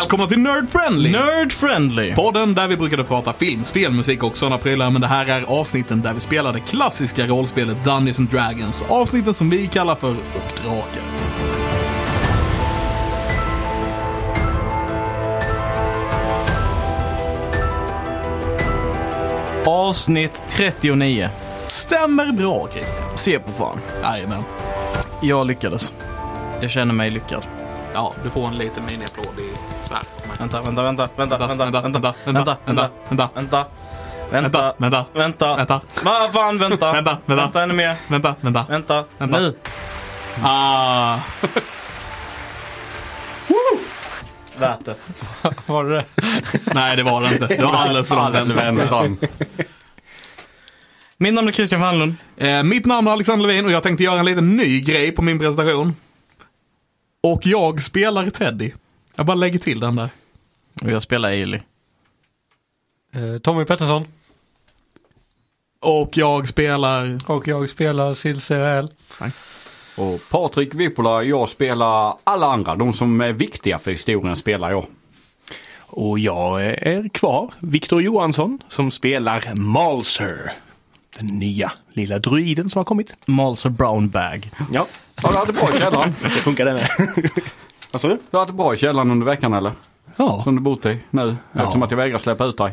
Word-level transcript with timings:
Välkomna 0.00 0.26
till 0.26 0.38
Nerd 0.38 0.68
Friendly! 0.68 1.12
Nerd 1.12 1.52
friendly. 1.52 2.14
Podden 2.14 2.54
där 2.54 2.68
vi 2.68 2.76
brukade 2.76 3.04
prata 3.04 3.32
film, 3.32 3.64
spel, 3.64 3.92
musik 3.92 4.22
och 4.22 4.38
sådana 4.38 4.58
prylar, 4.58 4.90
men 4.90 5.00
det 5.00 5.06
här 5.06 5.26
är 5.26 5.42
avsnitten 5.42 6.00
där 6.00 6.14
vi 6.14 6.20
spelar 6.20 6.52
det 6.52 6.60
klassiska 6.60 7.26
rollspelet 7.26 7.84
Dungeons 7.84 8.18
and 8.18 8.28
Dragons. 8.28 8.84
Avsnitten 8.88 9.34
som 9.34 9.50
vi 9.50 9.66
kallar 9.66 9.94
för 9.94 10.10
Och 10.10 10.62
Drakar. 10.62 11.02
Avsnitt 19.66 20.42
39. 20.48 21.28
Stämmer 21.66 22.32
bra 22.32 22.68
Christian. 22.72 23.18
Se 23.18 23.38
på 23.38 23.50
fan. 23.52 23.78
Jajamän. 24.02 24.42
Jag 25.22 25.46
lyckades. 25.46 25.94
Jag 26.60 26.70
känner 26.70 26.94
mig 26.94 27.10
lyckad. 27.10 27.46
Ja, 27.94 28.14
du 28.24 28.30
får 28.30 28.48
en 28.48 28.58
liten 28.58 28.82
miniapplåd 28.90 29.38
i. 29.38 29.49
Vänta, 30.40 30.62
vänta, 30.62 30.82
vänta, 30.82 31.08
vänta, 31.16 31.38
vänta, 31.38 31.56
vänta, 31.56 31.80
vänta, 31.80 31.80
vänta, 31.80 32.12
vänta, 32.24 32.54
vänta, 32.64 32.90
vänta, 33.08 33.30
vänta, 33.34 33.66
vänta, 34.30 34.74
vänta, 34.78 35.06
vänta, 35.14 35.56
vänta, 35.56 35.80
Vad 36.04 36.32
fan, 36.32 36.58
vänta, 36.58 36.92
Vänta, 36.92 37.18
vänta. 37.26 37.42
vänta 37.42 37.62
ännu 37.62 37.74
mer, 37.74 37.96
vänta, 38.10 38.34
vänta. 38.40 38.66
vänta, 38.68 39.04
Vänta. 39.18 39.38
nu. 39.40 39.54
Ah. 40.42 41.18
Värt 44.58 44.84
det. 44.84 44.94
Var 45.66 45.84
det? 45.84 46.04
Nej, 46.74 46.96
det 46.96 47.02
var 47.02 47.20
det 47.22 47.28
inte. 47.32 47.46
Det 47.46 47.62
var 47.62 47.72
alldeles 47.74 48.08
för 48.08 48.90
långt. 48.90 49.22
Mitt 51.16 51.34
namn 51.34 51.48
är 51.48 51.52
Christian 51.52 51.80
Wallund. 51.80 52.14
Eh, 52.36 52.62
mitt 52.62 52.86
namn 52.86 53.08
är 53.08 53.12
Alexander 53.12 53.46
Levin 53.46 53.64
och 53.66 53.72
jag 53.72 53.82
tänkte 53.82 54.04
göra 54.04 54.18
en 54.20 54.26
liten 54.26 54.56
ny 54.56 54.80
grej 54.80 55.12
på 55.12 55.22
min 55.22 55.38
presentation. 55.38 55.96
Och 57.22 57.40
jag 57.46 57.82
spelar 57.82 58.30
Teddy. 58.30 58.72
Jag 59.16 59.26
bara 59.26 59.34
lägger 59.34 59.58
till 59.58 59.80
den 59.80 59.96
där. 59.96 60.10
Och 60.82 60.90
jag 60.90 61.02
spelar 61.02 61.28
Ailey. 61.28 61.60
Eh, 63.12 63.38
Tommy 63.38 63.64
Pettersson 63.64 64.04
Och 65.80 66.16
jag 66.16 66.48
spelar... 66.48 67.30
och 67.30 67.48
jag 67.48 67.70
spelar 67.70 68.14
Silserael. 68.14 68.88
Och 69.96 70.20
Patrik 70.30 70.74
Vippola, 70.74 71.22
jag 71.22 71.48
spelar 71.48 72.16
alla 72.24 72.46
andra. 72.46 72.76
De 72.76 72.92
som 72.92 73.20
är 73.20 73.32
viktiga 73.32 73.78
för 73.78 73.90
historien 73.90 74.36
spelar 74.36 74.70
jag. 74.70 74.86
Och 75.86 76.18
jag 76.18 76.62
är 76.64 77.08
kvar, 77.08 77.50
Viktor 77.58 78.02
Johansson, 78.02 78.58
som 78.68 78.90
spelar 78.90 79.54
Malser. 79.54 80.52
Den 81.18 81.26
nya 81.26 81.72
lilla 81.92 82.18
druiden 82.18 82.70
som 82.70 82.78
har 82.78 82.84
kommit. 82.84 83.16
Malser 83.26 83.70
Brown 83.70 84.08
Bag. 84.08 84.50
Ja, 84.72 84.86
Har 85.14 85.30
du 85.30 85.36
haft 85.36 85.46
det 85.46 85.52
bra 85.52 85.68
i 85.74 85.78
källaren? 85.78 86.14
det 86.22 86.28
funkar 86.30 86.64
det 86.64 86.72
med. 86.74 86.88
Vad 87.90 88.00
sa 88.00 88.08
du? 88.08 88.14
Du 88.14 88.20
har 88.36 88.38
haft 88.38 88.52
det 88.52 88.56
bra 88.56 88.74
i 88.74 88.76
källaren 88.76 89.10
under 89.10 89.26
veckan 89.26 89.52
eller? 89.54 89.72
Ja, 90.24 90.40
Som 90.44 90.54
du 90.56 90.60
bott 90.62 90.86
i 90.86 90.98
nu? 91.10 91.36
Ja. 91.52 91.60
Eftersom 91.60 91.82
att 91.82 91.90
jag 91.90 91.98
vägrar 91.98 92.18
släppa 92.18 92.44
ut 92.44 92.56
dig. 92.56 92.72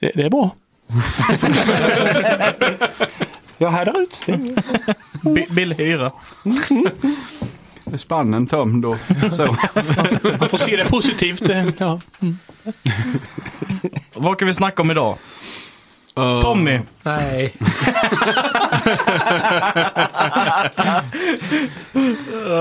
det, 0.00 0.12
det 0.14 0.22
är 0.22 0.30
bra. 0.30 0.50
jag 3.58 3.70
härdar 3.70 4.00
ut. 4.02 4.20
Bi- 5.22 5.46
Billig 5.50 5.76
hyra. 5.76 6.12
Är 7.92 7.96
spannen 7.96 8.46
tömd 8.46 8.84
och 8.84 8.96
så. 9.36 9.46
Man 10.38 10.48
får 10.48 10.58
se 10.58 10.76
det 10.76 10.84
positivt. 10.88 11.46
det- 11.46 11.72
Ja. 11.78 12.00
Vad 14.14 14.38
kan 14.38 14.48
vi 14.48 14.54
snacka 14.54 14.82
om 14.82 14.90
idag? 14.90 15.18
Uh, 16.18 16.40
Tommy. 16.40 16.80
Nej. 17.02 17.54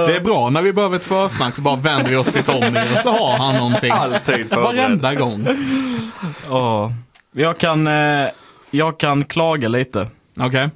Det 0.08 0.16
är 0.16 0.24
bra, 0.24 0.50
när 0.50 0.62
vi 0.62 0.74
behöver 0.74 0.96
ett 0.96 1.06
försnack 1.06 1.56
så 1.56 1.62
bara 1.62 1.76
vänder 1.76 2.10
vi 2.10 2.16
oss 2.16 2.32
till 2.32 2.44
Tommy 2.44 2.80
och 2.94 3.00
så 3.00 3.12
har 3.12 3.38
han 3.38 3.56
någonting. 3.56 3.92
Alltid 3.92 4.50
Varenda 4.50 5.16
gång. 5.16 5.48
Ja. 6.50 6.92
Jag 7.32 7.58
kan, 7.58 7.88
eh, 7.88 8.28
jag 8.72 8.98
kan 8.98 9.26
klaga 9.26 9.68
lite. 9.68 10.08
Okej, 10.40 10.70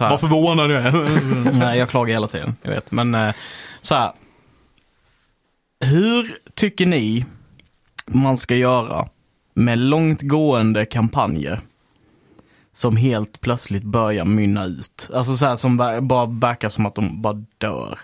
här. 0.00 0.10
vad 0.10 0.20
förvånad 0.20 0.70
du 0.70 0.76
är. 0.76 0.92
Nej, 1.58 1.78
jag 1.78 1.88
klagar 1.88 2.12
hela 2.12 2.26
tiden. 2.26 2.56
Jag 2.62 2.70
vet. 2.70 2.92
Men 2.92 3.14
eh, 3.14 3.34
så 3.80 3.94
här. 3.94 4.12
Hur 5.84 6.34
tycker 6.54 6.86
ni 6.86 7.24
man 8.06 8.36
ska 8.36 8.54
göra 8.54 9.08
med 9.54 9.78
långtgående 9.78 10.84
kampanjer? 10.84 11.60
Som 12.74 12.96
helt 12.96 13.40
plötsligt 13.40 13.82
börjar 13.82 14.24
mynna 14.24 14.64
ut. 14.64 15.10
Alltså 15.14 15.36
så 15.36 15.46
här 15.46 15.56
som 15.56 15.76
ba- 15.76 16.00
bara 16.00 16.26
verkar 16.26 16.68
som 16.68 16.86
att 16.86 16.94
de 16.94 17.22
bara 17.22 17.44
dör. 17.58 17.98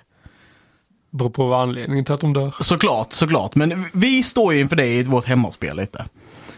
Beror 1.10 1.30
på 1.30 1.46
vad 1.48 1.62
anledningen 1.62 2.04
till 2.04 2.14
att 2.14 2.20
de 2.20 2.32
dör. 2.32 2.54
Såklart, 2.60 3.12
såklart. 3.12 3.54
Men 3.54 3.84
vi 3.92 4.22
står 4.22 4.54
ju 4.54 4.60
inför 4.60 4.76
det 4.76 4.86
i 4.86 5.02
vårt 5.02 5.24
hemmaspel 5.24 5.76
lite. 5.76 6.04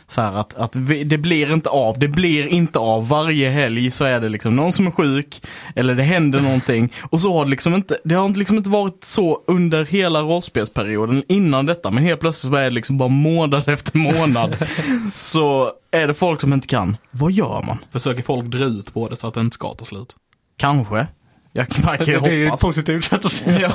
Så 0.06 0.20
här 0.20 0.34
att, 0.34 0.54
att 0.54 0.76
vi, 0.76 1.04
det 1.04 1.18
blir 1.18 1.52
inte 1.52 1.68
av. 1.68 1.98
Det 1.98 2.08
blir 2.08 2.46
inte 2.46 2.78
av. 2.78 3.08
Varje 3.08 3.50
helg 3.50 3.90
så 3.90 4.04
är 4.04 4.20
det 4.20 4.28
liksom 4.28 4.56
någon 4.56 4.72
som 4.72 4.86
är 4.86 4.90
sjuk. 4.90 5.42
Eller 5.76 5.94
det 5.94 6.02
händer 6.02 6.40
någonting. 6.40 6.92
Och 7.10 7.20
så 7.20 7.38
har 7.38 7.44
det 7.44 7.50
liksom 7.50 7.74
inte, 7.74 7.98
det 8.04 8.14
har 8.14 8.28
liksom 8.28 8.56
inte 8.56 8.70
varit 8.70 9.04
så 9.04 9.42
under 9.46 9.84
hela 9.84 10.22
rollspelsperioden 10.22 11.24
innan 11.28 11.66
detta. 11.66 11.90
Men 11.90 12.04
helt 12.04 12.20
plötsligt 12.20 12.52
så 12.52 12.56
är 12.56 12.64
det 12.64 12.70
liksom 12.70 12.98
bara 12.98 13.08
månad 13.08 13.68
efter 13.68 13.98
månad. 13.98 14.56
så 15.14 15.72
är 15.90 16.06
det 16.06 16.14
folk 16.14 16.40
som 16.40 16.52
inte 16.52 16.66
kan. 16.66 16.96
Vad 17.10 17.32
gör 17.32 17.62
man? 17.66 17.78
Försöker 17.92 18.22
folk 18.22 18.44
dra 18.44 18.64
ut 18.64 18.94
på 18.94 19.08
det 19.08 19.16
så 19.16 19.28
att 19.28 19.34
det 19.34 19.40
inte 19.40 19.54
ska 19.54 19.74
ta 19.74 19.84
slut? 19.84 20.16
Kanske. 20.56 21.06
Jag, 21.54 21.66
man 21.84 21.98
kan 21.98 22.06
ju 22.06 22.20
Det 22.20 22.28
är 22.30 22.34
ju 22.34 22.44
ett 22.44 22.50
hoppas. 22.50 22.60
positivt 22.60 23.04
sätt 23.04 23.24
att 23.24 23.32
se 23.32 23.44
det. 23.50 23.60
Ja. 23.60 23.70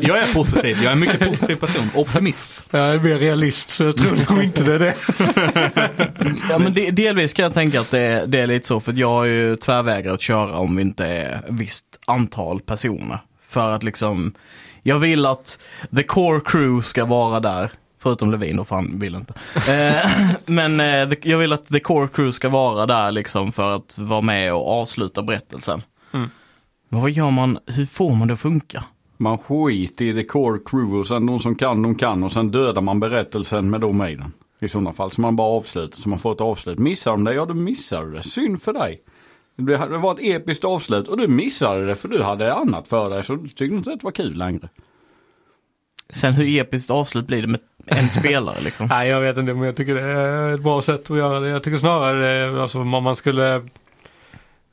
Jag 0.00 0.18
är 0.18 0.34
positiv, 0.34 0.76
jag 0.76 0.84
är 0.84 0.92
en 0.92 1.00
mycket 1.00 1.20
positiv 1.28 1.56
person. 1.56 1.90
Optimist. 1.94 2.66
Jag 2.70 2.94
är 2.94 3.00
mer 3.00 3.18
realist 3.18 3.70
så 3.70 3.84
jag 3.84 3.96
tror 3.96 4.34
nog 4.34 4.44
inte 4.44 4.62
det 4.64 4.74
är 4.74 4.78
det. 4.78 4.94
Ja 6.50 6.58
men 6.58 6.74
de, 6.74 6.90
delvis 6.90 7.34
kan 7.34 7.42
jag 7.42 7.54
tänka 7.54 7.80
att 7.80 7.90
det, 7.90 8.24
det 8.26 8.40
är 8.40 8.46
lite 8.46 8.66
så 8.68 8.80
för 8.80 8.92
att 8.92 8.98
jag 8.98 9.08
har 9.08 9.24
ju 9.24 9.56
tvärvägrat 9.56 10.20
köra 10.20 10.56
om 10.56 10.76
vi 10.76 10.82
inte 10.82 11.06
är 11.06 11.34
ett 11.38 11.44
visst 11.48 11.84
antal 12.06 12.60
personer. 12.60 13.18
För 13.48 13.70
att 13.70 13.82
liksom, 13.82 14.34
jag 14.82 14.98
vill 14.98 15.26
att 15.26 15.58
the 15.96 16.02
core 16.02 16.40
crew 16.44 16.82
ska 16.82 17.04
vara 17.04 17.40
där. 17.40 17.70
Förutom 18.02 18.30
Levin 18.30 18.58
och 18.58 18.68
fan 18.68 18.98
vill 18.98 19.14
inte. 19.14 19.34
Eh, 19.72 20.10
men 20.46 20.80
eh, 20.80 21.08
the, 21.10 21.30
jag 21.30 21.38
vill 21.38 21.52
att 21.52 21.66
the 21.68 21.80
core 21.80 22.08
crew 22.08 22.32
ska 22.32 22.48
vara 22.48 22.86
där 22.86 23.12
liksom 23.12 23.52
för 23.52 23.76
att 23.76 23.98
vara 23.98 24.20
med 24.20 24.54
och 24.54 24.70
avsluta 24.70 25.22
berättelsen. 25.22 25.82
Mm. 26.14 26.30
Men 26.92 27.00
vad 27.00 27.10
gör 27.10 27.30
man, 27.30 27.58
hur 27.66 27.86
får 27.86 28.14
man 28.14 28.28
det 28.28 28.34
att 28.34 28.40
funka? 28.40 28.84
Man 29.16 29.38
skiter 29.38 30.04
i 30.04 30.14
the 30.14 30.24
core 30.24 30.60
crew 30.64 31.00
och 31.00 31.06
sen 31.06 31.26
de 31.26 31.40
som 31.40 31.54
kan, 31.54 31.82
de 31.82 31.94
kan 31.94 32.24
och 32.24 32.32
sen 32.32 32.50
dödar 32.50 32.82
man 32.82 33.00
berättelsen 33.00 33.70
med 33.70 33.80
dem 33.80 34.02
i 34.02 34.14
den. 34.14 34.32
I 34.60 34.68
sådana 34.68 34.92
fall. 34.92 35.10
Så 35.10 35.20
man 35.20 35.36
bara 35.36 35.48
avslutar, 35.48 35.96
så 35.96 36.08
man 36.08 36.18
får 36.18 36.32
ett 36.32 36.40
avslut. 36.40 36.78
Missar 36.78 37.10
de 37.10 37.24
det, 37.24 37.34
ja 37.34 37.46
då 37.46 37.54
missar 37.54 38.04
du 38.04 38.12
det. 38.12 38.22
Synd 38.22 38.62
för 38.62 38.72
dig. 38.72 39.02
Det 39.56 39.98
var 39.98 40.12
ett 40.12 40.20
episkt 40.20 40.64
avslut 40.64 41.08
och 41.08 41.16
du 41.16 41.28
missade 41.28 41.86
det 41.86 41.94
för 41.94 42.08
du 42.08 42.22
hade 42.22 42.54
annat 42.54 42.88
för 42.88 43.10
dig 43.10 43.24
så 43.24 43.36
du 43.36 43.48
tyckte 43.48 43.64
inte 43.64 43.92
att 43.92 44.00
det 44.00 44.04
var 44.04 44.12
kul 44.12 44.36
längre. 44.38 44.68
Sen 46.10 46.32
hur 46.32 46.60
episkt 46.60 46.90
avslut 46.90 47.26
blir 47.26 47.42
det 47.42 47.48
med 47.48 47.60
en 47.86 48.10
spelare 48.20 48.60
liksom? 48.60 48.86
Nej 48.86 49.08
jag 49.08 49.20
vet 49.20 49.36
inte 49.36 49.54
men 49.54 49.62
jag 49.62 49.76
tycker 49.76 49.94
det 49.94 50.02
är 50.02 50.54
ett 50.54 50.62
bra 50.62 50.82
sätt 50.82 51.10
att 51.10 51.16
göra 51.16 51.40
det. 51.40 51.48
Jag 51.48 51.62
tycker 51.62 51.78
snarare 51.78 52.48
det, 52.50 52.62
alltså 52.62 52.80
om 52.80 52.88
man 52.88 53.16
skulle 53.16 53.62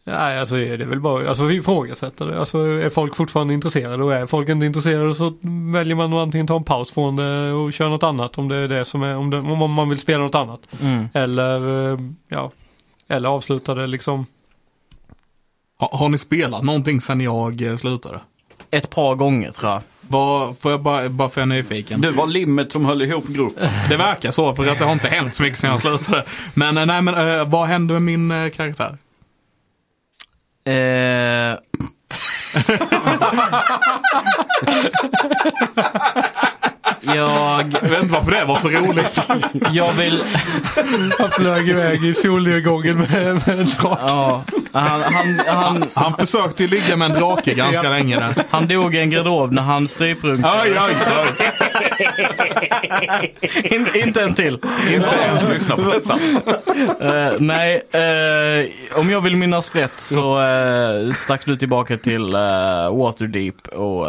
Nej 0.10 0.40
alltså 0.40 0.58
är 0.58 0.78
det 0.78 0.86
väl 0.86 1.00
bara, 1.00 1.30
alltså 1.30 1.44
vi 1.44 1.56
ifrågasätter 1.56 2.26
det. 2.26 2.40
Alltså 2.40 2.58
är 2.58 2.90
folk 2.90 3.16
fortfarande 3.16 3.54
intresserade 3.54 4.04
och 4.04 4.14
är 4.14 4.26
folk 4.26 4.50
inte 4.50 4.66
intresserade 4.66 5.16
så 5.16 5.34
väljer 5.72 5.96
man 5.96 6.14
att 6.14 6.20
antingen 6.20 6.48
ta 6.48 6.56
en 6.56 6.64
paus 6.64 6.92
från 6.92 7.16
det 7.16 7.52
och 7.52 7.74
köra 7.74 7.90
något 7.90 8.04
annat 8.04 8.38
om 8.38 8.48
det 8.48 8.56
är 8.56 8.68
det 8.68 8.86
som 8.86 9.04
är, 9.04 9.16
om, 9.16 9.30
det, 9.30 9.38
om 9.38 9.72
man 9.72 9.90
vill 9.90 10.00
spela 10.00 10.24
något 10.24 10.36
annat. 10.36 10.60
Mm. 10.82 11.10
Eller 11.14 11.92
eh, 11.92 12.00
ja, 12.28 12.52
eller 13.08 13.30
avsluta 13.30 13.76
det 13.76 13.88
liksom. 13.88 14.26
Har, 15.80 15.98
har 15.98 16.10
ni 16.10 16.18
spelat 16.18 16.64
någonting 16.64 17.02
sedan 17.02 17.22
jag 17.22 17.62
eh, 17.62 17.78
slutade? 17.78 18.20
Ett 18.72 18.90
par 18.90 19.16
gånger 19.16 19.52
tror 19.52 19.72
jag. 19.72 19.82
Vad, 20.02 20.58
får 20.58 20.72
jag 20.72 20.82
bara, 20.82 21.10
bara 21.10 21.30
för 21.30 21.42
jag 21.42 21.52
är 21.52 21.56
nyfiken. 21.56 22.02
Det 22.02 22.12
var 22.12 22.28
limmet 22.28 22.72
som 22.72 22.86
höll 22.86 23.02
ihop 23.02 23.28
gruppen. 23.28 23.70
Det 23.90 23.98
verkar 23.98 24.32
så, 24.32 24.54
för 24.54 24.68
att 24.68 24.80
det 24.80 24.86
har 24.86 24.94
inte 24.94 25.08
hänt 25.08 25.36
så 25.36 25.44
mycket 25.44 25.60
sedan 25.60 25.72
jag 25.72 25.82
slutade. 25.82 26.26
Men 26.54 26.78
eh, 26.78 26.86
nej, 26.86 27.02
men 27.02 27.50
vad 27.50 27.68
hände 27.68 27.94
med 27.94 28.02
min 28.02 28.52
karaktär? 28.52 28.98
Eh... 30.70 31.58
jag, 37.16 37.74
Jag 37.74 37.90
vet 37.90 38.02
inte 38.04 38.14
varför 38.14 38.32
det 38.32 38.46
var 38.46 38.60
så 38.60 38.70
roligt. 38.70 39.30
jag 39.72 39.94
vill, 39.94 40.24
Han 41.20 41.32
flög 41.32 41.70
iväg 41.70 42.06
i 42.06 42.14
solnedgången 42.14 42.98
med, 42.98 43.48
med 43.48 43.60
en 43.60 43.66
drake. 43.66 44.02
ja, 44.08 44.44
Han, 44.72 45.02
han, 45.02 45.42
han, 45.48 45.90
Han 45.94 46.14
försökte 46.14 46.64
ju 46.64 46.70
ligga 46.70 46.96
med 46.96 47.12
en 47.12 47.20
drake 47.20 47.54
ganska 47.54 47.90
länge 47.90 48.20
där. 48.20 48.44
han 48.50 48.68
dog 48.68 48.96
i 48.96 49.00
en 49.00 49.10
garderob 49.10 49.52
när 49.52 49.62
han 49.62 49.88
stryprunk. 49.88 50.46
Aj, 50.46 50.78
aj, 50.78 50.96
aj. 51.16 51.50
In, 53.64 53.88
inte 53.96 54.22
en 54.22 54.34
till. 54.34 54.54
Inte 54.90 55.16
ens 55.24 55.50
lyssna 55.50 55.76
på 55.76 55.82
detta. 55.82 56.14
Eh, 57.08 57.34
nej, 57.40 57.84
eh, 57.92 59.00
om 59.00 59.10
jag 59.10 59.22
vill 59.22 59.36
minnas 59.36 59.76
rätt 59.76 59.92
så 59.98 60.40
uh, 60.42 61.14
stack 61.14 61.46
du 61.46 61.56
tillbaka 61.56 61.98
till 61.98 62.36
uh, 62.36 62.98
Waterdeep 62.98 63.68
och 63.68 64.08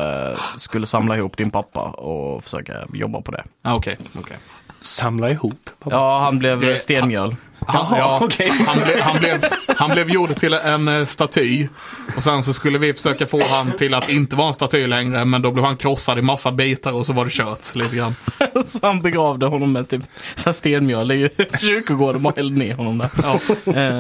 skulle 0.57 0.87
samla 0.87 1.17
ihop 1.17 1.37
din 1.37 1.51
pappa 1.51 1.81
och 1.81 2.45
försöka 2.45 2.75
jobba 2.95 3.21
på 3.23 3.31
det. 3.31 3.45
Ah, 3.63 3.75
Okej, 3.75 3.97
okej. 4.19 4.37
Samla 4.81 5.31
ihop. 5.31 5.71
pappa. 5.79 5.97
Ja, 5.97 6.19
han 6.25 6.39
blev 6.39 6.61
Det- 6.61 6.79
stenmjöl. 6.79 7.37
Han, 7.67 7.99
ja, 7.99 8.19
han, 8.67 8.79
blev, 8.87 9.01
han, 9.01 9.19
blev, 9.19 9.45
han 9.77 9.91
blev 9.91 10.11
gjord 10.11 10.37
till 10.41 10.53
en 10.55 10.89
eh, 10.89 11.05
staty. 11.05 11.69
Och 12.17 12.23
sen 12.23 12.43
så 12.43 12.53
skulle 12.53 12.79
vi 12.79 12.95
försöka 12.95 13.27
få 13.27 13.43
han 13.45 13.73
till 13.73 13.95
att 13.95 14.09
inte 14.09 14.37
vara 14.37 14.49
en 14.49 14.55
staty 14.55 14.87
längre. 14.87 15.25
Men 15.25 15.43
då 15.43 15.51
blev 15.53 15.65
han 15.65 15.77
krossad 15.77 16.19
i 16.19 16.23
massa 16.23 16.53
bitar 16.53 16.93
och 16.93 17.07
så 17.07 17.13
var 17.13 17.25
det 17.25 17.31
kört 17.31 17.75
lite 17.75 17.97
grann. 17.97 18.15
så 18.67 18.87
han 18.87 19.03
begravde 19.03 19.47
honom 19.47 19.73
med 19.73 19.89
typ 19.89 20.03
så 20.35 20.49
här 20.49 20.53
stenmjöl 20.53 21.13
i 21.13 21.29
kyrkogården 21.61 22.27
och 22.27 22.37
hällde 22.37 22.59
ner 22.59 22.75
honom 22.75 22.99
där. 22.99 23.11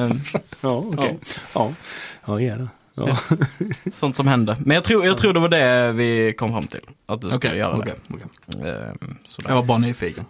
Eh, 0.04 0.10
Ja, 0.60 0.84
okej. 0.92 1.18
Ja, 1.52 1.72
ja, 2.26 2.40
gärna. 2.40 2.68
Ja. 2.94 3.16
sånt 3.92 4.16
som 4.16 4.26
hände. 4.26 4.56
Men 4.60 4.74
jag 4.74 4.84
tror, 4.84 5.06
jag 5.06 5.18
tror 5.18 5.32
det 5.32 5.40
var 5.40 5.48
det 5.48 5.92
vi 5.92 6.34
kom 6.38 6.50
fram 6.50 6.66
till. 6.66 6.80
Att 7.06 7.20
du 7.20 7.26
skulle 7.28 7.38
Okej, 7.38 7.58
göra 7.58 7.76
okej. 7.76 7.94
det. 8.46 8.68
Eh, 8.68 9.08
sådär. 9.24 9.50
Jag 9.50 9.56
var 9.56 9.62
bara 9.62 9.78
nyfiken. 9.78 10.24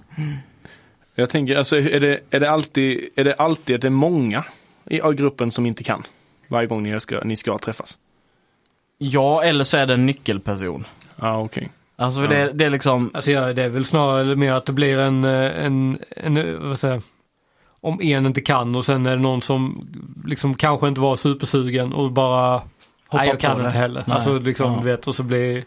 Jag 1.14 1.30
tänker, 1.30 1.56
alltså 1.56 1.76
är 1.76 2.00
det, 2.00 2.20
är, 2.30 2.40
det 2.40 2.50
alltid, 2.50 3.08
är 3.16 3.24
det 3.24 3.34
alltid 3.34 3.76
att 3.76 3.82
det 3.82 3.88
är 3.88 3.90
många 3.90 4.44
i 4.84 5.00
av 5.00 5.14
gruppen 5.14 5.50
som 5.50 5.66
inte 5.66 5.84
kan? 5.84 6.02
Varje 6.48 6.66
gång 6.66 6.82
ni 6.82 7.00
ska, 7.00 7.20
ni 7.24 7.36
ska 7.36 7.58
träffas? 7.58 7.98
Ja, 8.98 9.42
eller 9.42 9.64
så 9.64 9.76
är 9.76 9.86
det 9.86 9.94
en 9.94 10.06
nyckelperson. 10.06 10.86
Ja, 11.16 11.38
okej. 11.40 11.70
Alltså 11.96 12.26
det, 12.26 12.52
det 12.52 12.64
är 12.64 12.70
liksom, 12.70 13.10
Alltså 13.14 13.30
ja, 13.30 13.52
det 13.52 13.62
är 13.62 13.68
väl 13.68 13.84
snarare 13.84 14.36
mer 14.36 14.52
att 14.52 14.66
det 14.66 14.72
blir 14.72 14.98
en, 14.98 15.24
eh, 15.24 15.64
en, 15.64 15.98
en 16.10 16.36
eh, 16.36 16.54
vad 16.54 16.78
säger 16.78 16.94
jag, 16.94 17.02
om 17.80 18.00
en 18.02 18.26
inte 18.26 18.40
kan 18.40 18.74
och 18.74 18.84
sen 18.84 19.06
är 19.06 19.10
det 19.16 19.22
någon 19.22 19.42
som 19.42 19.86
liksom 20.26 20.54
kanske 20.54 20.88
inte 20.88 21.00
var 21.00 21.16
supersugen 21.16 21.92
och 21.92 22.12
bara 22.12 22.52
Hoppa 22.52 23.22
nej 23.22 23.28
jag 23.28 23.40
kan 23.40 23.52
på 23.56 23.58
det. 23.58 23.66
inte 23.66 23.78
heller. 23.78 24.04
Nej. 24.06 24.16
Alltså 24.16 24.38
liksom 24.38 24.72
Ja. 24.72 24.80
vet 24.80 25.06
och 25.08 25.14
så 25.14 25.22
blir 25.22 25.64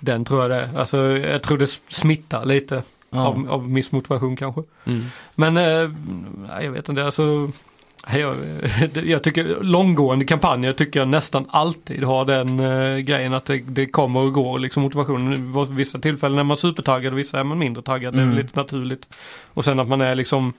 den 0.00 0.24
tror 0.24 0.40
jag 0.42 0.50
det. 0.50 0.56
är. 0.56 0.78
Alltså 0.78 0.98
jag 1.18 1.42
tror 1.42 1.58
det 1.58 1.70
smittar 1.88 2.44
lite 2.44 2.82
ja. 3.10 3.26
av, 3.26 3.46
av 3.50 3.70
missmotivation 3.70 4.36
kanske. 4.36 4.62
Mm. 4.84 5.04
Men 5.34 5.56
eh, 5.56 5.90
jag 6.64 6.70
vet 6.72 6.88
inte, 6.88 7.04
alltså 7.04 7.50
jag, 8.12 8.36
jag 9.04 9.22
tycker 9.22 9.56
långgående 9.60 10.24
kampanjer 10.24 10.72
tycker 10.72 11.00
jag 11.00 11.08
nästan 11.08 11.46
alltid 11.50 12.04
har 12.04 12.24
den 12.24 12.60
eh, 12.60 12.98
grejen 12.98 13.34
att 13.34 13.44
det, 13.44 13.58
det 13.58 13.86
kommer 13.86 14.20
och 14.20 14.32
går 14.32 14.58
liksom 14.58 14.82
motivationen. 14.82 15.76
Vissa 15.76 15.98
tillfällen 15.98 16.38
är 16.38 16.44
man 16.44 16.56
supertaggad 16.56 17.12
och 17.12 17.18
vissa 17.18 17.40
är 17.40 17.44
man 17.44 17.58
mindre 17.58 17.82
taggad. 17.82 18.14
Det 18.14 18.18
är 18.20 18.22
Mm. 18.24 18.36
lite 18.36 18.56
naturligt. 18.60 19.18
Och 19.54 19.64
sen 19.64 19.80
att 19.80 19.88
man 19.88 20.00
är 20.00 20.14
liksom 20.14 20.52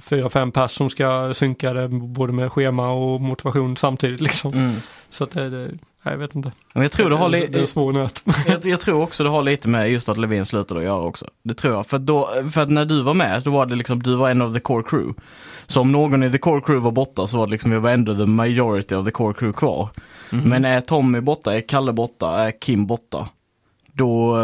fyra, 0.00 0.30
fem 0.30 0.52
pers 0.52 0.70
som 0.70 0.90
ska 0.90 1.34
synka 1.34 1.72
det 1.72 1.88
både 1.88 2.32
med 2.32 2.52
schema 2.52 2.90
och 2.90 3.20
motivation 3.20 3.76
samtidigt 3.76 4.20
liksom. 4.20 4.52
Mm. 4.54 4.74
Så 5.10 5.24
att 5.24 5.30
det, 5.30 5.50
det 5.50 5.78
jag 6.10 6.18
vet 6.18 6.34
inte. 6.34 6.52
Men 6.72 6.82
jag 6.82 6.92
tror 6.92 7.10
det 7.10 7.16
har 7.16 7.30
det, 7.30 7.46
det 7.46 7.60
är 7.60 7.66
svår 7.66 7.92
nöt. 7.92 8.24
jag, 8.46 8.66
jag 8.66 8.80
tror 8.80 9.02
också 9.02 9.24
det 9.24 9.30
har 9.30 9.42
lite 9.42 9.68
med 9.68 9.90
just 9.90 10.08
att 10.08 10.16
Levin 10.16 10.44
slutade 10.44 10.80
att 10.80 10.86
göra 10.86 11.02
också. 11.02 11.26
Det 11.42 11.54
tror 11.54 11.74
jag. 11.74 11.86
För, 11.86 11.98
då, 11.98 12.30
för 12.52 12.60
att 12.60 12.70
när 12.70 12.84
du 12.84 13.02
var 13.02 13.14
med, 13.14 13.42
då 13.42 13.50
var 13.50 13.66
det 13.66 13.74
liksom, 13.74 14.02
du 14.02 14.14
var 14.16 14.30
en 14.30 14.42
av 14.42 14.54
the 14.54 14.60
core 14.60 14.82
crew. 14.82 15.20
Så 15.66 15.80
om 15.80 15.92
någon 15.92 16.22
i 16.22 16.32
the 16.32 16.38
core 16.38 16.60
crew 16.60 16.84
var 16.84 16.92
borta 16.92 17.26
så 17.26 17.38
var 17.38 17.46
det 17.46 17.50
liksom, 17.50 17.70
vi 17.70 17.78
var 17.78 17.90
ändå 17.90 18.14
the 18.14 18.26
majority 18.26 18.94
of 18.94 19.04
the 19.04 19.10
core 19.10 19.34
crew 19.34 19.58
kvar. 19.58 19.88
Men 20.30 20.64
är 20.64 20.80
Tommy 20.80 21.20
borta, 21.20 21.56
är 21.56 21.60
Kalle 21.60 21.92
borta, 21.92 22.46
är 22.46 22.60
Kim 22.60 22.86
borta. 22.86 23.28
Då 23.96 24.36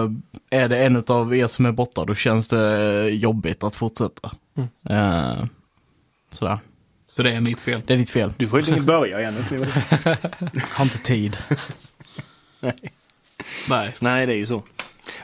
är 0.51 0.69
det 0.69 0.85
en 0.85 1.05
av 1.09 1.35
er 1.35 1.47
som 1.47 1.67
är 1.67 1.73
borta, 1.73 2.05
då 2.05 2.15
känns 2.15 2.49
det 2.49 3.09
jobbigt 3.11 3.63
att 3.65 3.77
fortsätta. 3.77 4.33
Mm. 4.57 4.69
Eh, 4.91 5.45
sådär. 6.33 6.59
Så 7.07 7.23
det 7.23 7.33
är 7.33 7.41
mitt 7.41 7.61
fel. 7.61 7.83
Det 7.87 7.93
är 7.95 7.99
ditt 7.99 8.11
fel. 8.11 8.33
Du 8.37 8.49
får 8.49 8.61
ju 8.61 8.69
inte 8.73 8.81
börja 8.85 9.21
igen. 9.21 9.35
Har 10.73 10.85
inte 10.85 10.99
tid. 10.99 11.37
Nej. 13.69 13.95
Nej, 13.99 14.27
det 14.27 14.33
är 14.33 14.37
ju 14.37 14.47
så. 14.47 14.63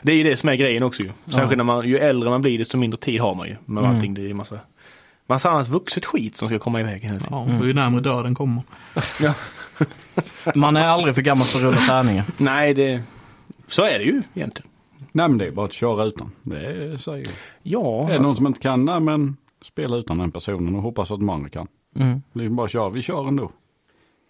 Det 0.01 0.11
är 0.11 0.15
ju 0.15 0.23
det 0.23 0.37
som 0.37 0.49
är 0.49 0.55
grejen 0.55 0.83
också 0.83 1.03
ju. 1.03 1.11
Särskilt 1.25 1.57
när 1.57 1.63
man, 1.63 1.87
ju 1.87 1.97
äldre 1.97 2.29
man 2.29 2.41
blir 2.41 2.57
desto 2.59 2.77
mindre 2.77 2.99
tid 2.99 3.19
har 3.21 3.35
man 3.35 3.47
ju 3.47 3.55
med 3.65 3.83
Mm. 3.83 3.95
allting. 3.95 4.13
Det 4.13 4.21
är 4.21 4.27
ju 4.27 4.33
massa, 4.33 4.59
massa 5.27 5.49
annat 5.49 5.67
vuxet 5.67 6.05
skit 6.05 6.37
som 6.37 6.47
ska 6.49 6.59
komma 6.59 6.79
i 6.79 6.83
vägen. 6.83 7.01
hela 7.09 7.19
tiden. 7.19 7.33
Ja, 7.51 7.59
för 7.59 7.67
ju 7.67 7.73
närmare 7.73 8.01
döden 8.01 8.35
kommer. 8.35 8.63
Man 10.55 10.77
är 10.77 10.87
aldrig 10.87 11.15
för 11.15 11.21
gammal 11.21 11.47
för 11.47 11.59
att 11.59 11.63
rulla 11.65 11.77
tärningar. 11.87 12.25
Nej, 12.37 12.73
det, 12.73 13.03
så 13.67 13.83
är 13.83 13.99
det 13.99 14.05
ju 14.05 14.23
egentligen. 14.33 14.71
Nej 15.11 15.29
men 15.29 15.37
det 15.37 15.47
är 15.47 15.51
bara 15.51 15.65
att 15.65 15.73
köra 15.73 16.03
utan. 16.03 16.31
Det 16.43 16.59
är, 16.59 16.97
säger 16.97 17.25
jag. 17.25 17.33
Ja, 17.63 18.09
Är 18.09 18.13
det 18.13 18.19
någon 18.19 18.35
som 18.35 18.47
inte 18.47 18.59
kan, 18.59 18.85
nej 18.85 18.99
men 18.99 19.37
spela 19.61 19.95
utan 19.95 20.17
den 20.17 20.31
personen 20.31 20.75
och 20.75 20.81
hoppas 20.81 21.11
att 21.11 21.19
de 21.19 21.29
andra 21.29 21.49
kan. 21.49 21.67
Mm. 21.95 22.21
Det 22.33 22.45
är 22.45 22.49
bara 22.49 22.67
köra, 22.67 22.89
vi 22.89 23.01
kör 23.01 23.27
ändå. 23.27 23.51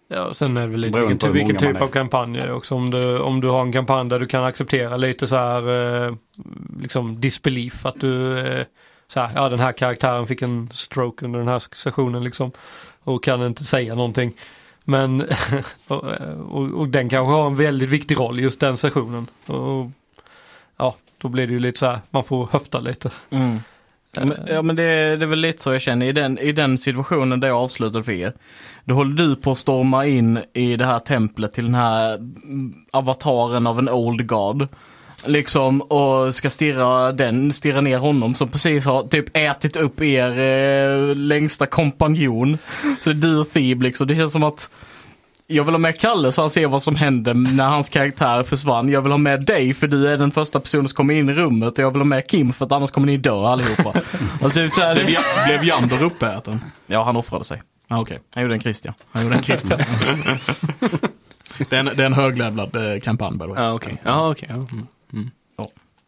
Ja, 0.08 0.34
sen 0.34 0.56
är 0.56 0.60
det 0.60 0.66
väl 0.66 0.80
lite 0.80 1.00
vilken, 1.00 1.32
vilken 1.32 1.56
typ 1.56 1.80
av 1.80 1.88
kampanj 1.88 2.38
är 2.38 2.46
det 2.46 2.52
också. 2.52 2.74
Om 2.74 2.90
du, 2.90 3.18
om 3.18 3.40
du 3.40 3.48
har 3.48 3.62
en 3.62 3.72
kampanj 3.72 4.08
där 4.08 4.20
du 4.20 4.26
kan 4.26 4.44
acceptera 4.44 4.96
lite 4.96 5.26
så 5.26 5.36
här 5.36 6.06
eh, 6.06 6.14
liksom 6.80 7.20
disbelief. 7.20 7.86
Att 7.86 8.00
du 8.00 8.38
eh, 8.38 8.66
så 9.08 9.20
här, 9.20 9.30
ja 9.34 9.48
den 9.48 9.58
här 9.58 9.72
karaktären 9.72 10.26
fick 10.26 10.42
en 10.42 10.70
stroke 10.72 11.24
under 11.24 11.38
den 11.38 11.48
här 11.48 11.58
sessionen 11.58 12.24
liksom. 12.24 12.52
Och 13.00 13.24
kan 13.24 13.46
inte 13.46 13.64
säga 13.64 13.94
någonting. 13.94 14.32
Men 14.88 15.20
och, 15.86 16.04
och, 16.50 16.62
och 16.62 16.88
den 16.88 17.08
kanske 17.08 17.32
har 17.32 17.46
en 17.46 17.56
väldigt 17.56 17.88
viktig 17.88 18.18
roll 18.18 18.40
just 18.40 18.60
den 18.60 18.76
sessionen. 18.76 19.26
Och, 19.46 19.90
ja, 20.76 20.96
då 21.18 21.28
blir 21.28 21.46
det 21.46 21.52
ju 21.52 21.58
lite 21.58 21.78
så 21.78 21.86
här, 21.86 21.98
man 22.10 22.24
får 22.24 22.48
höfta 22.52 22.80
lite. 22.80 23.10
Mm. 23.30 23.58
Men, 24.16 24.34
ja 24.46 24.62
men 24.62 24.76
det, 24.76 25.16
det 25.16 25.24
är 25.24 25.26
väl 25.26 25.38
lite 25.38 25.62
så 25.62 25.72
jag 25.72 25.82
känner 25.82 26.06
i 26.06 26.12
den, 26.12 26.38
i 26.38 26.52
den 26.52 26.78
situationen 26.78 27.40
där 27.40 27.48
jag 27.48 27.56
avslutade 27.56 28.04
för 28.04 28.12
er. 28.12 28.32
Då 28.84 28.94
håller 28.94 29.16
du 29.16 29.36
på 29.36 29.52
att 29.52 29.58
storma 29.58 30.06
in 30.06 30.40
i 30.52 30.76
det 30.76 30.84
här 30.84 30.98
templet 30.98 31.52
till 31.52 31.64
den 31.64 31.74
här 31.74 32.14
mm, 32.14 32.74
avataren 32.90 33.66
av 33.66 33.78
en 33.78 33.88
old 33.88 34.26
god. 34.26 34.68
Liksom 35.24 35.80
och 35.80 36.34
ska 36.34 36.50
stirra 36.50 37.12
den, 37.12 37.52
stirra 37.52 37.80
ner 37.80 37.98
honom 37.98 38.34
som 38.34 38.48
precis 38.48 38.84
har 38.84 39.02
typ 39.02 39.36
ätit 39.36 39.76
upp 39.76 40.02
er 40.02 40.38
eh, 40.38 41.14
längsta 41.14 41.66
kompanjon. 41.66 42.58
Så 43.00 43.10
det 43.12 43.16
är 43.26 43.30
du 43.30 43.38
och 43.38 43.50
Thebe 43.52 43.84
liksom. 43.84 44.06
Det 44.06 44.14
känns 44.14 44.32
som 44.32 44.42
att 44.42 44.70
jag 45.46 45.64
vill 45.64 45.74
ha 45.74 45.78
med 45.78 46.00
Kalle 46.00 46.32
så 46.32 46.40
han 46.40 46.50
ser 46.50 46.66
vad 46.66 46.82
som 46.82 46.96
händer 46.96 47.34
när 47.34 47.64
hans 47.68 47.88
karaktär 47.88 48.42
försvann. 48.42 48.88
Jag 48.88 49.02
vill 49.02 49.10
ha 49.12 49.18
med 49.18 49.44
dig 49.44 49.74
för 49.74 49.86
du 49.86 50.08
är 50.08 50.18
den 50.18 50.30
första 50.30 50.60
personen 50.60 50.88
som 50.88 50.96
kommer 50.96 51.14
in 51.14 51.28
i 51.28 51.32
rummet. 51.32 51.72
Och 51.72 51.78
jag 51.84 51.90
vill 51.90 52.00
ha 52.00 52.04
med 52.06 52.26
Kim 52.28 52.52
för 52.52 52.64
att 52.64 52.72
annars 52.72 52.90
kommer 52.90 53.06
ni 53.06 53.16
dö 53.16 53.46
allihopa. 53.46 53.92
alltså, 54.42 54.50
typ 54.50 54.74
så 54.74 54.80
här, 54.80 54.94
Blev, 54.94 55.18
blev 55.46 55.64
Jander 55.64 56.02
uppäten? 56.02 56.60
Ja, 56.86 57.04
han 57.04 57.16
offrade 57.16 57.44
sig. 57.44 57.62
Ah, 57.88 58.00
Okej, 58.00 58.18
Han 58.34 58.42
gjorde 58.42 58.54
en 58.54 58.60
Christian. 58.60 58.94
han 59.10 59.22
gjorde 59.22 59.36
en 59.36 59.42
Christian. 59.42 59.78
det, 61.68 61.72
är 61.76 61.80
en, 61.80 61.90
det 61.96 62.02
är 62.02 62.06
en 62.06 62.12
höglevlad 62.12 62.76
eh, 62.76 63.00
kampanj 63.00 63.32
by 63.38 63.44
the 63.44 63.46
way. 63.50 63.62
ja 63.64 63.72
okej. 63.72 63.96
Ja, 64.04 64.30
okej. 64.30 64.48
ja. 64.52 64.66
Mm. 65.12 65.30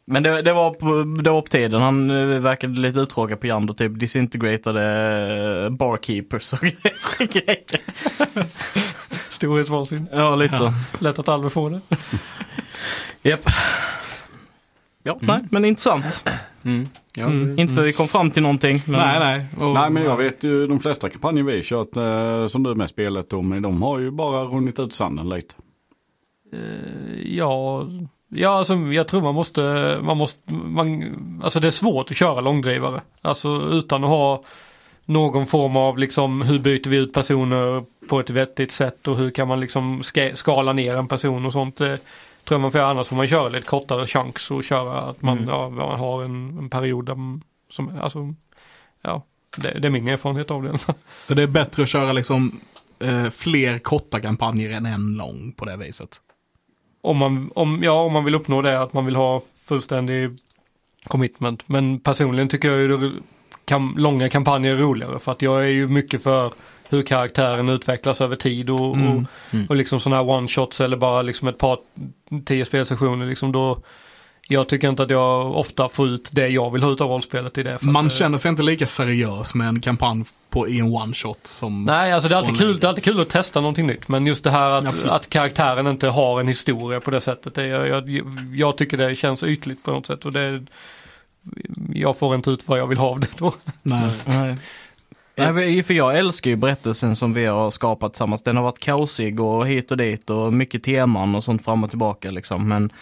Men 0.05 0.23
det, 0.23 0.43
det, 0.43 0.53
var 0.53 0.71
på, 0.71 1.21
det 1.23 1.31
var 1.31 1.43
på 1.43 1.49
tiden. 1.49 1.81
Han 1.81 2.11
eh, 2.11 2.41
verkade 2.41 2.81
lite 2.81 2.99
uttråkad 2.99 3.41
på 3.41 3.67
och 3.71 3.77
typ 3.77 4.01
disintegrerade 4.01 5.65
eh, 5.65 5.71
barkeepers 5.71 6.53
och 6.53 6.59
grejer. 7.19 7.81
Storhetsvansinne. 9.31 10.07
Ja, 10.13 10.37
lite 10.37 10.55
så. 10.55 10.73
Lätt 10.99 11.19
att 11.19 11.29
aldrig 11.29 11.53
få 11.53 11.69
det. 11.69 11.81
Japp. 13.23 13.41
Ja, 15.03 15.19
nej, 15.21 15.39
men 15.51 15.65
intressant. 15.65 16.25
Mm. 16.63 16.89
Ja, 17.15 17.27
Mm. 17.27 17.59
Inte 17.59 17.75
för 17.75 17.83
vi 17.83 17.93
kom 17.93 18.09
fram 18.09 18.31
till 18.31 18.43
någonting. 18.43 18.83
Men... 18.87 19.01
Nej, 19.01 19.19
nej. 19.19 19.67
Och, 19.67 19.75
Nej 19.75 19.91
men 19.91 20.05
jag 20.05 20.17
vet 20.17 20.43
ju 20.45 20.67
de 20.67 20.81
flesta 20.81 21.11
kampanjer 21.11 21.45
vi 21.45 21.63
kört 21.63 21.97
eh, 21.97 22.47
som 22.47 22.63
du 22.63 22.75
med 22.75 22.89
spelet 22.89 23.31
de, 23.31 23.63
de 23.63 23.83
har 23.83 23.99
ju 23.99 24.11
bara 24.11 24.45
runnit 24.45 24.79
ut 24.79 24.95
sanden 24.95 25.29
lite. 25.29 25.55
Eh, 26.53 26.61
Ja, 27.25 27.87
ja 28.31 28.51
alltså, 28.59 28.75
jag 28.75 29.09
tror 29.09 29.23
man 29.23 29.35
måste, 29.35 29.61
man 30.03 30.17
måste, 30.17 30.53
man, 30.55 31.41
alltså 31.45 31.61
det 31.61 31.67
är 31.67 31.71
svårt 31.71 32.11
att 32.11 32.17
köra 32.17 32.41
långdrivare. 32.41 33.01
Alltså 33.23 33.49
utan 33.71 34.05
att 34.05 34.11
ha 34.11 34.45
någon 35.05 35.47
form 35.47 35.77
av 35.77 35.99
liksom 35.99 36.43
hur 36.43 36.59
byter 36.59 36.89
vi 36.91 36.97
ut 36.97 37.13
personer 37.13 37.85
på 38.09 38.21
ett 38.21 38.31
vettigt 38.31 38.73
sätt 38.73 39.09
och 39.09 39.17
hur 39.17 39.31
kan 39.31 39.49
man 39.49 39.61
liksom 39.61 40.03
ska, 40.03 40.31
skala 40.35 40.73
ner 40.73 40.97
en 40.97 41.09
person 41.09 41.47
och 41.47 41.53
sånt. 41.53 41.77
Det 41.77 41.99
tror 42.45 42.55
jag 42.55 42.61
man 42.61 42.73
får 42.73 42.79
göra, 42.81 42.91
annars 42.91 43.09
får 43.09 43.17
man 43.17 43.29
köra 43.29 43.49
lite 43.49 43.67
kortare 43.67 44.07
chunks 44.07 44.51
och 44.51 44.65
köra 44.65 45.01
att 45.01 45.23
man, 45.23 45.39
Mm. 45.39 45.49
ja, 45.49 45.69
man 45.69 46.01
har 46.01 46.23
en, 46.25 46.59
en 46.59 46.71
period 46.71 47.07
där 47.07 47.17
som, 47.71 47.99
alltså, 48.01 48.35
ja, 49.03 49.23
det, 49.59 49.79
det 49.79 49.89
är 49.89 49.91
min 49.93 50.09
erfarenhet 50.09 50.51
av 50.51 50.63
det. 50.63 50.79
Så 51.25 51.35
det 51.35 51.43
är 51.43 51.47
bättre 51.47 51.83
att 51.83 51.89
köra 51.89 52.13
liksom 52.13 52.61
eh, 53.01 53.31
fler 53.31 53.79
korta 53.79 54.21
kampanjer 54.21 54.71
än 54.71 54.87
en 54.87 55.15
lång 55.15 55.53
på 55.57 55.65
det 55.65 55.77
viset. 55.77 56.21
Om 57.03 57.17
man, 57.17 57.51
om, 57.55 57.83
ja, 57.83 58.03
om 58.03 58.13
man 58.13 58.25
vill 58.25 58.35
uppnå 58.35 58.63
det, 58.63 58.83
att 58.83 58.93
man 58.93 59.07
vill 59.07 59.17
ha 59.17 59.43
fullständig 59.67 60.39
commitment. 61.05 61.63
Men 61.67 62.01
personligen 62.01 62.49
tycker 62.49 62.69
jag 62.69 62.81
ju 62.81 62.97
det 62.97 63.13
kam 63.65 63.95
långa 63.99 64.29
kampanjer 64.29 64.73
är 64.73 64.77
roligare. 64.77 65.19
För 65.19 65.33
att 65.33 65.43
jag 65.43 65.61
är 65.63 65.69
ju 65.69 65.89
mycket 65.89 66.23
för 66.23 66.53
hur 66.89 67.03
karaktären 67.03 67.69
utvecklas 67.69 68.21
över 68.21 68.37
tid 68.37 68.71
och, 68.71 68.97
Mm. 68.97 69.19
och, 69.19 69.71
och 69.71 69.77
liksom 69.77 70.01
sådana 70.01 70.23
här 70.23 70.29
one-shots 70.31 70.85
eller 70.85 70.97
bara 70.97 71.23
liksom 71.23 71.49
ett 71.49 71.59
par 71.59 71.79
tio 72.45 72.65
spelsessioner 72.65 73.27
liksom 73.27 73.53
då 73.53 73.79
jag 74.53 74.69
tycker 74.69 74.89
inte 74.89 75.03
att 75.03 75.11
jag 75.11 75.57
ofta 75.57 75.89
får 75.89 76.09
ut 76.09 76.29
det 76.33 76.49
jag 76.49 76.71
vill 76.71 76.83
ha 76.83 76.93
ut 76.93 77.01
av 77.01 77.11
rollspelet 77.11 77.59
i 77.59 77.63
det. 77.63 77.79
för 77.79 77.87
Man 77.87 78.07
att, 78.07 78.13
eh, 78.13 78.17
känner 78.17 78.39
sig 78.39 78.49
inte 78.49 78.63
lika 78.63 78.87
seriös 78.87 79.55
med 79.55 79.69
en 79.69 79.81
kampanj 79.81 80.25
på, 80.51 80.69
i 80.69 80.79
en 80.79 80.87
one-shot 80.87 81.39
som... 81.43 81.85
Nej, 81.85 82.13
alltså 82.13 82.29
det 82.29 82.35
är, 82.35 82.37
alltid 82.37 82.55
online. 82.55 82.67
kul, 82.67 82.81
det 82.81 82.87
är 82.87 82.89
alltid 82.89 83.05
kul 83.05 83.21
att 83.21 83.29
testa 83.29 83.61
någonting 83.61 83.87
nytt. 83.87 84.09
Men 84.09 84.27
just 84.27 84.45
det 84.45 84.51
här 84.51 84.71
att, 84.71 84.87
Absolut. 84.87 85.07
att 85.07 85.31
karaktären 85.31 85.87
inte 85.87 86.09
har 86.09 86.41
en 86.41 86.49
historia 86.49 87.01
på 87.01 87.11
det 87.11 87.21
sättet. 87.21 87.55
Det, 87.55 87.67
jag, 87.67 87.89
jag, 87.89 88.23
jag 88.55 88.77
tycker 88.77 88.97
det 88.97 89.17
känns 89.17 89.43
ytligt 89.43 89.83
på 89.83 89.91
något 89.91 90.07
sätt. 90.07 90.25
Och 90.25 90.33
det, 90.33 90.67
jag 91.93 92.19
får 92.19 92.35
inte 92.35 92.51
ut 92.51 92.69
vad 92.69 92.79
jag 92.79 92.87
vill 92.87 92.99
ha 92.99 93.09
av 93.09 93.21
det 93.21 93.39
då. 93.39 93.55
Nej. 93.83 94.11
Nej. 94.25 94.57
Nej, 95.37 95.83
för 95.83 95.95
jag 95.95 96.19
älskar 96.19 96.51
ju 96.51 96.57
berättelsen 96.57 97.17
som 97.17 97.33
vi 97.33 97.47
har 97.47 97.71
skapat 97.71 98.13
tillsammans. 98.13 98.43
Den 98.43 98.57
har 98.57 98.65
varit 98.65 98.79
kaosig 98.79 99.41
och 99.41 99.67
hit 99.67 99.91
och 99.91 99.97
dit 99.97 100.31
och 100.31 100.53
mycket 100.53 100.83
teman 100.83 101.35
och 101.35 101.45
sånt 101.45 101.65
fram 101.65 101.85
och 101.85 101.91
tillbaka 101.91 102.31
liksom. 102.31 102.69
Men 102.69 102.93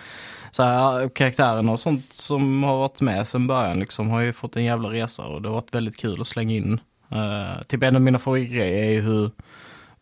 så 0.51 0.63
här, 0.63 1.09
karaktärerna 1.09 1.73
och 1.73 1.81
sånt 1.81 2.13
som 2.13 2.63
har 2.63 2.77
varit 2.79 3.01
med 3.01 3.29
sedan 3.29 3.47
början 3.47 3.81
liksom 3.81 4.11
har 4.11 4.21
ju 4.21 4.33
fått 4.33 4.57
en 4.57 4.65
jävla 4.65 4.93
resa 4.93 5.23
och 5.23 5.43
det 5.43 5.49
har 5.49 5.55
varit 5.55 5.75
väldigt 5.75 5.97
kul 5.97 6.21
att 6.21 6.29
slänga 6.29 6.55
in. 6.55 6.81
Uh, 7.13 7.63
typ 7.63 7.83
en 7.83 7.97
av 7.97 8.03
mina 8.03 8.19
favoritgrejer 8.19 8.85
är 8.85 8.91
ju 8.91 9.01
hur 9.01 9.31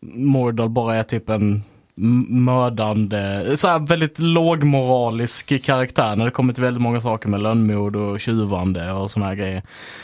Mordal 0.01 0.69
bara 0.69 0.95
är 0.95 1.03
typ 1.03 1.29
en 1.29 1.63
mördande, 2.29 3.57
så 3.57 3.67
här 3.67 3.79
väldigt 3.79 4.19
lågmoralisk 4.19 5.63
karaktär 5.63 6.15
när 6.15 6.25
det 6.25 6.31
kommer 6.31 6.53
till 6.53 6.63
väldigt 6.63 6.81
många 6.81 7.01
saker 7.01 7.29
med 7.29 7.41
lönnmord 7.41 7.95
och 7.95 8.19
tjuvande 8.19 8.91
och 8.91 9.11
såna 9.11 9.25
här 9.25 9.35
grejer. 9.35 9.63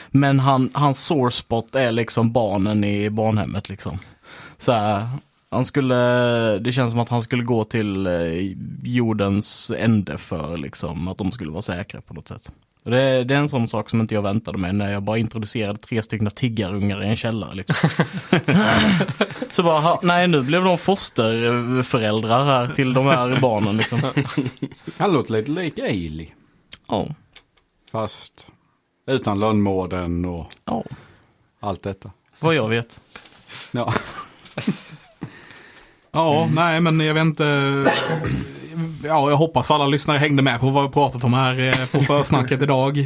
Men 0.10 0.40
han, 0.40 0.70
hans 0.74 1.06
sore 1.06 1.32
spot 1.32 1.76
är 1.76 1.92
liksom 1.92 2.32
barnen 2.32 2.84
i 2.84 3.10
barnhemmet 3.10 3.70
liksom. 3.70 4.00
Så 4.58 4.72
här, 4.72 5.08
han 5.54 5.66
skulle, 5.66 5.96
det 6.60 6.72
känns 6.72 6.92
som 6.92 7.00
att 7.00 7.10
han 7.10 7.22
skulle 7.22 7.44
gå 7.44 7.64
till 7.64 8.08
eh, 8.08 8.14
jordens 8.84 9.72
ände 9.78 10.18
för 10.18 10.58
liksom 10.58 11.08
att 11.08 11.18
de 11.18 11.32
skulle 11.32 11.52
vara 11.52 11.62
säkra 11.62 12.02
på 12.02 12.14
något 12.14 12.28
sätt. 12.28 12.52
Det, 12.84 13.24
det 13.24 13.34
är 13.34 13.40
en 13.40 13.50
sån 13.50 13.68
sak 13.68 13.90
som 13.90 14.02
inte 14.02 14.14
jag 14.14 14.22
väntade 14.22 14.58
mig 14.58 14.74
när 14.74 14.92
jag 14.92 15.04
bara 15.04 15.18
introducerade 15.18 15.78
tre 15.80 16.02
stycken 16.02 16.30
tiggarungar 16.32 17.04
i 17.04 17.08
en 17.08 17.16
källare. 17.18 17.56
Liksom. 17.56 17.90
Så 19.52 19.64
bara, 19.64 19.80
ha, 19.80 20.00
nej 20.04 20.28
nu 20.28 20.44
blev 20.44 20.64
de 20.64 20.78
fosterföräldrar 20.78 22.46
här 22.46 22.68
till 22.68 22.94
de 22.94 23.06
här 23.06 23.40
barnen. 23.42 23.78
Liksom. 23.78 24.00
Han 24.98 25.12
låter 25.14 25.34
lite 25.34 25.52
lik 25.52 25.80
Ailey. 25.80 26.28
Ja, 26.88 27.08
Fast 27.92 28.48
utan 29.08 29.40
lönnmorden 29.40 30.26
och 30.26 30.48
ja, 30.66 30.84
allt 31.60 31.84
detta. 31.84 32.12
vad 32.40 32.56
jag 32.56 32.70
vet. 32.70 33.02
Ja. 33.72 33.94
Ja, 36.14 36.50
nej 36.56 36.82
men 36.82 37.00
jag 37.00 37.14
vet 37.14 37.22
inte. 37.22 37.44
Ja, 39.04 39.30
jag 39.30 39.38
hoppas 39.38 39.72
alla 39.72 39.86
lyssnare 39.88 40.18
hängde 40.18 40.42
med 40.44 40.60
på 40.60 40.70
vad 40.70 40.84
vi 40.84 40.90
pratat 40.90 41.24
om 41.24 41.34
här 41.34 41.60
eh, 41.82 41.86
på 41.86 42.00
försnacket 42.00 42.62
idag. 42.62 42.98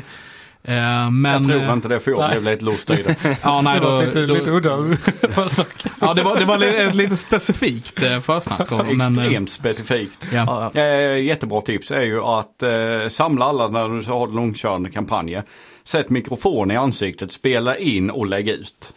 Eh, 0.64 1.10
Men, 1.12 1.26
Jag 1.50 1.62
tror 1.62 1.74
inte 1.74 1.88
det 1.88 2.00
för 2.00 2.12
jag 2.12 2.20
Nej. 2.20 2.30
blev 2.42 2.62
lite 2.64 2.94
det. 2.96 3.16
Ja, 3.44 3.62
nej, 3.62 3.80
det 3.80 3.86
var 3.86 4.00
då, 4.02 4.06
lite, 4.06 4.26
då, 4.26 4.34
lite 4.34 4.50
udda 4.52 4.78
försnack. 5.30 5.86
ja, 6.02 6.14
det 6.14 6.24
var, 6.24 6.40
det 6.40 6.46
var 6.46 6.64
ett 6.64 6.96
lite 6.96 7.18
specifikt 7.18 8.04
eh, 8.04 8.20
försnack. 8.20 8.68
Så, 8.68 8.84
men, 8.84 9.20
Extremt 9.20 9.50
specifikt. 9.52 10.28
ja. 10.34 10.72
Eh, 10.74 11.18
jättebra 11.24 11.62
tips 11.62 11.92
är 11.92 12.02
ju 12.02 12.22
att 12.24 12.64
eh, 12.64 13.08
samla 13.10 13.46
alla 13.46 13.68
när 13.68 13.90
du 13.90 14.12
har 14.12 14.28
långkörande 14.28 14.90
kampanjer. 14.92 15.44
Sätt 15.84 16.10
mikrofon 16.10 16.72
i 16.72 16.76
ansiktet, 16.76 17.32
spela 17.32 17.78
in 17.78 18.10
och 18.10 18.28
lägg 18.28 18.50
ut. 18.50 18.94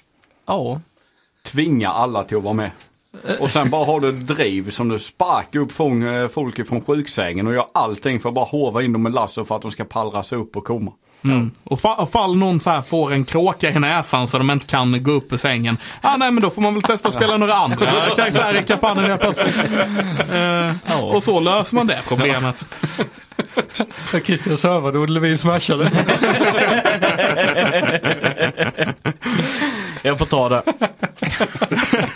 Ja, 0.46 0.80
Tvinga 1.46 1.88
alla 1.90 2.22
till 2.24 2.36
att 2.36 2.42
vara 2.42 2.54
med. 2.54 2.70
Och 3.40 3.50
sen 3.50 3.70
bara 3.70 3.84
har 3.84 4.00
du 4.00 4.08
ett 4.08 4.26
driv 4.26 4.70
som 4.70 4.88
du 4.88 4.98
sparkar 4.98 5.60
upp 5.60 5.72
fång, 5.72 6.02
eh, 6.02 6.28
folk 6.28 6.58
ifrån 6.58 6.84
sjuksängen 6.84 7.46
och 7.46 7.54
gör 7.54 7.66
allting 7.74 8.20
för 8.20 8.28
att 8.28 8.34
bara 8.34 8.44
hova 8.44 8.82
in 8.82 8.92
dem 8.92 9.02
med 9.02 9.14
lasso 9.14 9.44
för 9.44 9.56
att 9.56 9.62
de 9.62 9.70
ska 9.70 9.84
pallra 9.84 10.22
sig 10.22 10.38
upp 10.38 10.56
och 10.56 10.64
komma. 10.64 10.92
Mm. 11.24 11.50
Och 11.64 11.78
fa- 11.78 12.06
fall 12.10 12.36
någon 12.36 12.60
så 12.60 12.70
här 12.70 12.82
får 12.82 13.12
en 13.12 13.24
kråka 13.24 13.70
i 13.70 13.78
näsan 13.78 14.26
så 14.26 14.38
de 14.38 14.50
inte 14.50 14.66
kan 14.66 15.02
gå 15.02 15.12
upp 15.12 15.32
ur 15.32 15.36
sängen. 15.36 15.76
Ah, 16.00 16.16
nej 16.16 16.30
men 16.30 16.42
då 16.42 16.50
får 16.50 16.62
man 16.62 16.74
väl 16.74 16.82
testa 16.82 17.08
att 17.08 17.14
spela 17.14 17.36
några 17.36 17.54
andra 17.54 17.76
karaktärer 18.16 18.62
i 18.62 18.66
kampanjen 18.66 19.04
helt 19.10 19.20
plötsligt. 19.20 19.56
Eh, 20.32 20.72
och 21.14 21.22
så 21.22 21.40
löser 21.40 21.74
man 21.76 21.86
det 21.86 21.98
problemet. 22.08 22.64
Christian 24.24 24.58
servade 24.58 24.98
och 24.98 25.10
Levin 25.10 25.38
smashade. 25.38 25.90
jag 30.02 30.18
får 30.18 30.26
ta 30.26 30.48
det. 30.48 30.62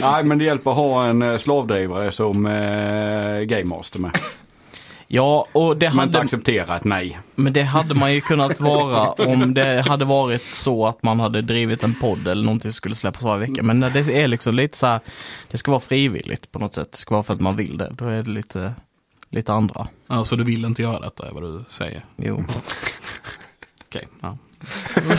Nej 0.00 0.24
men 0.24 0.38
det 0.38 0.44
hjälper 0.44 0.70
att 0.70 0.76
ha 0.76 1.06
en 1.06 1.22
eh, 1.22 1.38
slavdrivare 1.38 2.12
som 2.12 2.46
eh, 2.46 3.40
Game 3.40 3.64
Master 3.64 3.98
med. 3.98 4.18
Ja, 5.10 5.46
och 5.52 5.78
det 5.78 5.90
Som 5.90 6.00
inte 6.00 6.18
hade, 6.18 6.24
accepterar 6.24 6.76
ett 6.76 6.84
nej. 6.84 7.18
men 7.34 7.52
det 7.52 7.62
hade 7.62 7.94
man 7.94 8.14
ju 8.14 8.20
kunnat 8.20 8.60
vara 8.60 9.10
om 9.26 9.54
det 9.54 9.80
hade 9.88 10.04
varit 10.04 10.42
så 10.42 10.86
att 10.86 11.02
man 11.02 11.20
hade 11.20 11.42
drivit 11.42 11.82
en 11.82 11.94
podd 11.94 12.28
eller 12.28 12.44
någonting 12.44 12.70
som 12.72 12.76
skulle 12.76 12.94
släppas 12.94 13.22
varje 13.22 13.46
vecka. 13.46 13.62
Men 13.62 13.80
när 13.80 13.90
det 13.90 14.22
är 14.22 14.28
liksom 14.28 14.54
lite 14.54 14.78
så 14.78 14.86
här, 14.86 15.00
det 15.50 15.56
ska 15.58 15.70
vara 15.70 15.80
frivilligt 15.80 16.52
på 16.52 16.58
något 16.58 16.74
sätt. 16.74 16.92
Det 16.92 16.98
ska 16.98 17.14
vara 17.14 17.22
för 17.22 17.34
att 17.34 17.40
man 17.40 17.56
vill 17.56 17.78
det. 17.78 17.92
Då 17.92 18.04
är 18.04 18.22
det 18.22 18.30
lite, 18.30 18.74
lite 19.30 19.52
andra. 19.52 19.88
Alltså 20.06 20.36
du 20.36 20.44
vill 20.44 20.64
inte 20.64 20.82
göra 20.82 21.00
detta 21.00 21.28
är 21.28 21.32
vad 21.32 21.42
du 21.42 21.64
säger. 21.68 22.04
Jo. 22.16 22.44
Okej. 23.88 24.08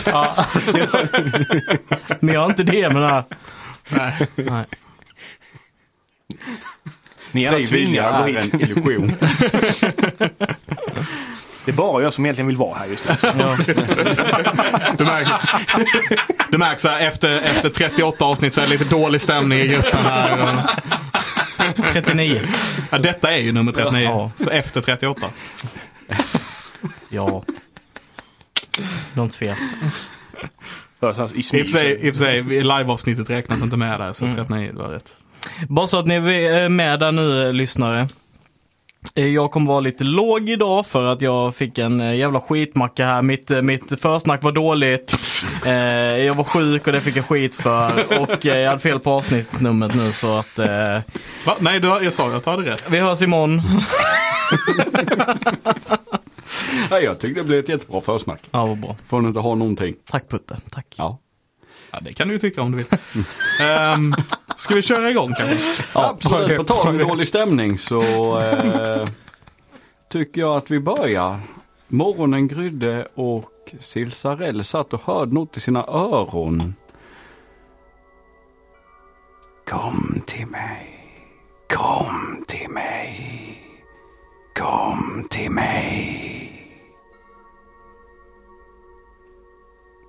ja. 0.06 0.46
Men 2.20 2.34
jag 2.34 2.42
har 2.42 2.50
inte 2.50 2.64
det 2.64 2.94
med 2.94 3.02
det 3.02 3.10
här. 3.10 3.24
Nej. 3.90 4.28
Nej. 4.36 4.66
Ni 7.32 7.44
är 7.44 7.50
alla 8.04 8.22
gå 8.22 8.28
är 8.28 8.42
hit. 8.42 8.54
en 8.54 8.62
illusion. 8.62 9.14
Det 11.66 11.72
är 11.72 11.76
bara 11.76 12.04
jag 12.04 12.14
som 12.14 12.26
egentligen 12.26 12.48
vill 12.48 12.58
vara 12.58 12.78
här 12.78 12.86
just 12.86 13.04
nu. 13.10 13.16
Ja. 13.22 13.58
Du 14.98 15.04
märker, 15.06 15.40
du 16.50 16.58
märker 16.58 16.78
så 16.78 16.88
här, 16.88 17.08
efter, 17.08 17.42
efter 17.42 17.70
38 17.70 18.26
avsnitt 18.26 18.54
så 18.54 18.62
är 18.62 18.66
det 18.66 18.72
lite 18.72 18.84
dålig 18.84 19.22
stämning 19.22 19.60
i 19.60 19.68
gruppen 19.68 20.06
här. 20.06 20.70
39. 21.92 22.42
Ja, 22.90 22.98
detta 22.98 23.32
är 23.32 23.38
ju 23.38 23.52
nummer 23.52 23.72
39. 23.72 24.04
Ja. 24.04 24.32
Så 24.36 24.50
efter 24.50 24.82
38. 24.82 25.28
Ja. 27.10 27.44
Något 29.14 29.36
fel. 29.36 29.56
I 31.02 31.06
och 31.06 31.16
för 31.16 31.28
sig, 31.28 31.44
smyg. 31.44 31.62
i 32.06 32.12
och 32.12 32.16
för 32.16 32.26
sig 32.26 32.42
live-avsnittet 32.44 33.30
räknas 33.30 33.62
inte 33.62 33.78
med 33.78 34.00
där, 34.00 34.14
så 34.14 34.32
39 34.36 34.72
var 34.74 34.88
rätt. 34.88 35.14
Bara 35.70 35.88
så 35.88 36.00
att 36.00 36.08
ni 36.08 36.16
är 36.16 36.70
med 36.70 37.00
där 37.00 37.12
nu 37.12 37.48
eh, 37.48 37.54
lyssnare. 37.54 38.08
Eh, 39.16 39.26
Jag 39.28 39.52
kommer 39.52 39.68
vara 39.68 39.80
lite 39.80 40.04
låg 40.04 40.50
idag 40.50 40.86
för 40.88 41.04
att 41.04 41.22
jag 41.22 41.56
fick 41.56 41.78
en 41.78 42.02
eh, 42.02 42.16
jävla 42.16 42.42
skitmacka 42.42 43.06
här. 43.06 43.22
Mitt, 43.22 43.50
mitt 43.64 44.02
försnack 44.02 44.44
var 44.44 44.52
dåligt. 44.52 45.16
Eh, 45.66 45.74
jag 46.26 46.34
var 46.34 46.44
sjuk 46.44 46.88
och 46.88 46.94
det 46.94 47.02
fick 47.02 47.16
jag 47.16 47.26
skit 47.26 47.56
för. 47.56 48.20
Och 48.22 48.46
eh, 48.46 48.58
jag 48.58 48.70
hade 48.70 48.82
fel 48.82 49.00
på 49.00 49.12
avsnittsnumret 49.12 49.96
nu 49.96 50.12
så 50.12 50.38
att 50.38 50.60
eh, 50.60 50.68
Va? 51.46 51.56
Nej, 51.60 51.80
du, 51.80 51.88
jag 51.88 52.14
sa 52.14 52.36
att 52.36 52.44
du 52.44 52.50
hade 52.50 52.72
rätt. 52.72 52.92
vi 52.92 53.00
hörs 53.00 53.22
imorgon. 53.22 53.62
Nej, 56.92 57.04
jag 57.04 57.20
tyckte 57.20 57.40
det 57.42 57.46
blev 57.48 57.60
ett 57.60 57.70
jättebra 57.70 58.02
försnack. 58.02 58.42
Ja, 58.52 58.66
vad 58.66 58.78
bra. 58.78 58.96
Får 59.08 59.28
inte 59.28 59.40
ha 59.40 59.56
någonting. 59.56 59.96
Tack 60.10 60.30
Putte. 60.30 60.58
Tack. 60.72 60.96
Ja. 60.98 61.18
Ja, 61.92 62.00
det 62.02 62.14
kan 62.14 62.28
du 62.28 62.34
ju 62.34 62.40
tycka 62.40 62.62
om 62.62 62.72
du 62.72 62.78
vill. 62.78 62.86
um, 63.96 64.14
ska 64.56 64.76
vi 64.76 64.82
köra 64.82 65.10
igång 65.10 65.34
kanske? 65.38 65.84
Ja, 65.94 66.10
Absolut. 66.10 66.58
På 66.58 66.64
tal 66.64 66.88
om 66.88 66.98
dålig 66.98 67.28
stämning 67.28 67.78
så 67.78 68.04
eh, 68.40 69.10
tycker 70.10 70.42
jag 70.42 70.58
att 70.58 70.72
vi 70.72 70.80
börjar. 70.80 71.40
Morgonen 71.88 72.48
grydde 72.48 73.08
och 73.16 73.76
Silsarell 73.80 74.66
satt 74.66 74.94
och 74.94 75.02
hörde 75.06 75.34
något 75.34 75.58
i 75.58 75.60
sina 75.60 75.84
öron. 75.84 76.74
Kom 79.68 80.22
till 80.26 80.48
mig. 80.48 80.96
Kom 81.74 82.44
till 82.48 82.70
mig. 82.70 83.62
Kom 84.60 85.28
till 85.30 85.52
mig. 85.52 86.59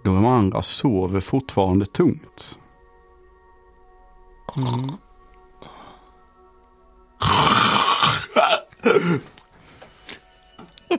De 0.03 0.27
andra 0.27 0.63
sover 0.63 1.21
fortfarande 1.21 1.87
tungt. 1.87 2.59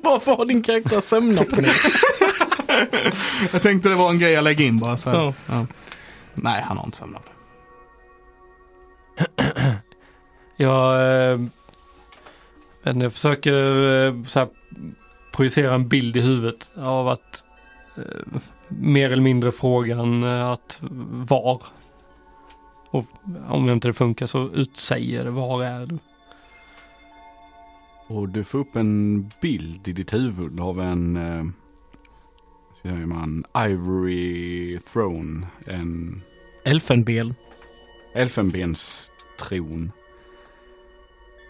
Varför 0.02 0.36
har 0.36 0.46
din 0.46 0.64
karaktär 0.64 1.02
sömnapné? 1.02 1.68
Jag 3.52 3.62
tänkte 3.62 3.90
det 3.90 3.96
var 3.96 4.10
en 4.10 4.20
grej 4.20 4.32
jag 4.32 4.44
lägger 4.44 4.66
in 4.66 4.80
bara. 4.80 4.98
Så 4.98 5.10
här. 5.10 5.18
Ja. 5.18 5.34
Ja. 5.48 5.66
Nej, 6.34 6.62
han 6.62 6.78
har 6.78 6.86
inte 6.86 6.98
sömnat. 6.98 7.24
Jag, 10.58 10.96
eh, 11.32 11.40
jag 12.84 13.14
försöker 13.14 13.54
eh, 14.08 14.24
så 14.24 14.40
här, 14.40 14.48
projicera 15.32 15.76
en 15.76 15.88
bild 15.88 16.18
i 16.18 16.22
huvudet 16.22 16.72
av 16.78 17.08
att 17.08 17.44
eh, 17.98 18.04
mer 18.80 19.12
eller 19.12 19.24
mindre 19.24 19.52
frågan 19.52 20.24
eh, 20.24 20.50
att 20.50 20.80
var. 21.12 21.62
Och 22.92 23.06
om 23.48 23.70
inte 23.70 23.88
det 23.88 23.94
funkar 23.94 24.26
så 24.26 24.50
utsäger 24.54 25.24
det 25.24 25.32
var 25.32 25.64
är 25.64 25.86
du. 25.86 25.98
Och 28.08 28.30
du 28.30 28.44
får 28.44 28.60
upp 28.60 28.76
en 28.76 29.30
bild 29.42 29.88
i 29.88 29.92
ditt 29.92 30.14
huvud 30.14 30.60
av 30.60 30.82
en, 30.82 31.18
eh, 31.18 31.46
säger 32.82 33.06
man, 33.06 33.46
Ivory 33.58 34.80
Throne. 34.94 35.48
En 35.66 36.22
Elfenben. 36.64 37.36
elfenbenstron. 38.14 39.92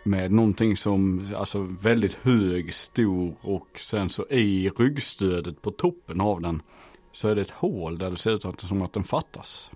Med 0.04 0.32
någonting 0.32 0.78
som, 0.78 1.28
alltså 1.36 1.62
väldigt 1.82 2.16
hög, 2.22 2.74
stor 2.74 3.36
och 3.42 3.68
sen 3.80 4.10
så 4.10 4.28
i 4.30 4.70
ryggstödet 4.70 5.62
på 5.62 5.72
toppen 5.72 6.22
av 6.22 6.42
den 6.42 6.62
så 7.22 7.28
är 7.28 7.36
det 7.36 7.42
ett 7.42 7.50
hål 7.52 7.98
där 7.98 8.12
det 8.12 8.18
ser 8.18 8.32
ut 8.32 8.46
att- 8.46 8.60
som 8.60 8.82
att 8.82 8.94
den 8.94 9.04
fattas. 9.04 9.72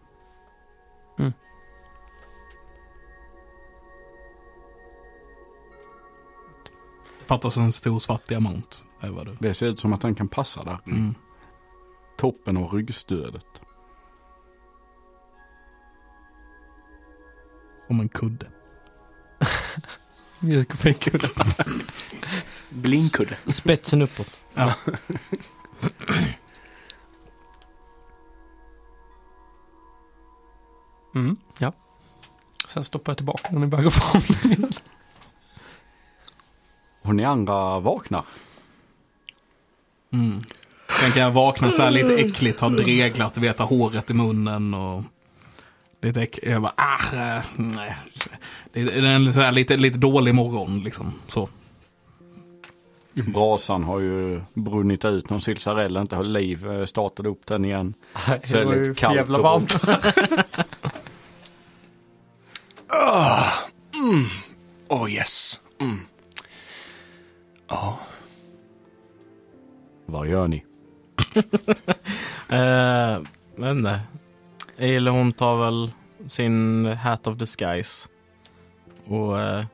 Fattas 7.26 7.58
en 7.58 7.72
stor 7.72 8.00
svart 8.00 8.28
diamant. 8.28 8.86
Det 9.02 9.08
det. 9.26 9.38
Det 9.40 9.54
ser 9.54 9.68
ut 9.68 9.80
som 9.80 9.94
att 9.94 10.02
den 10.02 10.16
kan 10.16 10.28
passa 10.28 10.64
där. 10.64 10.80
Mm. 10.86 11.16
Toppen 12.18 12.58
av 12.58 12.74
ryggstödet. 12.74 13.62
Som 17.88 18.00
en 18.00 18.10
kudde. 18.10 18.48
Mjuk 20.40 20.72
och 20.74 20.78
fin 20.80 20.94
kudde. 20.94 21.30
Blinkudde. 22.70 23.38
Spetsen 23.48 24.02
uppåt. 24.02 24.40
Ja. 24.54 24.74
Mm, 31.16 31.36
ja. 31.60 31.72
Sen 32.68 32.86
stoppar 32.86 33.12
jag 33.12 33.18
tillbaka 33.18 33.50
den 33.52 33.64
i 33.64 33.68
bagageformen. 33.68 34.72
Och 37.02 37.16
ni 37.16 37.24
andra 37.26 37.80
vaknar. 37.80 38.26
Mm. 40.14 40.40
Sen 41.02 41.12
kan 41.12 41.22
jag 41.22 41.32
vakna 41.32 41.72
så 41.72 41.82
här 41.82 41.92
lite 41.92 42.16
äckligt, 42.16 42.60
ha 42.60 42.70
dreglat, 42.70 43.34
du 43.34 43.42
vet, 43.42 43.60
ha 43.60 43.66
håret 43.66 44.10
i 44.10 44.14
munnen 44.14 44.74
och 44.74 45.04
lite 46.02 46.22
äckligt. 46.22 46.48
Jag 46.48 46.62
bara, 46.62 46.74
ah, 46.78 47.42
nej. 47.56 47.96
Det 48.74 48.82
är 48.82 49.04
en 49.04 49.34
så 49.34 49.40
här 49.40 49.52
lite, 49.52 49.78
lite 49.78 49.98
dålig 50.00 50.36
morgon 50.36 50.84
liksom. 50.84 51.14
Så. 51.28 51.50
Brasan 53.14 53.84
har 53.84 54.00
ju 54.00 54.42
brunnit 54.54 55.06
ut. 55.06 55.30
Någon 55.30 55.42
silsarell 55.42 55.98
inte 55.98 56.16
har 56.16 56.24
liv. 56.24 56.72
eh, 56.72 56.86
Startade 56.86 57.30
upp 57.30 57.46
den 57.46 57.66
igen. 57.66 57.94
Nej, 58.28 58.42
Så 58.46 58.58
är 58.58 58.66
det 58.66 58.76
ju 58.76 58.80
lite 58.90 59.00
kallt 59.00 59.16
jävla 59.16 59.42
varmt. 59.42 59.76
Oh 64.90 65.12
yes. 65.12 65.62
Mm. 65.80 66.00
Ja. 67.68 68.00
Vad 70.06 70.28
gör 70.28 70.48
ni? 70.48 70.66
Eh, 72.50 73.22
inte. 73.58 74.00
Eller 74.78 75.12
hon 75.12 75.34
tar 75.34 75.58
väl 75.58 75.92
sin 76.28 76.86
hat 76.86 77.28
of 77.28 77.38
disguise. 77.38 78.08
Och 79.08 79.42
eh, 79.42 79.66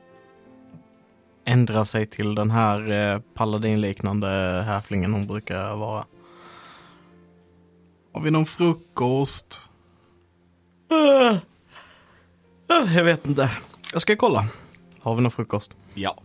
ändrar 1.45 1.83
sig 1.83 2.05
till 2.05 2.35
den 2.35 2.51
här 2.51 2.91
eh, 2.91 3.19
paladinliknande 3.33 4.27
häflingen 4.67 5.13
hon 5.13 5.27
brukar 5.27 5.75
vara. 5.75 6.05
Har 8.13 8.21
vi 8.21 8.31
någon 8.31 8.45
frukost? 8.45 9.69
Jag 12.95 13.03
vet 13.03 13.25
inte. 13.25 13.51
Jag 13.93 14.01
ska 14.01 14.15
kolla. 14.15 14.47
Har 15.01 15.15
vi 15.15 15.21
någon 15.21 15.31
frukost? 15.31 15.71
Ja. 15.93 16.17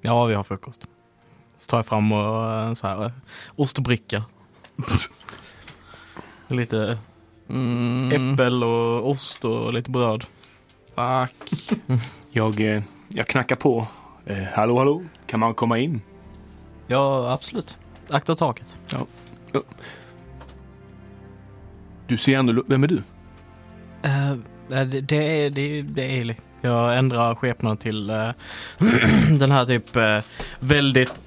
Ja, 0.00 0.24
vi 0.24 0.34
har 0.34 0.42
frukost. 0.42 0.86
Så 1.56 1.70
tar 1.70 1.78
jag 1.78 1.86
fram 1.86 2.12
och, 2.12 2.52
eh, 2.52 2.74
så 2.74 2.86
här, 2.86 3.04
eh, 3.04 3.12
ostbricka. 3.56 4.24
lite 6.48 6.98
Mm, 7.50 8.32
äppel 8.32 8.64
och 8.64 9.10
ost 9.10 9.44
och 9.44 9.72
lite 9.72 9.90
bröd. 9.90 10.24
tack. 10.94 11.34
Jag, 12.30 12.60
eh, 12.60 12.82
jag 13.08 13.26
knackar 13.26 13.56
på. 13.56 13.86
Eh, 14.26 14.42
hallå, 14.54 14.78
hallå. 14.78 15.04
Kan 15.26 15.40
man 15.40 15.54
komma 15.54 15.78
in? 15.78 16.02
Ja, 16.86 17.32
absolut. 17.32 17.78
Akta 18.10 18.36
taket. 18.36 18.76
Du 22.06 22.18
ser 22.18 22.38
ändå... 22.38 22.62
Vem 22.66 22.84
är 22.84 22.88
du? 22.88 22.96
Uh, 24.04 24.38
det, 24.68 25.00
det, 25.00 25.44
är, 25.46 25.50
det, 25.50 25.82
det 25.82 26.20
är. 26.20 26.36
Jag 26.60 26.98
ändrar 26.98 27.34
skepnaden 27.34 27.76
till 27.76 28.10
eh, 28.10 28.30
den 29.38 29.50
här 29.50 29.66
typ 29.66 29.96
eh, 29.96 30.18
väldigt 30.60 31.20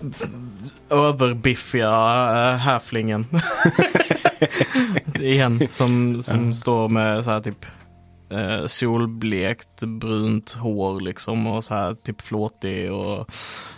överbiffiga 0.89 1.89
uh, 2.51 2.57
häflingen. 2.57 3.25
Igen, 5.19 5.67
som, 5.69 6.23
som 6.23 6.53
står 6.53 6.87
med 6.89 7.23
så 7.23 7.31
här 7.31 7.39
typ 7.39 7.65
eh, 8.31 8.65
solblekt 8.65 9.83
brunt 9.83 10.51
hår 10.51 10.99
liksom 10.99 11.47
och 11.47 11.63
så 11.63 11.73
här 11.73 11.93
typ 11.93 12.21
flåtig 12.21 12.91
och 12.91 13.27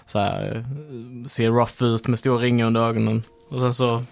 så 0.05 0.19
här 0.19 0.55
eh, 0.55 1.27
ser 1.27 1.49
rough 1.49 1.83
ut 1.83 2.07
med 2.07 2.19
stora 2.19 2.41
ringar 2.41 2.67
under 2.67 2.81
ögonen. 2.81 3.23
Och 3.49 3.61
sen 3.61 3.73
så 3.73 4.03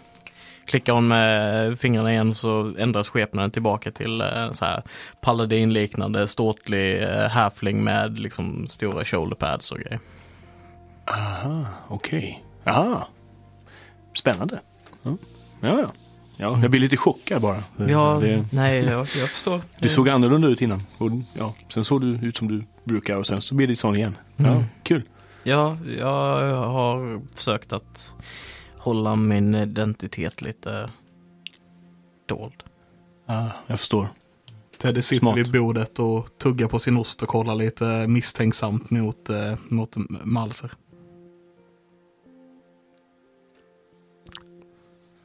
klickar 0.65 0.93
hon 0.93 1.07
med 1.07 1.79
fingrarna 1.79 2.11
igen 2.13 2.35
så 2.35 2.73
ändras 2.77 3.07
skepnaden 3.09 3.51
tillbaka 3.51 3.91
till 3.91 4.21
eh, 4.21 4.51
så 4.51 4.65
här 4.65 4.81
paladinliknande 5.21 6.27
ståtlig 6.27 7.03
eh, 7.03 7.27
halfling 7.29 7.83
med 7.83 8.19
liksom 8.19 8.67
stora 8.67 9.05
shoulderpads 9.05 9.71
och 9.71 9.77
grejer. 9.79 9.99
Aha, 11.07 11.65
okej. 11.87 12.43
Aha. 12.65 13.07
Spännande. 14.17 14.59
Ja, 15.03 15.17
ja. 15.61 15.79
ja. 15.79 15.91
ja 16.37 16.59
jag 16.61 16.71
blir 16.71 16.79
lite 16.81 16.97
chockad 16.97 17.41
bara. 17.41 17.63
Ja, 17.87 18.17
Det, 18.21 18.45
nej, 18.51 18.85
jag, 18.85 18.99
jag 18.99 19.29
förstår. 19.29 19.61
du 19.79 19.89
såg 19.89 20.09
annorlunda 20.09 20.47
ut 20.47 20.61
innan. 20.61 20.83
Och, 20.97 21.09
ja, 21.33 21.53
sen 21.73 21.83
såg 21.85 22.01
du 22.01 22.27
ut 22.27 22.37
som 22.37 22.47
du 22.47 22.63
brukar 22.83 23.15
och 23.17 23.27
sen 23.27 23.41
så 23.41 23.55
blir 23.55 23.67
det 23.67 23.75
sån 23.75 23.95
igen. 23.97 24.17
Ja, 24.35 24.45
Mm. 24.47 24.63
kul. 24.83 25.03
Ja, 25.43 25.77
jag 25.97 26.55
har 26.55 27.21
försökt 27.35 27.73
att 27.73 28.11
hålla 28.81 29.15
min 29.15 29.55
identitet 29.55 30.41
lite 30.41 30.91
dold. 32.25 32.63
Ah, 33.25 33.47
jag 33.67 33.79
förstår. 33.79 34.07
Teddy 34.77 35.01
sitter 35.01 35.19
Smart. 35.19 35.37
vid 35.37 35.51
bordet 35.51 35.99
och 35.99 36.37
tuggar 36.37 36.67
på 36.67 36.79
sin 36.79 36.97
ost 36.97 37.21
och 37.21 37.27
kollar 37.27 37.55
lite 37.55 38.07
misstänksamt 38.07 38.89
mot, 38.89 39.29
eh, 39.29 39.53
mot 39.69 39.95
Malser. 40.23 40.71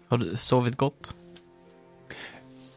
Har 0.08 0.18
du 0.18 0.36
sovit 0.36 0.76
gott? 0.76 1.14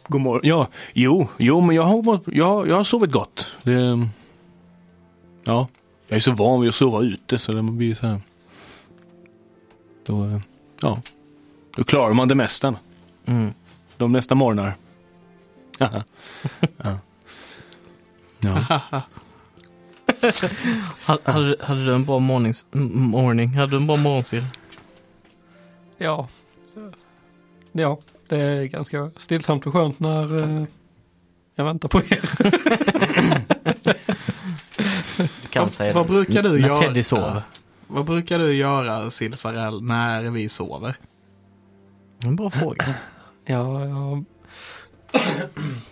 God 0.08 0.22
morgon. 0.22 0.42
Ja, 0.44 0.68
jo, 0.94 1.28
jo, 1.38 1.62
men 1.62 1.76
jag 1.76 1.84
har, 1.84 2.20
jag, 2.26 2.68
jag 2.68 2.76
har 2.76 2.84
sovit 2.84 3.12
gott. 3.12 3.46
Det, 3.64 4.08
ja, 5.44 5.68
jag 6.08 6.16
är 6.16 6.20
så 6.20 6.32
van 6.32 6.62
vid 6.62 6.70
att 6.70 6.76
sova 6.76 7.02
ute 7.02 7.38
så 7.38 7.52
det 7.52 7.62
blir 7.62 7.96
så 7.96 8.08
här. 8.08 8.22
Då, 10.06 10.26
eh, 10.26 10.40
ja, 10.82 11.02
då 11.76 11.84
klarar 11.84 12.14
man 12.14 12.28
det 12.28 12.36
mesta. 12.36 12.76
Mm. 13.26 13.54
De 13.98 14.12
nästa 14.12 14.36
morgnar. 14.36 14.76
ja. 15.80 16.04
ja. 18.40 18.82
Ha- 21.06 21.20
Hade, 21.24 21.56
hade 21.62 21.86
du 21.86 21.94
en 21.96 22.06
bra 22.06 22.20
mornings, 22.20 22.66
morning? 22.72 23.50
Hade 23.50 23.72
du 23.72 23.78
en 23.78 23.88
bra 23.88 23.96
morgonstil? 23.96 24.46
Ja. 25.98 26.28
Ja, 27.72 28.00
det 28.28 28.38
är 28.38 28.64
ganska 28.64 29.12
stillsamt 29.18 29.68
och 29.68 29.74
skönt 29.74 30.00
när 30.00 30.40
eh, 30.60 30.64
jag 31.56 31.66
väntar 31.66 31.90
på 31.90 31.98
er. 32.00 32.30
Du 35.18 35.48
kan 35.50 35.64
Vad- 35.64 35.72
säga 35.74 35.94
vad 35.94 36.06
det. 36.06 36.10
brukar 36.12 36.44
du 36.44 36.50
När 36.62 36.68
göra? 36.68 36.78
Teddy 36.78 37.04
sover. 37.04 37.42
Vad 37.92 38.06
brukar 38.06 38.40
du 38.40 38.54
göra, 38.54 39.10
Silsarell, 39.10 39.84
när 39.84 40.30
vi 40.30 40.50
sover? 40.50 40.96
En 42.26 42.36
bra 42.36 42.50
fråga. 42.50 42.86
Ja, 43.46 43.86
jag, 43.86 44.26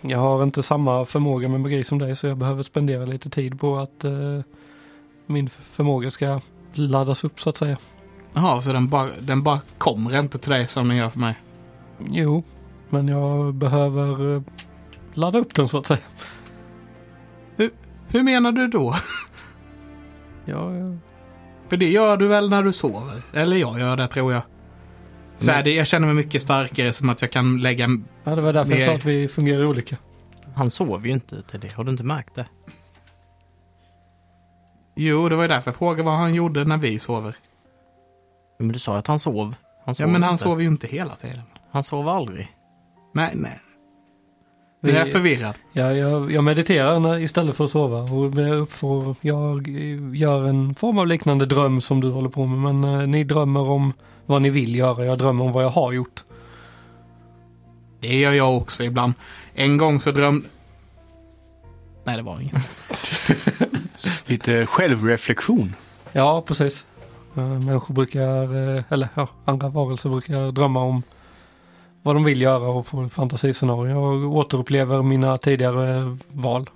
jag 0.00 0.18
har 0.18 0.42
inte 0.42 0.62
samma 0.62 1.04
förmåga 1.04 1.48
med 1.48 1.60
magi 1.60 1.84
som 1.84 1.98
dig 1.98 2.16
så 2.16 2.26
jag 2.26 2.38
behöver 2.38 2.62
spendera 2.62 3.04
lite 3.04 3.30
tid 3.30 3.60
på 3.60 3.76
att 3.76 4.04
eh, 4.04 4.40
min 5.26 5.48
förmåga 5.48 6.10
ska 6.10 6.40
laddas 6.72 7.24
upp 7.24 7.40
så 7.40 7.50
att 7.50 7.56
säga. 7.56 7.78
Jaha, 8.32 8.60
så 8.60 8.72
den 8.72 8.88
bara, 8.88 9.10
den 9.20 9.42
bara 9.42 9.60
kommer 9.78 10.18
inte 10.18 10.38
till 10.38 10.50
dig 10.50 10.66
som 10.66 10.88
den 10.88 10.96
gör 10.96 11.10
för 11.10 11.18
mig? 11.18 11.34
Jo, 12.10 12.44
men 12.88 13.08
jag 13.08 13.54
behöver 13.54 14.36
eh, 14.36 14.42
ladda 15.14 15.38
upp 15.38 15.54
den 15.54 15.68
så 15.68 15.78
att 15.78 15.86
säga. 15.86 16.00
Hur 18.08 18.22
menar 18.22 18.52
du 18.52 18.68
då? 18.68 18.94
Ja, 20.44 20.74
ja. 20.74 20.96
För 21.68 21.76
det 21.76 21.90
gör 21.90 22.16
du 22.16 22.28
väl 22.28 22.50
när 22.50 22.62
du 22.62 22.72
sover? 22.72 23.22
Eller 23.32 23.56
jag 23.56 23.80
gör 23.80 23.96
det 23.96 24.08
tror 24.08 24.32
jag. 24.32 24.42
Så 25.36 25.50
här, 25.50 25.62
det, 25.62 25.74
jag 25.74 25.86
känner 25.86 26.06
mig 26.06 26.14
mycket 26.16 26.42
starkare 26.42 26.92
som 26.92 27.08
att 27.08 27.22
jag 27.22 27.30
kan 27.32 27.60
lägga... 27.60 27.88
Ja, 28.24 28.34
det 28.34 28.40
var 28.42 28.52
därför 28.52 28.72
jag 28.72 28.88
sa 28.88 28.94
att 28.94 29.04
vi 29.04 29.28
fungerar 29.28 29.64
olika. 29.64 29.96
Han 30.54 30.70
sover 30.70 31.06
ju 31.06 31.12
inte 31.12 31.42
till 31.42 31.60
det. 31.60 31.72
Har 31.72 31.84
du 31.84 31.90
inte 31.90 32.04
märkt 32.04 32.34
det? 32.34 32.46
Jo, 34.96 35.28
det 35.28 35.36
var 35.36 35.42
ju 35.42 35.48
därför 35.48 35.70
jag 35.70 35.76
frågade 35.76 36.02
vad 36.02 36.14
han 36.14 36.34
gjorde 36.34 36.64
när 36.64 36.76
vi 36.76 36.98
sover. 36.98 37.36
Men 38.58 38.68
du 38.68 38.78
sa 38.78 38.96
att 38.96 39.06
han 39.06 39.20
sov. 39.20 39.54
Han 39.86 39.94
Ja, 39.98 40.06
men 40.06 40.22
han 40.22 40.32
inte. 40.32 40.42
sover 40.42 40.62
ju 40.62 40.68
inte 40.68 40.86
hela 40.86 41.14
tiden. 41.14 41.42
Han 41.70 41.84
sov 41.84 42.08
aldrig. 42.08 42.48
Nej, 43.14 43.32
nej. 43.34 43.60
Är 44.80 44.94
jag 44.94 45.04
Vi- 45.04 45.10
förvirrad. 45.10 45.54
Ja, 45.72 45.92
jag, 45.92 46.32
jag 46.32 46.44
mediterar 46.44 47.00
när, 47.00 47.18
istället 47.18 47.56
för 47.56 47.64
att 47.64 47.70
sova 47.70 47.98
och 48.02 48.34
jag 48.34 48.56
uppfår, 48.58 49.16
jag 49.20 49.68
gör 50.14 50.44
en 50.48 50.74
form 50.74 50.98
av 50.98 51.06
liknande 51.06 51.46
dröm 51.46 51.80
som 51.80 52.00
du 52.00 52.10
håller 52.10 52.28
på 52.28 52.46
med. 52.46 52.74
Men 52.74 53.00
eh, 53.00 53.06
ni 53.06 53.24
drömmer 53.24 53.60
om 53.70 53.92
vad 54.26 54.42
ni 54.42 54.50
vill 54.50 54.74
göra, 54.78 55.04
jag 55.04 55.18
drömmer 55.18 55.44
om 55.44 55.52
vad 55.52 55.64
jag 55.64 55.68
har 55.70 55.92
gjort. 55.92 56.24
Det 58.00 58.16
gör 58.18 58.32
jag 58.32 58.56
också 58.56 58.84
ibland. 58.84 59.12
En 59.54 59.76
gång 59.76 60.00
så 60.00 60.10
drömde... 60.10 60.48
Nej, 62.04 62.16
det 62.16 62.22
var 62.22 62.40
inget. 62.40 62.54
Lite 64.26 64.66
självreflektion. 64.66 65.74
Ja, 66.12 66.42
precis. 66.46 66.84
Eh, 67.36 67.42
Människor 67.48 67.94
brukar, 67.94 68.76
eh, 68.76 68.82
eller 68.88 69.08
ja, 69.14 69.28
andra 69.44 69.68
varelser 69.68 70.08
brukar 70.10 70.50
drömma 70.50 70.80
om 70.82 71.02
vad 72.08 72.16
de 72.16 72.24
vill 72.24 72.42
göra 72.42 72.68
och 72.68 72.86
få 72.86 73.08
fantasiscenarier. 73.08 73.94
Jag 73.94 74.32
återupplever 74.32 75.02
mina 75.02 75.38
tidigare 75.38 76.16
val. 76.28 76.70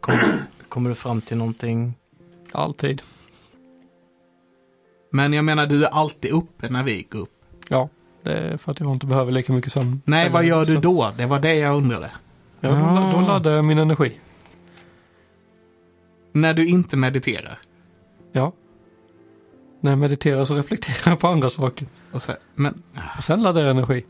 Kommer, 0.00 0.22
kommer 0.68 0.90
du 0.90 0.96
fram 0.96 1.20
till 1.20 1.36
någonting? 1.36 1.94
Alltid. 2.52 3.02
Men 5.12 5.32
jag 5.32 5.44
menar, 5.44 5.66
du 5.66 5.84
är 5.84 5.88
alltid 5.88 6.30
uppe 6.32 6.68
när 6.68 6.82
vi 6.84 7.06
går 7.10 7.20
upp. 7.20 7.32
Ja, 7.68 7.88
det 8.22 8.32
är 8.32 8.56
för 8.56 8.72
att 8.72 8.80
jag 8.80 8.92
inte 8.92 9.06
behöver 9.06 9.32
lika 9.32 9.52
mycket 9.52 9.72
sömn. 9.72 10.00
Nej, 10.04 10.20
Eller- 10.22 10.32
vad 10.32 10.44
gör 10.44 10.64
du 10.66 10.74
så- 10.74 10.80
då? 10.80 11.12
Det 11.16 11.26
var 11.26 11.38
det 11.40 11.54
jag 11.54 11.76
undrade. 11.76 12.10
Ja, 12.60 12.68
då, 12.70 12.76
Ah. 12.76 13.12
då 13.12 13.20
laddar 13.20 13.52
jag 13.52 13.64
min 13.64 13.78
energi. 13.78 14.20
När 16.32 16.54
du 16.54 16.66
inte 16.68 16.96
mediterar. 16.96 17.58
Ja. 18.32 18.52
När 19.80 19.90
jag 19.90 19.98
mediterar 19.98 20.44
så 20.44 20.54
reflekterar 20.54 21.12
jag 21.12 21.20
på 21.20 21.26
andra 21.28 21.50
saker. 21.50 21.86
Och 22.12 22.22
så, 22.22 22.32
men 22.54 22.82
Och 23.18 23.24
sen 23.24 23.42
laddar 23.42 23.60
jag 23.60 23.70
energi. 23.70 24.04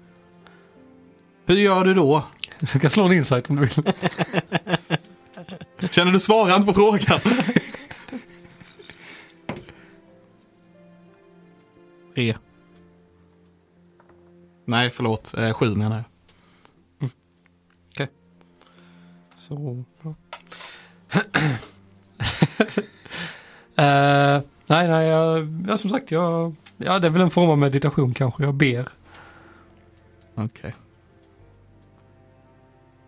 hur 1.46 1.56
gör 1.56 1.84
du 1.84 1.94
då? 1.94 2.24
Du 2.72 2.78
kan 2.78 2.90
slå 2.90 3.04
en 3.04 3.12
insight 3.12 3.50
om 3.50 3.56
du 3.56 3.62
vill. 3.62 3.92
Känner 5.90 6.12
du 6.12 6.20
svarar 6.20 6.56
inte 6.56 6.66
på 6.66 6.74
frågan? 6.74 7.20
Tre. 12.14 12.36
Nej, 14.64 14.90
förlåt. 14.90 15.34
Eh, 15.38 15.52
sju 15.52 15.76
menar 15.76 15.96
jag. 15.96 16.04
Så, 19.48 19.84
ja. 20.02 20.14
Eh, 23.76 24.42
nej, 24.66 24.88
nej, 24.88 25.06
jag, 25.08 25.48
ja, 25.68 25.78
som 25.78 25.90
sagt, 25.90 26.10
jag, 26.10 26.54
ja, 26.84 26.98
det 26.98 27.06
är 27.06 27.10
väl 27.10 27.22
en 27.22 27.30
form 27.30 27.50
av 27.50 27.58
meditation 27.58 28.14
kanske. 28.14 28.42
Jag 28.42 28.54
ber. 28.54 28.88
Okej. 30.34 30.74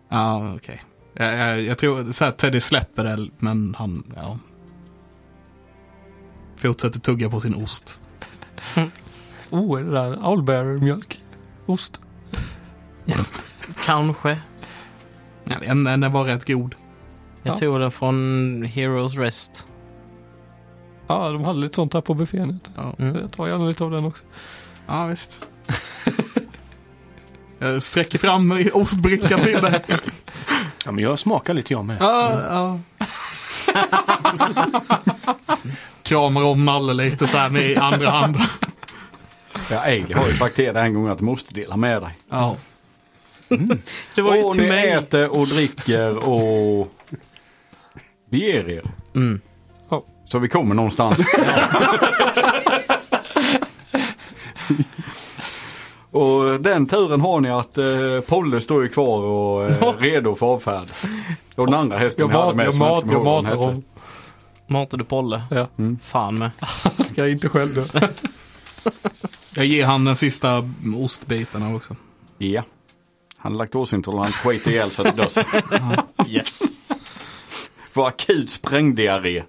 Ja, 0.09 0.53
okej. 0.55 0.81
Jag, 1.13 1.37
jag, 1.37 1.61
jag 1.61 1.77
tror 1.77 2.11
så 2.11 2.25
här, 2.25 2.31
Teddy 2.31 2.59
släpper 2.59 3.03
det, 3.03 3.29
men 3.39 3.75
han, 3.77 4.13
ja. 4.15 4.37
Fortsätter 6.55 6.99
tugga 6.99 7.29
på 7.29 7.39
sin 7.39 7.55
ost. 7.55 7.99
Oh, 9.49 9.79
är 9.79 9.83
det 9.83 9.91
där 9.91 10.25
owlbear-mjölk? 10.27 11.21
Ost? 11.65 12.01
Kanske. 13.85 14.39
Jag 15.43 15.59
vet 15.59 15.69
inte, 15.71 15.91
den 15.97 16.11
var 16.11 16.23
rätt 16.23 16.47
god. 16.47 16.75
Jag 17.43 17.53
Ja. 17.53 17.57
tog 17.57 17.79
den 17.79 17.91
från 17.91 18.63
Heroes 18.63 19.15
Rest. 19.17 19.65
Ja, 21.07 21.29
de 21.29 21.43
hade 21.43 21.59
lite 21.59 21.75
sånt 21.75 21.93
här 21.93 22.01
på 22.01 22.13
buffén. 22.13 22.59
Ja, 22.75 22.93
Mm. 22.99 23.15
Jag 23.21 23.31
tar 23.31 23.47
gärna 23.47 23.65
lite 23.65 23.83
av 23.83 23.91
den 23.91 24.05
också. 24.05 24.23
ja 24.87 25.05
visst. 25.07 25.47
jag 27.59 27.83
sträcker 27.83 28.17
fram 28.17 28.67
ostbrickan 28.73 29.39
till 29.41 29.61
dig. 29.61 29.81
Ja, 30.85 30.91
men 30.91 31.03
jag 31.03 31.19
smakar 31.19 31.53
lite 31.53 31.73
jag 31.73 31.85
med. 31.85 31.97
Ja, 32.01 32.41
ja. 32.49 32.79
Kramar 36.03 36.43
om 36.43 36.65
Nalle 36.65 36.93
lite 36.93 37.27
så 37.27 37.37
här 37.37 37.49
med 37.49 37.77
andra 37.77 38.09
handen. 38.09 38.41
Ja, 39.69 39.79
Ailey 39.79 40.13
har 40.13 40.27
ju 40.27 40.33
sagt 40.33 40.55
till 40.55 40.73
dig 40.73 40.85
en 40.85 40.93
gång 40.93 41.07
att 41.07 41.17
du 41.17 41.23
måste 41.23 41.53
dela 41.53 41.77
med 41.77 42.01
dig. 42.01 42.17
Ja. 42.29 42.57
Det 44.15 44.21
var 44.21 44.35
ju 44.35 44.43
och 44.43 44.53
till 44.53 44.61
ni 44.63 44.69
mig. 44.69 44.91
äter 44.91 45.29
och 45.29 45.47
dricker 45.47 46.17
och 46.29 46.93
beger 48.29 48.69
er. 48.69 48.83
Mm. 49.15 49.41
Så 50.25 50.39
vi 50.39 50.47
kommer 50.47 50.75
någonstans. 50.75 51.17
och 56.11 56.61
den 56.61 56.85
turen 56.85 57.21
har 57.21 57.39
ni 57.39 57.49
att 57.49 57.77
eh, 57.77 57.85
Polle 58.27 58.61
står 58.61 58.83
ju 58.83 58.89
kvar 58.89 59.21
och 59.21 59.65
eh, 59.69 59.93
redo 59.97 60.35
för 60.35 60.45
avfärd. 60.45 60.87
Och 61.55 61.65
den 61.65 61.75
andra 61.75 61.97
hästen 61.97 62.21
Jag, 62.21 62.27
vi 62.27 62.33
hade 62.33 62.47
mat, 62.47 62.55
med 62.55 62.65
jag, 62.65 62.73
som 62.73 62.81
jag 62.81 62.89
mat, 62.91 63.03
inte 63.03 63.13
jag 63.13 63.23
kommer 63.23 63.53
ihåg 63.53 63.83
matar 64.73 64.97
du 64.97 65.03
Polle? 65.03 65.41
Ja, 65.49 65.67
Fan 66.03 66.35
med. 66.39 66.51
ska 67.11 67.21
jag 67.21 67.31
inte 67.31 67.49
själv 67.49 67.73
dö. 67.73 67.81
Jag 69.55 69.65
ger 69.65 69.85
han 69.85 70.05
den 70.05 70.15
sista 70.15 70.69
ostbiten 70.97 71.75
också. 71.75 71.95
Ja. 72.37 72.63
Han 73.37 73.53
är 73.53 73.57
laktosintolerant, 73.57 74.35
skit 74.35 74.67
ihjäl 74.67 74.91
sig 74.91 75.05
till 75.05 75.15
döds. 75.15 75.37
Yes. 76.27 76.61
Får 77.93 78.07
akut 78.07 78.49
sprängdiarré. 78.49 79.43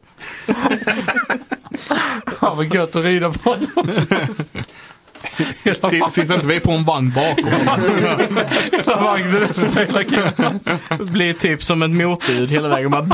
Fan 2.39 2.57
vad 2.57 2.75
gött 2.75 2.97
att 2.97 3.05
rida 3.05 3.31
på 3.31 3.51
honom. 3.51 3.93
Sitter 6.11 6.35
inte 6.35 6.47
vi 6.47 6.61
på 6.61 6.73
en 6.73 6.85
vagn 6.85 7.13
bakom? 7.15 7.53
Hela 8.73 9.03
vagnen 9.03 9.49
blir 11.13 11.33
typ 11.33 11.63
som 11.63 11.83
ett 11.83 11.91
motljud 11.91 12.51
hela 12.51 12.69
vägen. 12.69 12.91
Bara... 12.91 13.07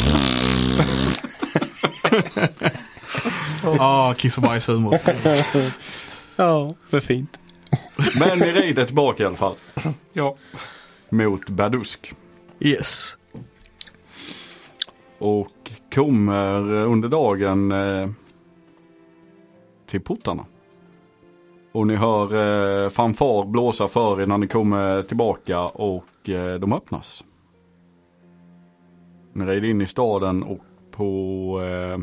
Ja, 3.62 4.14
kiss 4.18 4.36
och 4.36 4.42
bajshumor. 4.42 4.98
Ja, 6.36 6.70
vad 6.90 7.02
fint. 7.02 7.38
Men 8.18 8.38
ni 8.38 8.52
rider 8.52 8.84
tillbaka 8.84 9.22
i 9.22 9.26
alla 9.26 9.36
fall. 9.36 9.54
Ja. 10.12 10.36
Mot 11.10 11.48
Badusk. 11.48 12.12
Yes. 12.60 13.16
Och 15.20 15.70
kommer 15.94 16.72
under 16.72 17.08
dagen 17.08 17.72
eh, 17.72 18.08
till 19.86 20.00
portarna. 20.00 20.44
Och 21.72 21.86
ni 21.86 21.96
hör 21.96 22.24
eh, 22.82 22.88
fanfar 22.88 23.44
blåsa 23.44 23.88
för 23.88 24.20
er 24.20 24.26
när 24.26 24.38
ni 24.38 24.46
kommer 24.46 25.02
tillbaka 25.02 25.60
och 25.60 26.28
eh, 26.28 26.54
de 26.54 26.72
öppnas. 26.72 27.24
Ni 29.32 29.44
rider 29.44 29.68
in 29.68 29.80
i 29.80 29.86
staden 29.86 30.42
och 30.42 30.58
på 30.90 31.60
eh, 31.64 31.98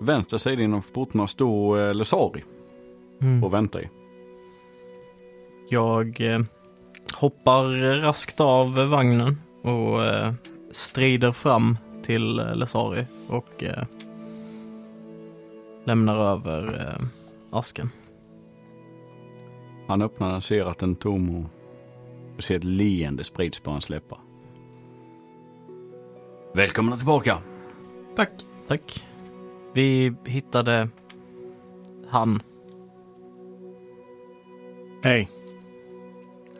vänster 0.00 0.38
sida 0.38 0.62
innanför 0.62 0.92
portarna 0.92 1.26
står 1.28 1.88
eh, 1.88 1.94
Lesari 1.94 2.44
Mm. 3.22 3.44
och 3.44 3.54
väntar 3.54 3.80
er. 3.80 3.88
Jag 5.68 6.20
eh, 6.20 6.40
hoppar 7.14 7.62
raskt 8.00 8.40
av 8.40 8.74
vagnen 8.88 9.40
och 9.62 10.00
strider 10.72 11.32
fram 11.32 11.78
till 12.06 12.38
eh, 12.38 12.56
Lesari 12.56 13.06
och 13.28 13.64
eh, 13.64 13.84
lämnar 15.84 16.16
över 16.16 16.88
eh, 16.88 17.06
asken. 17.50 17.90
Han 19.88 20.02
öppnar 20.02 20.32
den, 20.32 20.42
ser 20.42 20.64
att 20.64 20.78
den 20.78 20.90
är 20.90 20.94
tom 20.94 21.46
och 22.36 22.42
ser 22.42 22.56
ett 22.56 22.64
leende 22.64 23.24
sprids 23.24 23.60
på 23.60 23.70
hans 23.70 23.90
läppar. 23.90 24.18
Välkomna 26.54 26.96
tillbaka! 26.96 27.38
Tack. 28.16 28.30
Tack. 28.68 29.04
Vi 29.72 30.14
hittade 30.24 30.88
han. 32.08 32.42
Hej. 35.02 35.28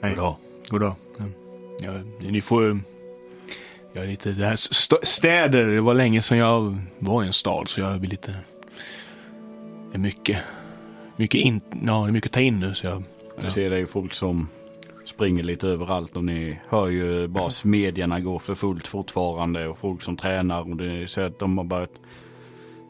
Hej. 0.01 0.15
Goddag. 0.15 0.37
Goddag. 0.69 0.95
Ja, 1.81 1.93
ni 2.21 2.41
får... 2.41 2.81
Jag 3.97 4.05
är 4.05 4.09
lite... 4.09 4.33
Det 4.33 4.47
här 4.47 4.55
st- 4.55 4.97
städer, 5.03 5.67
det 5.67 5.81
var 5.81 5.95
länge 5.95 6.23
sedan 6.23 6.39
jag 6.39 6.79
var 6.99 7.25
i 7.25 7.27
en 7.27 7.33
stad 7.33 7.69
så 7.69 7.81
jag 7.81 8.01
blir 8.01 8.11
lite... 8.11 8.35
Det 9.91 9.97
är 9.97 9.99
mycket... 9.99 10.39
Mycket 11.17 11.41
in... 11.41 11.61
Ja, 11.87 12.03
det 12.03 12.11
är 12.11 12.13
mycket 12.13 12.29
att 12.29 12.35
ta 12.35 12.41
in 12.41 12.61
nu 12.61 12.75
så 12.75 12.87
jag... 12.87 13.03
Du 13.41 13.51
ser 13.51 13.71
det 13.71 13.79
ju 13.79 13.87
folk 13.87 14.15
som 14.15 14.49
springer 15.05 15.43
lite 15.43 15.69
överallt 15.69 16.17
och 16.17 16.25
ni 16.25 16.59
hör 16.69 16.89
ju 16.89 17.29
bara 17.29 17.51
smedjorna 17.51 18.21
gå 18.21 18.39
för 18.39 18.55
fullt 18.55 18.87
fortfarande 18.87 19.69
och 19.69 19.79
folk 19.79 20.03
som 20.03 20.17
tränar 20.17 20.71
och 20.71 20.77
det 20.77 21.11
ser 21.11 21.23
att 21.23 21.39
de 21.39 21.59
har 21.59 21.65
börjat 21.65 22.01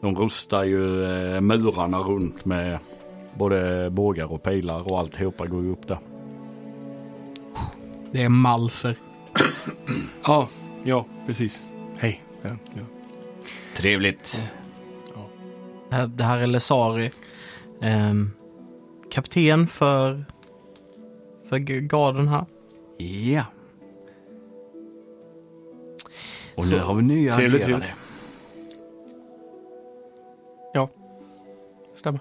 de 0.01 0.15
rustar 0.15 0.63
ju 0.63 1.03
eh, 1.03 1.41
murarna 1.41 1.99
runt 1.99 2.45
med 2.45 2.79
Både 3.37 3.89
bågar 3.89 4.31
och 4.31 4.43
pilar 4.43 4.91
och 4.91 4.99
alltihopa 4.99 5.45
går 5.45 5.63
ju 5.63 5.71
upp 5.71 5.87
där. 5.87 5.97
Det 8.11 8.23
är 8.23 8.29
malser. 8.29 8.95
Ja, 10.23 10.47
ja, 10.87 11.05
precis. 11.25 11.63
Hej. 11.97 12.21
Ja, 12.41 12.49
ja. 12.75 12.81
Trevligt. 13.75 14.41
Det 15.89 15.95
här, 15.95 16.07
det 16.07 16.23
här 16.23 16.39
är 16.39 16.47
Lesari. 16.47 17.11
ehm, 17.81 18.31
kapten 19.11 19.67
för, 19.67 20.25
för 21.49 21.57
garden 21.59 22.27
här. 22.27 22.45
Ja. 22.97 23.43
Och 26.55 26.65
Så- 26.65 26.75
nu 26.75 26.81
har 26.81 26.93
vi 26.95 27.01
nya 27.01 27.35
Trevligt, 27.35 27.63
allierade. 27.63 27.85
trevligt. 27.85 28.03
Stämmer. 31.95 32.19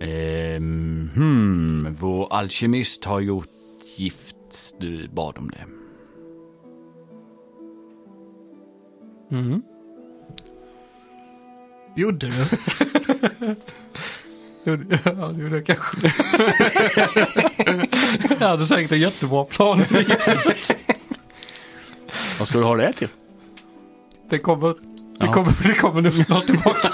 Ehm, 0.00 1.10
hmm, 1.14 1.96
vår 2.00 2.32
alkemist 2.32 3.04
har 3.04 3.20
gjort 3.20 3.48
gift. 3.96 4.36
Du 4.78 5.08
bad 5.08 5.38
om 5.38 5.50
det. 5.50 5.64
Mm. 9.34 9.62
Gjorde 11.96 12.26
du? 12.26 12.34
Gjorde- 14.64 14.98
Ja, 15.04 15.10
det 15.12 15.42
gjorde 15.42 15.56
jag 15.56 15.66
kanske. 15.66 15.96
jag 18.40 18.48
hade 18.48 18.66
säkert 18.66 18.92
en 18.92 19.00
jättebra 19.00 19.44
plan. 19.44 19.84
Vad 22.38 22.48
ska 22.48 22.58
du 22.58 22.64
ha 22.64 22.76
det 22.76 22.92
till? 22.92 23.08
Det 24.28 24.38
kommer, 24.38 24.68
det 24.68 24.74
Ja. 25.26 25.32
kommer, 25.32 25.52
det 25.62 25.74
kommer 25.74 26.00
nu 26.00 26.10
snart 26.10 26.46
tillbaka. 26.46 26.88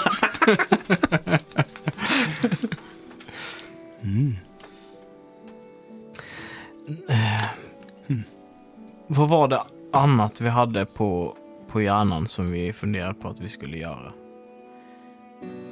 Vad 9.07 9.29
var 9.29 9.47
det 9.47 9.63
annat 9.93 10.41
vi 10.41 10.49
hade 10.49 10.85
på, 10.85 11.35
på 11.71 11.81
hjärnan 11.81 12.27
som 12.27 12.51
vi 12.51 12.73
funderade 12.73 13.13
på 13.13 13.29
att 13.29 13.39
vi 13.39 13.47
skulle 13.47 13.77
göra? 13.77 14.13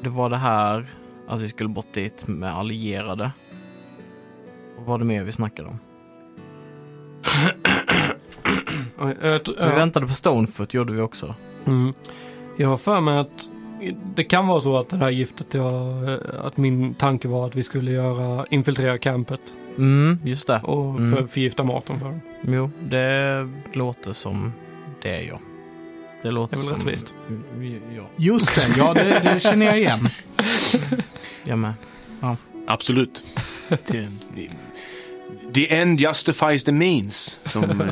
Det 0.02 0.10
var 0.10 0.30
det 0.30 0.38
här, 0.38 0.86
att 1.28 1.42
vi 1.42 1.50
skulle 1.50 1.70
bort 1.70 1.94
dit 1.94 2.28
med 2.28 2.54
allierade. 2.54 3.32
Vad 4.78 4.86
var 4.86 4.98
det 4.98 5.06
mer 5.06 5.24
vi 5.24 5.32
snackade 5.32 5.70
om? 5.70 5.80
Jag 9.22 9.40
Vi 9.48 9.76
väntade 9.76 10.08
på 10.08 10.14
Stonefoot 10.14 10.74
gjorde 10.74 10.94
vi 10.94 11.02
också. 11.02 11.36
Mm. 11.66 11.94
Jag 12.58 12.68
har 12.70 12.78
för 12.78 13.02
mig 13.02 13.18
att 13.18 13.50
det 14.16 14.24
kan 14.24 14.48
vara 14.48 14.62
så 14.62 14.78
att 14.78 14.90
det 14.90 14.98
här 14.98 15.10
giftet, 15.10 15.54
jag, 15.54 15.74
att 16.44 16.58
min 16.58 16.94
tanke 16.94 17.28
var 17.28 17.46
att 17.46 17.56
vi 17.56 17.64
skulle 17.64 17.92
göra, 17.92 18.46
infiltrera 18.50 18.98
campet 18.98 19.42
Mm, 19.78 20.20
just 20.24 20.48
det. 20.48 20.60
och 20.64 21.00
Mm. 21.00 21.16
för, 21.16 21.28
förgifta 21.28 21.64
maten 21.64 22.00
för 22.00 22.06
dem. 22.06 22.22
Jo, 22.42 22.72
det 22.90 23.50
låter 23.74 24.14
som 24.14 24.54
det 25.02 25.22
ja. 25.24 25.40
Det 26.22 26.32
låter 26.32 26.56
Det 26.56 26.62
är 26.62 26.70
väl 26.70 26.80
som... 26.82 26.90
rättvist. 26.90 27.14
Ja, 27.98 28.04
Just 28.18 28.56
det, 28.56 28.68
ja 28.78 28.94
det, 28.94 29.22
det 29.24 29.40
känner 29.40 29.66
jag 29.66 29.78
igen. 29.78 30.00
jag 31.44 31.60
med. 31.60 31.74
Absolut. 32.68 33.24
the, 33.70 34.08
the 35.54 35.74
end 35.76 36.00
justifies 36.00 36.64
the 36.64 36.72
means. 36.72 37.38
Som, 37.46 37.64
eh, 37.82 37.88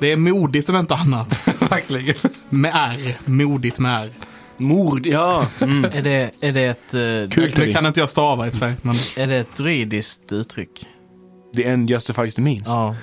Det 0.00 0.12
är 0.12 0.16
modigt 0.16 0.68
om 0.68 0.76
inte 0.76 0.94
annat. 0.94 1.48
Verkligen. 1.70 2.14
Med 2.48 2.72
R. 2.74 3.14
Modigt 3.24 3.78
med 3.78 4.02
R. 4.04 4.10
mord, 4.56 5.06
ja. 5.06 5.46
Mm. 5.60 5.84
Är 5.84 6.02
det, 6.02 6.30
är 6.40 6.52
det 6.52 6.64
ett... 6.64 6.94
eh, 6.94 7.34
Kul. 7.34 7.52
Det 7.56 7.72
kan 7.72 7.86
inte 7.86 8.00
jag 8.00 8.10
stava 8.10 8.46
i 8.46 8.48
och 8.50 8.52
för 8.52 8.58
sig. 8.60 8.74
Men 8.82 8.94
Är 9.16 9.26
det 9.26 9.36
ett 9.36 9.56
druidiskt 9.56 10.32
uttryck? 10.32 10.86
The 11.56 11.64
end 11.68 11.90
justifies 11.90 12.34
the 12.34 12.42
means. 12.42 12.62
Ja. 12.66 12.96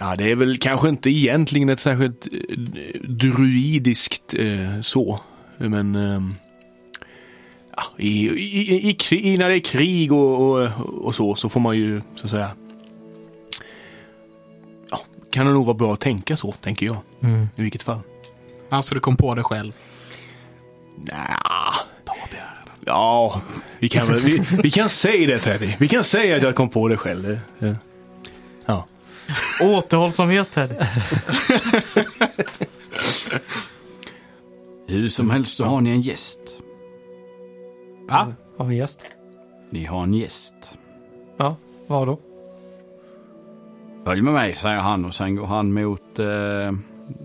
Ja, 0.00 0.14
det 0.16 0.30
är 0.30 0.36
väl 0.36 0.58
kanske 0.58 0.88
inte 0.88 1.10
egentligen 1.10 1.68
ett 1.68 1.80
särskilt 1.80 2.28
eh, 2.32 3.00
druidiskt 3.00 4.34
eh, 4.38 4.80
så. 4.80 5.20
Men 5.56 5.94
ja, 7.76 7.82
i, 7.96 8.28
i, 8.28 8.96
i, 9.10 9.36
när 9.36 9.48
det 9.48 9.56
är 9.56 9.60
krig 9.60 10.12
och, 10.12 10.40
och, 10.40 10.70
och 11.04 11.14
så, 11.14 11.34
så 11.34 11.48
får 11.48 11.60
man 11.60 11.76
ju 11.76 12.02
så 12.16 12.24
att 12.26 12.30
säga 12.30 12.50
ja, 14.90 15.00
kan 15.30 15.46
det 15.46 15.52
nog 15.52 15.66
vara 15.66 15.76
bra 15.76 15.94
att 15.94 16.00
tänka 16.00 16.36
så, 16.36 16.52
tänker 16.52 16.86
jag. 16.86 16.96
Mm. 17.22 17.48
I 17.56 17.62
vilket 17.62 17.82
fall. 17.82 18.00
alltså 18.68 18.94
du 18.94 19.00
kom 19.00 19.16
på 19.16 19.34
det 19.34 19.42
själv. 19.42 19.72
Nja, 20.96 21.40
Ta 22.04 22.14
det 22.30 22.36
här. 22.36 22.64
ja, 22.84 23.40
vi 23.78 23.88
kan, 23.88 24.06
väl, 24.08 24.20
vi, 24.20 24.42
vi 24.62 24.70
kan 24.70 24.88
säga 24.88 25.26
det 25.26 25.38
Teddy. 25.38 25.72
Vi 25.78 25.88
kan 25.88 26.04
säga 26.04 26.36
att 26.36 26.42
jag 26.42 26.54
kom 26.54 26.68
på 26.68 26.88
det 26.88 26.96
själv. 26.96 27.38
Det- 27.58 27.76
Ja. 28.66 28.86
Återhållsamhet 29.62 30.50
Teddy. 30.52 30.74
Hur 34.86 35.08
som 35.08 35.30
helst 35.30 35.56
så 35.56 35.64
har 35.64 35.80
ni 35.80 35.90
en 35.90 36.00
gäst. 36.00 36.40
Va? 38.08 38.32
Har 38.56 38.64
vi 38.64 38.74
en 38.74 38.78
gäst? 38.80 38.98
Ni 39.70 39.84
har 39.84 40.02
en 40.02 40.14
gäst. 40.14 40.54
Ja, 41.36 41.56
vad 41.86 42.06
då? 42.06 42.18
Följ 44.04 44.22
med 44.22 44.32
mig, 44.34 44.54
säger 44.54 44.78
han 44.78 45.04
och 45.04 45.14
sen 45.14 45.36
går 45.36 45.46
han 45.46 45.72
mot 45.72 46.18
eh, 46.18 46.72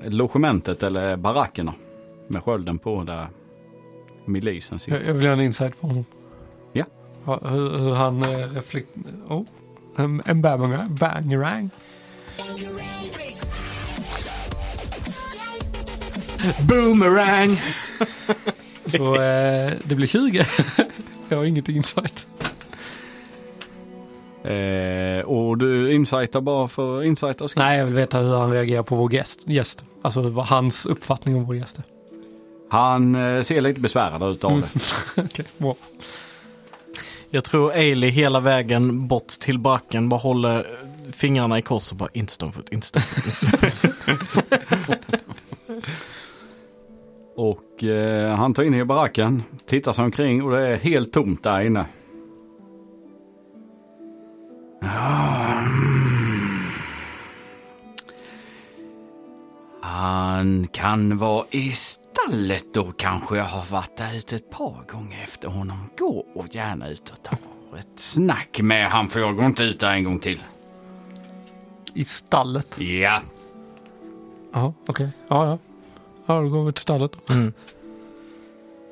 logementet 0.10 0.84
eller 0.84 1.16
barackerna. 1.18 1.74
Med 2.28 2.44
skölden 2.44 2.78
på 2.80 3.04
där 3.04 3.28
milisen 4.26 4.76
Jag, 4.76 4.82
sitter. 4.82 5.04
jag 5.08 5.14
vill 5.14 5.24
göra 5.24 5.34
en 5.34 5.42
insight 5.42 5.82
på 5.82 5.88
honom. 5.88 6.06
Ja. 6.74 6.86
Ja, 7.26 7.40
hur, 7.44 7.78
hur 7.80 7.94
han 7.94 8.24
eh, 8.24 8.54
reflekt... 8.54 8.90
Oh. 9.28 9.44
En, 9.96 10.22
en 10.26 10.42
bang- 10.46 10.90
bangerang. 11.00 11.70
Boomerang! 16.68 17.62
Så 18.98 19.16
eh, 19.16 19.72
det 19.84 19.96
blir 19.96 20.08
20. 20.08 20.46
jag 21.30 21.38
har 21.38 21.46
inget 21.46 21.70
insight. 21.70 22.28
Eh, 24.44 25.26
och 25.26 25.58
du 25.58 25.94
insightar 25.94 26.42
bara 26.42 26.68
för 26.68 27.04
insighters 27.04 27.52
skull. 27.52 27.64
Nej, 27.64 27.78
jag 27.78 27.86
vill 27.86 27.94
veta 27.96 28.20
hur 28.20 28.36
han 28.38 28.52
reagerar 28.52 28.84
på 28.84 28.96
vår 28.96 29.14
gäst. 29.14 29.40
gäst. 29.46 29.84
Alltså 30.02 30.22
vad 30.22 30.46
hans 30.46 30.86
uppfattning 30.86 31.36
om 31.36 31.46
vår 31.46 31.56
gäst 31.56 31.78
är. 31.78 31.84
Han 32.70 33.16
eh, 33.16 33.42
ser 33.42 33.62
lite 33.62 33.80
besvärad 33.80 34.24
ut 34.32 34.44
av 34.44 34.52
Mm. 34.52 34.64
det. 35.16 35.22
Okej, 35.22 35.46
bra. 35.58 35.76
Jag 37.30 37.44
tror 37.44 37.72
Ailey 37.72 38.10
hela 38.10 38.40
vägen 38.40 39.08
bort 39.08 39.28
till 39.28 39.60
backen 39.60 40.10
bara 40.10 40.20
håller 40.20 40.66
fingrarna 41.12 41.60
i 41.60 41.62
kors 41.62 41.92
och 41.92 41.98
bara 41.98 42.10
inte 42.14 42.34
Stonefoot, 42.34 42.70
inte 42.70 42.88
Stonefoot, 42.88 43.26
inte 43.26 43.72
Stonefoot. 43.72 45.16
Och 47.36 47.84
eh, 47.84 48.36
han 48.36 48.54
tar 48.54 48.64
in 48.64 48.74
i 48.74 48.86
baracken, 48.86 49.44
tittar 49.66 49.94
sig 49.94 50.06
omkring 50.06 50.44
och 50.44 50.52
det 50.52 50.68
är 50.68 50.78
helt 50.78 51.14
tomt 51.14 51.44
där 51.44 51.62
inne. 51.62 51.86
Ah. 54.82 55.42
Han 60.42 60.68
kan 60.68 61.18
vara 61.18 61.46
i 61.52 61.72
stallet 61.72 62.74
då 62.74 62.92
kanske 62.92 63.38
jag 63.38 63.44
har 63.44 63.66
varit 63.72 63.98
där 63.98 64.18
ute 64.18 64.36
ett 64.36 64.50
par 64.50 64.84
gånger 64.88 65.24
efter 65.24 65.48
honom. 65.48 65.90
Gå 65.98 66.26
och 66.36 66.56
gärna 66.56 66.90
ut 66.90 67.10
och 67.10 67.24
ta 67.24 67.38
ett 67.78 68.00
snack 68.00 68.60
med 68.62 68.90
han 68.90 69.10
för 69.10 69.20
jag 69.20 69.36
går 69.36 69.46
inte 69.46 69.64
ut 69.64 69.80
där 69.80 69.92
en 69.92 70.04
gång 70.04 70.20
till. 70.20 70.40
I 71.94 72.06
stallet. 72.06 72.80
Ja. 72.80 73.22
Ja, 74.54 74.74
okej. 74.88 75.10
Ja, 75.28 75.46
ja. 75.46 75.58
Ja, 76.26 76.42
då 76.42 76.50
går 76.50 76.66
vi 76.66 76.74
till 76.74 76.82
stallet. 76.82 77.12
Mm. 77.30 77.54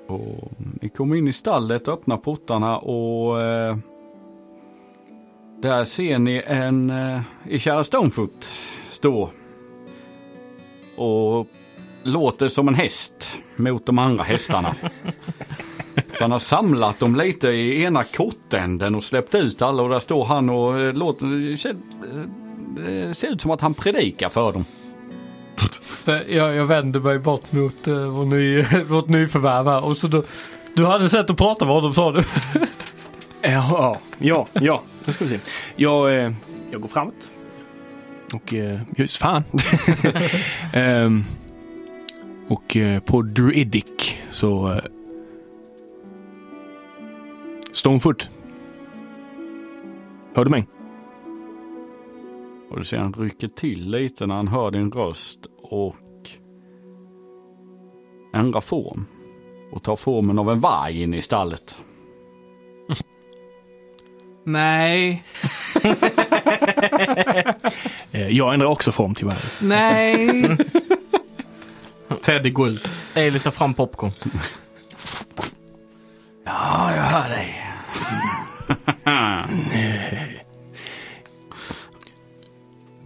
Och 0.07 0.51
ni 0.81 0.89
kommer 0.89 1.15
in 1.15 1.27
i 1.27 1.33
stallet 1.33 1.87
och 1.87 1.93
öppnar 1.93 2.17
portarna 2.17 2.77
och 2.77 3.41
eh, 3.41 3.77
där 5.61 5.83
ser 5.83 6.19
ni 6.19 6.43
en 6.45 6.89
eh, 6.89 7.21
i 7.47 7.59
kära 7.59 7.83
Stonefoot 7.83 8.51
stå 8.89 9.29
och 10.95 11.47
låter 12.03 12.49
som 12.49 12.67
en 12.67 12.75
häst 12.75 13.29
mot 13.55 13.85
de 13.85 13.99
andra 13.99 14.23
hästarna. 14.23 14.75
Han 16.19 16.31
har 16.31 16.39
samlat 16.39 16.99
dem 16.99 17.15
lite 17.15 17.47
i 17.47 17.83
ena 17.83 18.03
kortänden 18.03 18.95
och 18.95 19.03
släppt 19.03 19.35
ut 19.35 19.61
alla 19.61 19.83
och 19.83 19.89
där 19.89 19.99
står 19.99 20.25
han 20.25 20.49
och 20.49 20.79
eh, 20.79 20.93
låter, 20.93 21.57
det 22.75 23.17
ser 23.17 23.27
ut 23.27 23.41
som 23.41 23.51
att 23.51 23.61
han 23.61 23.73
predikar 23.73 24.29
för 24.29 24.53
dem. 24.53 24.65
Jag, 26.27 26.55
jag 26.55 26.65
vänder 26.65 26.99
mig 26.99 27.19
bort 27.19 27.51
mot 27.51 27.87
uh, 27.87 28.07
vår 28.07 28.25
ny, 28.25 28.61
vårt 28.89 29.07
nyförvärv 29.07 29.65
här. 29.65 29.83
Och 29.83 29.97
så 29.97 30.07
då, 30.07 30.23
du 30.73 30.85
hade 30.85 31.09
sätt 31.09 31.29
att 31.29 31.37
prata 31.37 31.65
med 31.65 31.73
honom 31.73 31.93
sa 31.93 32.11
du. 32.11 32.23
Ja, 33.41 33.99
ja, 34.17 34.47
ja. 34.53 34.83
Nu 35.05 35.13
ska 35.13 35.25
vi 35.25 35.29
se. 35.29 35.39
Jag, 35.75 36.15
eh, 36.15 36.31
jag 36.71 36.81
går 36.81 36.87
framåt. 36.87 37.31
Och 38.33 38.53
eh, 38.53 38.79
just 38.97 39.17
fan. 39.17 39.43
Ehm, 40.73 41.23
och 42.47 42.77
eh, 42.77 42.99
på 42.99 43.21
Druidic 43.21 44.15
så, 44.31 44.71
eh, 44.71 44.79
Stonefoot. 47.73 48.29
Hör 50.33 50.45
du 50.45 50.49
mig? 50.49 50.67
Och 52.69 52.77
du 52.79 52.85
ser 52.85 52.97
han 52.97 53.13
rycker 53.13 53.47
till 53.47 53.89
lite 53.91 54.25
när 54.27 54.35
han 54.35 54.47
hör 54.47 54.71
din 54.71 54.91
röst 54.91 55.39
och 55.61 55.95
ändrar 58.33 58.61
form. 58.61 59.05
Och 59.71 59.83
tar 59.83 59.95
formen 59.95 60.39
av 60.39 60.49
en 60.49 60.59
varg 60.59 61.01
in 61.01 61.13
i 61.13 61.21
stallet. 61.21 61.77
Nej, 64.45 65.23
Eh, 68.11 68.27
jag 68.29 68.53
ändrar 68.53 68.67
också 68.67 68.91
form 68.91 69.15
tyvärr. 69.15 69.37
nej. 69.61 70.57
Teddy 72.21 72.49
går 72.49 72.69
ut. 72.69 72.87
Ailey 73.15 73.39
tar 73.39 73.51
fram 73.51 73.73
popcorn. 73.73 74.11
Ja, 76.45 76.95
jag 76.95 77.03
hör 77.03 77.29
dig. 77.29 77.65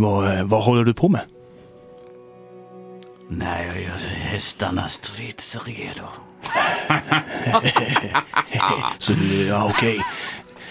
Vad, 0.03 0.49
vad 0.49 0.63
håller 0.63 0.83
du 0.83 0.93
på 0.93 1.09
med? 1.09 1.21
Nej, 3.29 3.67
jag 3.67 3.81
gör 3.81 3.97
hästarna 4.09 4.87
stridsredo. 4.87 6.03
Så 8.97 9.13
du, 9.13 9.45
ja 9.47 9.65
okej. 9.69 9.99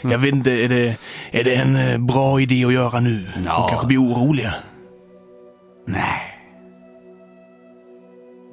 Jag 0.03 0.19
vet 0.19 0.35
inte, 0.35 0.51
är 0.51 0.69
det, 0.69 0.97
är 1.31 1.45
det 1.45 1.55
en 1.55 1.77
eh, 1.77 1.99
bra 1.99 2.41
idé 2.41 2.65
att 2.65 2.73
göra 2.73 3.01
nu? 3.01 3.27
Ja. 3.47 3.59
De 3.59 3.69
kanske 3.69 3.87
blir 3.87 3.99
oroliga. 3.99 4.55
Nej, 5.87 6.23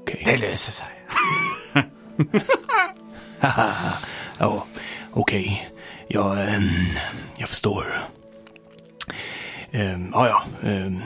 Okej. 0.01 0.23
det 0.25 0.37
löser 0.37 0.71
sig. 0.71 0.87
Ja, 4.41 4.65
okej. 5.13 5.69
Jag, 6.07 6.53
ehm, 6.55 6.69
jag 7.37 7.49
förstår. 7.49 7.85
Ehm, 9.71 10.09
ja, 10.13 10.43
ehm, 10.63 10.99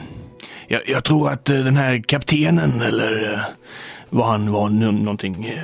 jag, 0.68 0.80
jag 0.86 1.04
tror 1.04 1.30
att 1.30 1.50
eh, 1.50 1.56
den 1.58 1.76
här 1.76 2.02
kaptenen, 2.02 2.80
eller 2.80 3.32
eh, 3.32 3.40
vad 4.10 4.26
han 4.26 4.52
var, 4.52 4.68
nå- 4.68 4.90
någonting. 4.92 5.46
Uh, 5.52 5.58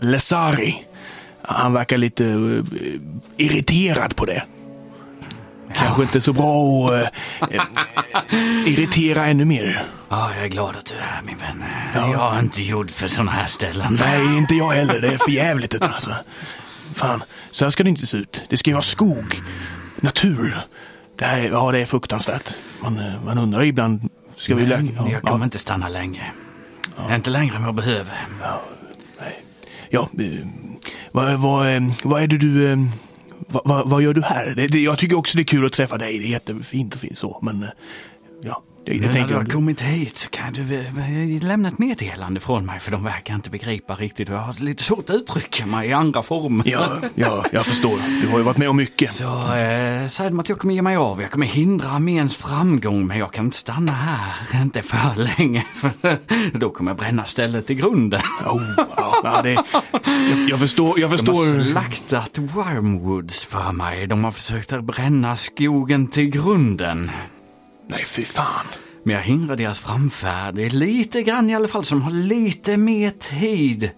Lesari. 0.00 0.84
Han 1.42 1.72
verkar 1.72 1.96
lite 1.96 2.24
eh, 2.26 2.62
irriterad 3.36 4.16
på 4.16 4.24
det. 4.26 4.42
Kanske 5.74 6.02
inte 6.02 6.20
så 6.20 6.32
bra 6.32 6.88
att 6.88 6.92
eh, 7.52 7.58
eh, 8.30 8.68
irritera 8.68 9.26
ännu 9.26 9.44
mer. 9.44 9.82
Ja, 10.08 10.34
jag 10.34 10.44
är 10.44 10.48
glad 10.48 10.76
att 10.76 10.86
du 10.86 10.94
är 10.94 11.00
här 11.00 11.22
min 11.22 11.38
vän. 11.38 11.64
Ja. 11.94 12.12
Jag 12.12 12.34
är 12.36 12.40
inte 12.40 12.62
gjord 12.62 12.90
för 12.90 13.08
sådana 13.08 13.32
här 13.32 13.46
ställen. 13.46 13.98
Nej, 14.00 14.36
inte 14.38 14.54
jag 14.54 14.70
heller. 14.70 15.00
Det 15.00 15.08
är 15.08 15.18
för 15.18 15.30
jävligt 15.30 15.82
alltså. 15.84 16.14
Fan, 16.94 17.22
så 17.50 17.64
här 17.64 17.70
ska 17.70 17.82
det 17.82 17.88
inte 17.90 18.06
se 18.06 18.16
ut. 18.16 18.44
Det 18.48 18.56
ska 18.56 18.70
ju 18.70 18.74
vara 18.74 18.82
skog, 18.82 19.40
natur. 20.00 20.54
Det 21.22 21.26
här, 21.26 21.38
är- 21.40 21.50
ja, 21.50 21.72
det 21.72 21.78
är 21.78 21.86
fruktansvärt. 21.86 22.58
Man, 22.82 22.98
eh, 22.98 23.24
man 23.24 23.38
undrar 23.38 23.62
ibland, 23.62 24.08
ska 24.36 24.54
vi... 24.54 24.66
Men 24.66 24.90
Ja, 24.96 25.08
jag 25.10 25.22
kommer 25.22 25.38
ja, 25.38 25.44
inte 25.44 25.58
stanna 25.58 25.88
länge. 25.88 26.32
Inte 27.10 27.30
längre 27.30 27.56
än 27.56 27.62
jag 27.62 27.74
behöver. 27.74 28.26
ja, 29.90 30.08
eh, 30.18 30.46
vad, 31.12 31.40
vad, 31.40 31.76
eh, 31.76 31.82
vad 32.04 32.22
är 32.22 32.26
det 32.26 32.38
du... 32.38 32.76
Vad, 33.46 33.62
vad, 33.64 33.88
vad 33.90 34.02
gör 34.02 34.14
du 34.14 34.22
här? 34.22 34.46
Det, 34.56 34.66
det, 34.66 34.78
jag 34.78 34.98
tycker 34.98 35.16
också 35.16 35.36
det 35.36 35.42
är 35.42 35.44
kul 35.44 35.66
att 35.66 35.72
träffa 35.72 35.98
dig. 35.98 36.18
Det 36.18 36.24
är 36.24 36.28
jättefint 36.28 36.94
och 36.94 37.00
fint 37.00 37.18
så, 37.18 37.38
men... 37.42 37.66
Ja, 38.42 38.62
det, 38.84 38.98
det 38.98 39.20
har 39.20 39.30
jag. 39.30 39.52
kommit 39.52 39.80
hit 39.80 40.16
så 40.16 40.28
kan 40.30 40.52
du 40.52 40.84
lämna 41.40 41.68
ett 41.68 41.78
meddelande 41.78 42.40
från 42.40 42.66
mig 42.66 42.80
för 42.80 42.90
de 42.90 43.04
verkar 43.04 43.34
inte 43.34 43.50
begripa 43.50 43.94
riktigt 43.94 44.28
och 44.28 44.34
jag 44.34 44.40
har 44.40 44.64
lite 44.64 44.82
svårt 44.82 45.10
att 45.10 45.16
uttrycka 45.16 45.66
mig 45.66 45.88
i 45.88 45.92
andra 45.92 46.22
former. 46.22 46.62
Ja, 46.68 47.00
ja, 47.14 47.44
jag 47.52 47.66
förstår. 47.66 47.98
Du 48.22 48.28
har 48.28 48.38
ju 48.38 48.44
varit 48.44 48.56
med 48.56 48.68
om 48.68 48.76
mycket. 48.76 49.12
Så 49.14 49.54
eh, 49.56 50.08
säg 50.08 50.28
dem 50.28 50.40
att 50.40 50.48
jag 50.48 50.58
kommer 50.58 50.74
ge 50.74 50.82
mig 50.82 50.96
av. 50.96 51.22
Jag 51.22 51.30
kommer 51.30 51.46
hindra 51.46 51.88
arméns 51.88 52.36
framgång 52.36 53.06
men 53.06 53.18
jag 53.18 53.32
kan 53.32 53.44
inte 53.44 53.56
stanna 53.56 53.92
här. 53.92 54.62
Inte 54.62 54.82
för 54.82 55.16
länge. 55.38 55.66
För 55.74 55.90
då 56.58 56.70
kommer 56.70 56.90
jag 56.90 56.98
bränna 56.98 57.24
stället 57.24 57.70
i 57.70 57.74
grunden. 57.74 58.20
Oh, 58.46 58.62
ja, 58.76 59.20
ja, 59.24 59.42
det, 59.42 59.52
jag, 59.52 60.48
jag 60.48 60.58
förstår. 60.60 60.88
Jag 60.88 60.96
De 60.98 61.02
har 61.02 61.08
förstår. 61.10 61.70
slaktat 61.70 62.38
Wormwoods 62.38 63.44
för 63.44 63.72
mig. 63.72 64.06
De 64.06 64.24
har 64.24 64.32
försökt 64.32 64.72
att 64.72 64.84
bränna 64.84 65.36
skogen 65.36 66.06
till 66.06 66.30
grunden. 66.30 67.10
Nej, 67.92 68.04
fy 68.04 68.24
fan. 68.24 68.66
Men 69.02 69.14
jag 69.14 69.22
hindrar 69.22 69.56
deras 69.56 69.80
framfärd. 69.80 70.54
Det 70.54 70.64
är 70.64 70.70
lite 70.70 71.22
grann 71.22 71.50
i 71.50 71.54
alla 71.54 71.68
fall 71.68 71.84
som 71.84 72.02
har 72.02 72.10
lite 72.10 72.76
mer 72.76 73.10
tid. 73.10 73.90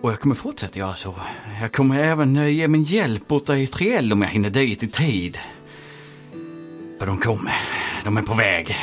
Och 0.00 0.12
jag 0.12 0.20
kommer 0.20 0.34
fortsätta 0.34 0.78
göra 0.78 0.96
så. 0.96 1.14
Jag 1.60 1.72
kommer 1.72 1.98
även 1.98 2.54
ge 2.54 2.68
min 2.68 2.82
hjälp 2.82 3.32
åt 3.32 3.46
Triell 3.46 4.12
om 4.12 4.22
jag 4.22 4.28
hinner 4.28 4.50
dit 4.50 4.82
i 4.82 4.88
tid. 4.88 5.38
För 6.98 7.06
de 7.06 7.18
kommer. 7.18 7.54
De 8.04 8.16
är 8.16 8.22
på 8.22 8.34
väg. 8.34 8.76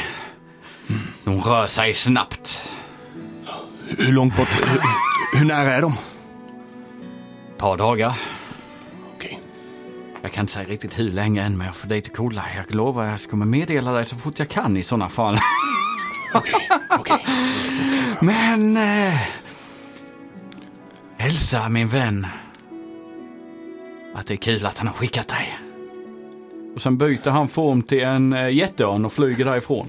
De 1.24 1.41
rör 1.41 1.67
sig 1.67 1.94
snabbt. 1.94 2.70
Hur 3.88 4.12
långt 4.12 4.38
bort? 4.38 4.50
Hur, 4.50 5.39
hur 5.39 5.46
nära 5.46 5.74
är 5.74 5.82
de? 5.82 5.94
Ett 7.52 7.58
par 7.58 7.78
dagar. 7.78 8.20
Jag 10.21 10.31
kan 10.31 10.43
inte 10.43 10.53
säga 10.53 10.67
riktigt 10.67 10.99
hur 10.99 11.12
länge 11.12 11.43
än 11.43 11.57
men 11.57 11.67
jag 11.67 11.75
får 11.75 11.88
dit 11.88 12.07
och 12.07 12.15
kolla. 12.15 12.45
Jag 12.55 12.75
lovar 12.75 13.05
jag 13.05 13.21
kommer 13.21 13.45
meddela 13.45 13.93
dig 13.93 14.05
så 14.05 14.15
fort 14.15 14.39
jag 14.39 14.49
kan 14.49 14.77
i 14.77 14.84
sådana 14.84 15.10
fall. 15.10 15.38
Okej. 16.34 16.69
Okej. 16.89 17.25
Men... 18.21 18.77
Eh, 18.77 19.19
hälsa 21.17 21.69
min 21.69 21.88
vän 21.88 22.27
att 24.13 24.27
det 24.27 24.34
är 24.34 24.38
kul 24.38 24.65
att 24.65 24.77
han 24.77 24.88
har 24.88 24.93
skickat 24.93 25.27
dig. 25.27 25.57
Och 26.75 26.81
sen 26.81 26.97
byter 26.97 27.29
han 27.29 27.47
form 27.47 27.84
till 27.84 28.03
en 28.03 28.34
eh, 28.34 28.49
jätteörn 28.49 29.05
och 29.05 29.13
flyger 29.13 29.45
därifrån. 29.45 29.88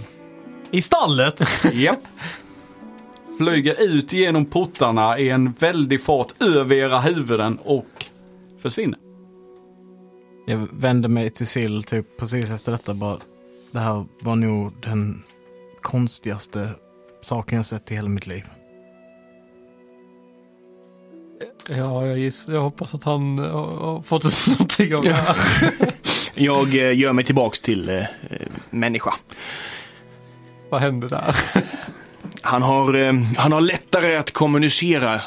I 0.71 0.83
stallet? 0.83 1.43
Japp. 1.73 2.07
Flyger 3.39 3.83
ut 3.83 4.13
genom 4.13 4.45
portarna 4.45 5.19
i 5.19 5.31
en 5.31 5.53
väldig 5.59 6.03
fart 6.03 6.43
över 6.43 6.77
era 6.77 7.01
huvuden 7.01 7.59
och 7.65 8.05
försvinner. 8.63 8.99
Jag 10.47 10.69
vände 10.73 11.09
mig 11.09 11.31
till 11.31 11.47
Sill 11.47 11.85
typ 11.85 12.17
precis 12.17 12.51
efter 12.51 12.73
detta 12.73 12.95
bara. 12.95 13.19
Det 13.71 13.79
här 13.79 14.07
var 14.21 14.37
nog 14.37 14.73
den 14.81 15.23
konstigaste 15.83 16.71
saken 17.21 17.57
jag 17.57 17.67
sett 17.67 17.93
i 17.93 17.95
hela 17.95 18.09
mitt 18.09 18.27
liv. 18.27 18.45
Ja, 21.69 22.07
jag, 22.07 22.19
giss, 22.19 22.45
jag 22.49 22.61
hoppas 22.61 22.95
att 22.95 23.05
han 23.05 23.39
eh, 23.39 23.45
har, 23.45 24.03
fått 24.03 24.25
ut 24.25 24.47
någonting 24.47 24.95
av 24.95 25.03
det 25.03 25.13
här. 25.13 25.37
Jag 26.35 26.75
eh, 26.75 26.99
gör 26.99 27.13
mig 27.13 27.25
tillbaks 27.25 27.61
till 27.61 27.89
eh, 27.89 28.05
människa. 28.71 29.15
Vad 30.71 30.81
hände 30.81 31.09
där? 31.09 31.37
Han 32.41 32.63
har, 32.63 32.95
eh, 32.95 33.13
han 33.37 33.53
har 33.53 33.61
lättare 33.61 34.17
att 34.17 34.31
kommunicera 34.31 35.21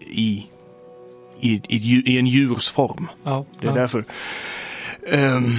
i, 0.00 0.46
i, 1.42 1.62
i, 1.68 2.02
i 2.14 2.18
en 2.18 2.26
djurs 2.26 2.70
form. 2.70 3.08
Ja, 3.24 3.44
Det 3.60 3.66
är 3.66 3.70
ja. 3.70 3.74
därför. 3.76 4.04
Ehm, 5.08 5.54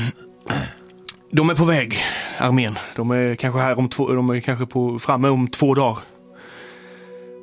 de 1.31 1.49
är 1.49 1.55
på 1.55 1.65
väg, 1.65 1.97
armén. 2.39 2.77
De 2.95 3.11
är 3.11 3.35
kanske 3.35 3.59
här 3.59 3.77
om 3.79 3.89
två, 3.89 4.13
de 4.13 4.29
är 4.29 4.39
kanske 4.39 4.65
på, 4.65 4.99
framme 4.99 5.29
om 5.29 5.47
två 5.47 5.73
dagar. 5.73 5.97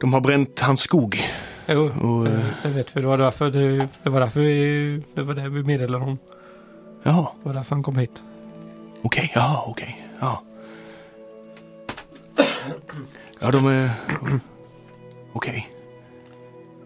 De 0.01 0.13
har 0.13 0.21
bränt 0.21 0.61
hans 0.61 0.81
skog. 0.81 1.21
Jo, 1.69 1.91
Och, 2.01 2.27
jag, 2.27 2.35
eh, 2.65 2.71
vet 2.71 2.91
för 2.91 3.01
det 3.01 3.07
var 3.07 3.19
därför 3.19 3.51
det, 3.51 3.89
det 4.03 4.11
var 4.11 4.21
därför 4.21 4.41
vi, 4.41 5.03
det 5.15 5.23
var 5.23 5.35
det 5.35 5.49
vi 5.49 5.63
meddelade 5.63 5.99
honom. 6.05 6.19
Jaha, 7.03 7.27
Det 7.43 7.47
var 7.49 7.55
därför 7.55 7.75
han 7.77 7.83
kom 7.83 7.97
hit. 7.97 8.23
okej, 9.03 9.33
ja, 9.35 9.65
okej, 9.69 10.07
ja. 10.21 10.43
Ja, 13.41 13.51
de 13.51 13.67
är... 13.67 13.91
Okej. 15.33 15.69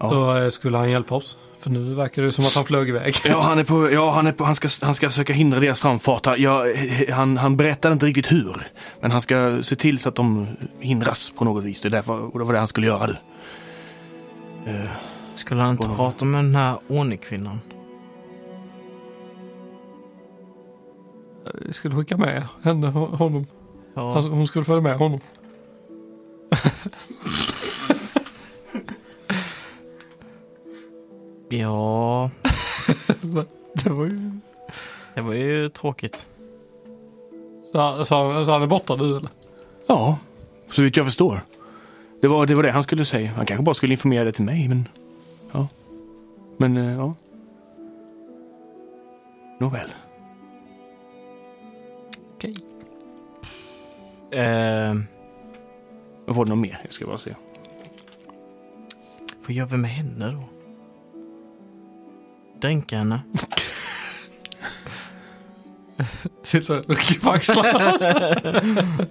Ja. 0.01 0.09
Så 0.09 0.37
eh, 0.37 0.51
skulle 0.51 0.79
han 0.79 0.91
hjälpa 0.91 1.15
oss. 1.15 1.39
För 1.65 1.71
nu 1.71 1.95
verkar 1.95 2.23
det 2.23 2.33
som 2.33 2.45
att 2.45 2.55
han 2.55 2.65
flög 2.65 2.89
iväg. 2.89 3.15
Ja, 3.25 3.41
han 3.41 3.59
är 3.59 3.65
på, 3.65 3.91
ja, 3.93 4.11
han 4.13 4.27
är 4.27 4.33
på, 4.33 4.45
han 4.45 4.55
ska, 4.55 4.69
han 4.83 4.95
ska 4.95 5.09
försöka 5.09 5.33
hindra 5.33 5.61
deras 5.61 5.81
framfart. 5.81 6.27
Ja, 6.39 6.65
han, 7.13 7.37
han 7.37 7.57
berättade 7.57 7.93
inte 7.93 8.07
riktigt 8.07 8.33
hur. 8.33 8.67
Men 9.01 9.11
han 9.11 9.23
ska 9.23 9.63
se 9.63 9.77
till 9.77 9.99
så 9.99 10.09
att 10.09 10.15
de 10.15 10.47
hindras 10.81 11.33
på 11.39 11.45
något 11.45 11.65
vis. 11.65 11.83
Det, 11.83 11.89
är 11.89 11.91
därför, 11.91 12.33
och 12.33 12.39
det 12.39 12.45
var 12.45 12.53
det 12.53 12.59
han 12.59 12.69
skulle 12.69 12.87
göra 12.87 13.07
nu. 13.07 13.17
Eh, 14.67 14.91
Skulle 15.35 15.61
han 15.63 15.71
inte 15.71 15.89
Vadå? 15.89 15.97
prata 15.97 16.25
med 16.25 16.45
den 16.45 16.55
här 16.55 16.79
ordningskvinnan? 16.89 17.61
Vi 21.67 21.73
skulle 21.73 21.95
skicka 21.97 22.17
med 22.17 22.47
henne, 22.63 22.87
ho- 22.87 23.17
honom. 23.17 23.47
Ja, 23.95 24.15
Alltså, 24.15 24.31
hon 24.31 24.49
skulle 24.49 24.65
följa 24.65 24.81
med 24.83 24.97
honom. 24.99 25.21
ja 31.49 32.31
Det 33.85 33.91
var 33.91 34.05
ju... 34.05 34.31
det 35.15 35.21
var 35.21 35.35
ju 35.35 35.69
tråkigt. 35.69 36.27
Så, 37.73 38.05
så, 38.05 38.15
han- 38.33 38.47
så 38.47 38.53
han 38.53 38.63
är 38.63 38.67
borta 38.67 38.97
nu 38.97 39.05
eller? 39.17 39.29
ja, 39.87 40.19
så 40.73 40.83
vitt 40.83 40.97
jag 40.97 41.07
förstår. 41.07 41.41
Det 42.21 42.29
var, 42.29 42.47
det 42.47 42.55
var 42.55 42.63
det 42.63 42.71
han 42.71 42.83
skulle 42.83 43.05
säga. 43.05 43.31
Han 43.37 43.47
kanske 43.47 43.63
bara 43.65 43.75
skulle 43.75 43.93
informera 43.95 44.25
det 44.25 44.33
till 44.33 44.45
mig, 44.45 44.69
men... 44.69 44.89
Men 46.57 46.77
eh, 46.77 46.95
ja. 46.95 47.15
Nåväl. 49.61 49.89
Okej. 52.35 52.55
Eh, 54.31 54.95
Var 56.27 56.45
det 56.45 56.49
något 56.51 56.59
mer? 56.59 56.81
Jag 56.85 56.93
ska 56.93 57.07
bara 57.07 57.19
se. 57.19 57.35
vad 59.47 59.51
gör 59.53 59.67
vi 59.67 59.77
med 59.77 59.91
henne 59.91 60.31
då? 60.33 60.45
Dränka 62.61 62.97
henne? 62.99 63.21
Sitter 66.43 66.79
och 66.79 66.89
rycker 66.91 67.21
på 67.21 67.31
axlarna. 67.31 67.99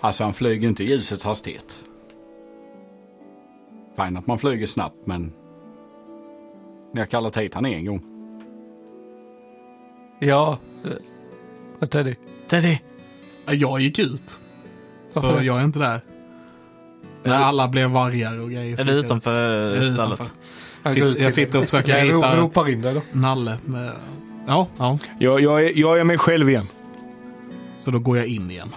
Alltså 0.00 0.24
han 0.24 0.34
flyger 0.34 0.68
inte 0.68 0.84
i 0.84 0.86
ljusets 0.90 1.24
hastighet. 1.24 1.78
Fine 3.96 4.16
att 4.16 4.26
man 4.26 4.38
flyger 4.38 4.66
snabbt 4.66 4.96
men 5.06 5.32
ni 6.94 7.00
har 7.00 7.06
kallat 7.06 7.36
hit 7.36 7.54
han 7.54 7.66
en 7.66 7.84
gång. 7.84 8.02
ja. 10.18 10.58
eh, 11.80 11.88
Teddy. 11.88 12.14
Teddy! 12.46 12.78
Ja, 13.46 13.52
Jag 13.54 13.80
gick 13.80 13.98
ut. 13.98 14.40
Varför 15.14 15.28
så 15.32 15.36
det? 15.38 15.44
jag 15.44 15.60
är 15.60 15.64
inte 15.64 15.78
där. 15.78 16.00
När 17.22 17.34
alla 17.42 17.68
blev 17.68 17.90
vargar 17.90 18.40
och 18.40 18.50
grejer. 18.50 18.80
Är 18.80 18.84
du 18.84 18.92
utanför 18.92 19.50
Jag 19.74 19.76
är 19.78 19.82
stallet? 19.82 20.20
utanför. 20.20 20.36
Sitt- 20.92 21.18
jag 21.20 21.32
sitter 21.32 21.58
och 21.58 21.64
försöker 21.64 21.96
Jag 22.04 22.08
rita- 22.08 22.36
ropar 22.36 22.68
in 22.70 22.80
dig 22.82 22.94
då. 22.94 23.02
Nalle 23.12 23.58
med... 23.64 23.92
Ja, 24.46 24.66
ja. 24.78 24.98
Jag, 25.18 25.40
jag, 25.40 25.64
är, 25.64 25.78
jag 25.78 26.00
är 26.00 26.04
mig 26.04 26.18
själv 26.18 26.48
igen. 26.50 26.68
Så 27.78 27.90
då 27.90 27.98
går 27.98 28.16
jag 28.16 28.26
in 28.26 28.50
igen. 28.50 28.68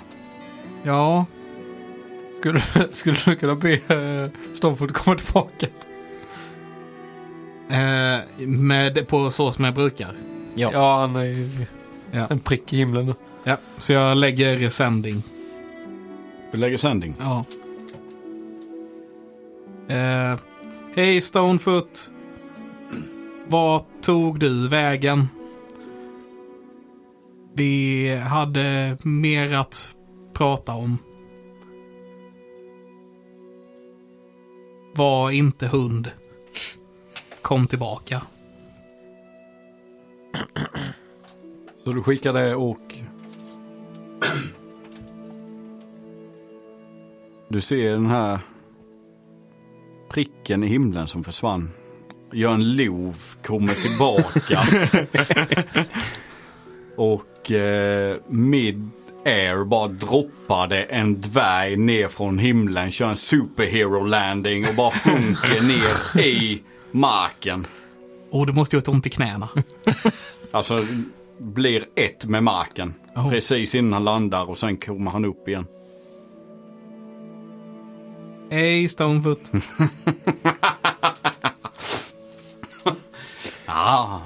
Ja, 0.83 1.25
Skulle, 2.39 2.61
skulle 2.93 3.17
du 3.25 3.35
kunna 3.35 3.55
be 3.55 3.73
uh, 3.73 4.29
Stormford 4.55 4.93
komma 4.93 5.15
tillbaka? 5.17 5.67
eh, 7.69 8.47
med, 8.47 9.07
på 9.07 9.31
så 9.31 9.51
som 9.51 9.65
jag 9.65 9.73
brukar. 9.73 10.15
Ja. 10.55 10.69
Ja, 10.73 10.99
han 10.99 11.15
är 11.15 11.23
ju 11.23 11.49
Ja. 12.11 12.27
en 12.29 12.39
prick 12.39 12.73
i 12.73 12.77
himlen 12.77 13.05
nu. 13.05 13.13
Ja, 13.43 13.57
så 13.77 13.93
jag 13.93 14.17
lägger 14.17 14.69
sändning. 14.69 15.23
Du 16.51 16.57
lägger 16.57 16.77
sändning. 16.77 17.15
Ja. 17.19 17.45
Eh, 19.95 20.39
Hej 20.97 21.21
Stonefoot. 21.21 22.11
Vad 23.47 23.83
tog 24.01 24.39
du 24.39 24.67
vägen? 24.67 25.27
Vi 27.53 28.15
hade 28.15 28.97
mer 29.03 29.53
att 29.53 29.95
prata 30.33 30.73
om. 30.73 30.97
Var 34.95 35.31
inte 35.31 35.67
hund. 35.67 36.11
Kom 37.41 37.67
tillbaka. 37.67 38.21
Så 41.83 41.91
du 41.91 42.03
skickar 42.03 42.33
det 42.33 42.55
och 42.55 42.95
du 47.47 47.61
ser 47.61 47.91
den 47.91 48.05
här 48.05 48.39
pricken 50.09 50.63
i 50.63 50.67
himlen 50.67 51.07
som 51.07 51.23
försvann. 51.23 51.71
Jörn 52.33 52.75
Lov 52.75 53.15
kommer 53.45 53.73
tillbaka. 53.73 54.59
och 56.95 57.51
eh, 57.51 58.17
mid 58.27 58.89
air 59.25 59.63
bara 59.63 59.87
droppade 59.87 60.83
en 60.83 61.21
dvärg 61.21 61.77
ner 61.77 62.07
från 62.07 62.39
himlen, 62.39 62.91
kör 62.91 63.09
en 63.09 63.15
superhero 63.15 64.05
landing 64.05 64.67
och 64.67 64.75
bara 64.75 64.91
sjunker 64.91 65.61
ner 65.61 66.25
i 66.25 66.61
marken. 66.91 67.67
Och 68.31 68.45
det 68.45 68.53
måste 68.53 68.75
gjort 68.75 68.87
ont 68.87 69.05
i 69.05 69.09
knäna. 69.09 69.49
Alltså 70.51 70.85
blir 71.37 71.83
ett 71.95 72.25
med 72.25 72.43
marken. 72.43 72.93
Oh. 73.15 73.29
Precis 73.29 73.75
innan 73.75 73.93
han 73.93 74.03
landar 74.03 74.49
och 74.49 74.57
sen 74.57 74.77
kommer 74.77 75.11
han 75.11 75.25
upp 75.25 75.47
igen. 75.47 75.65
Hej 78.49 78.89
Stonefoot. 78.89 79.51
Ah. 83.69 84.19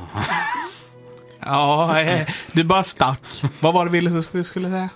Ja, 1.39 2.01
eh, 2.01 2.27
du 2.51 2.63
bara 2.63 2.83
stack. 2.83 3.43
Vad 3.59 3.73
var 3.73 3.85
det 3.85 3.91
ville 3.91 4.09
du 4.31 4.43
skulle 4.43 4.69
säga? 4.69 4.89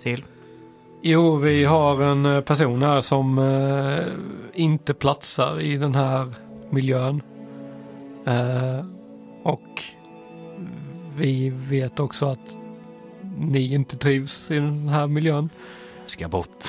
Sil. 0.00 0.20
Jo, 1.02 1.36
vi 1.36 1.64
har 1.64 2.02
en 2.02 2.26
eh, 2.26 2.40
person 2.40 2.82
här 2.82 3.00
som 3.00 3.38
eh, 3.38 4.12
inte 4.54 4.94
platsar 4.94 5.60
i 5.60 5.76
den 5.76 5.94
här 5.94 6.32
miljön. 6.70 7.22
Eh, 8.26 8.86
och 9.42 9.82
vi 11.16 11.50
vet 11.50 12.00
också 12.00 12.26
att 12.26 12.56
ni 13.38 13.74
inte 13.74 13.96
trivs 13.96 14.50
i 14.50 14.54
den 14.54 14.88
här 14.88 15.06
miljön. 15.06 15.50
Ska 16.06 16.28
bort. 16.28 16.64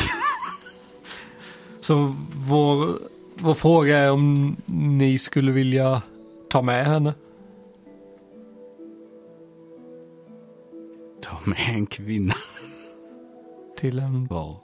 Så 1.86 2.16
vår, 2.36 3.00
vår 3.36 3.54
fråga 3.54 3.98
är 3.98 4.12
om 4.12 4.56
ni 4.66 5.18
skulle 5.18 5.52
vilja 5.52 6.02
ta 6.50 6.62
med 6.62 6.86
henne. 6.86 7.14
Ta 11.24 11.40
med 11.46 11.58
en 11.68 11.86
kvinna. 11.86 12.36
till 13.78 14.00
en 14.00 14.28
Var. 14.28 14.58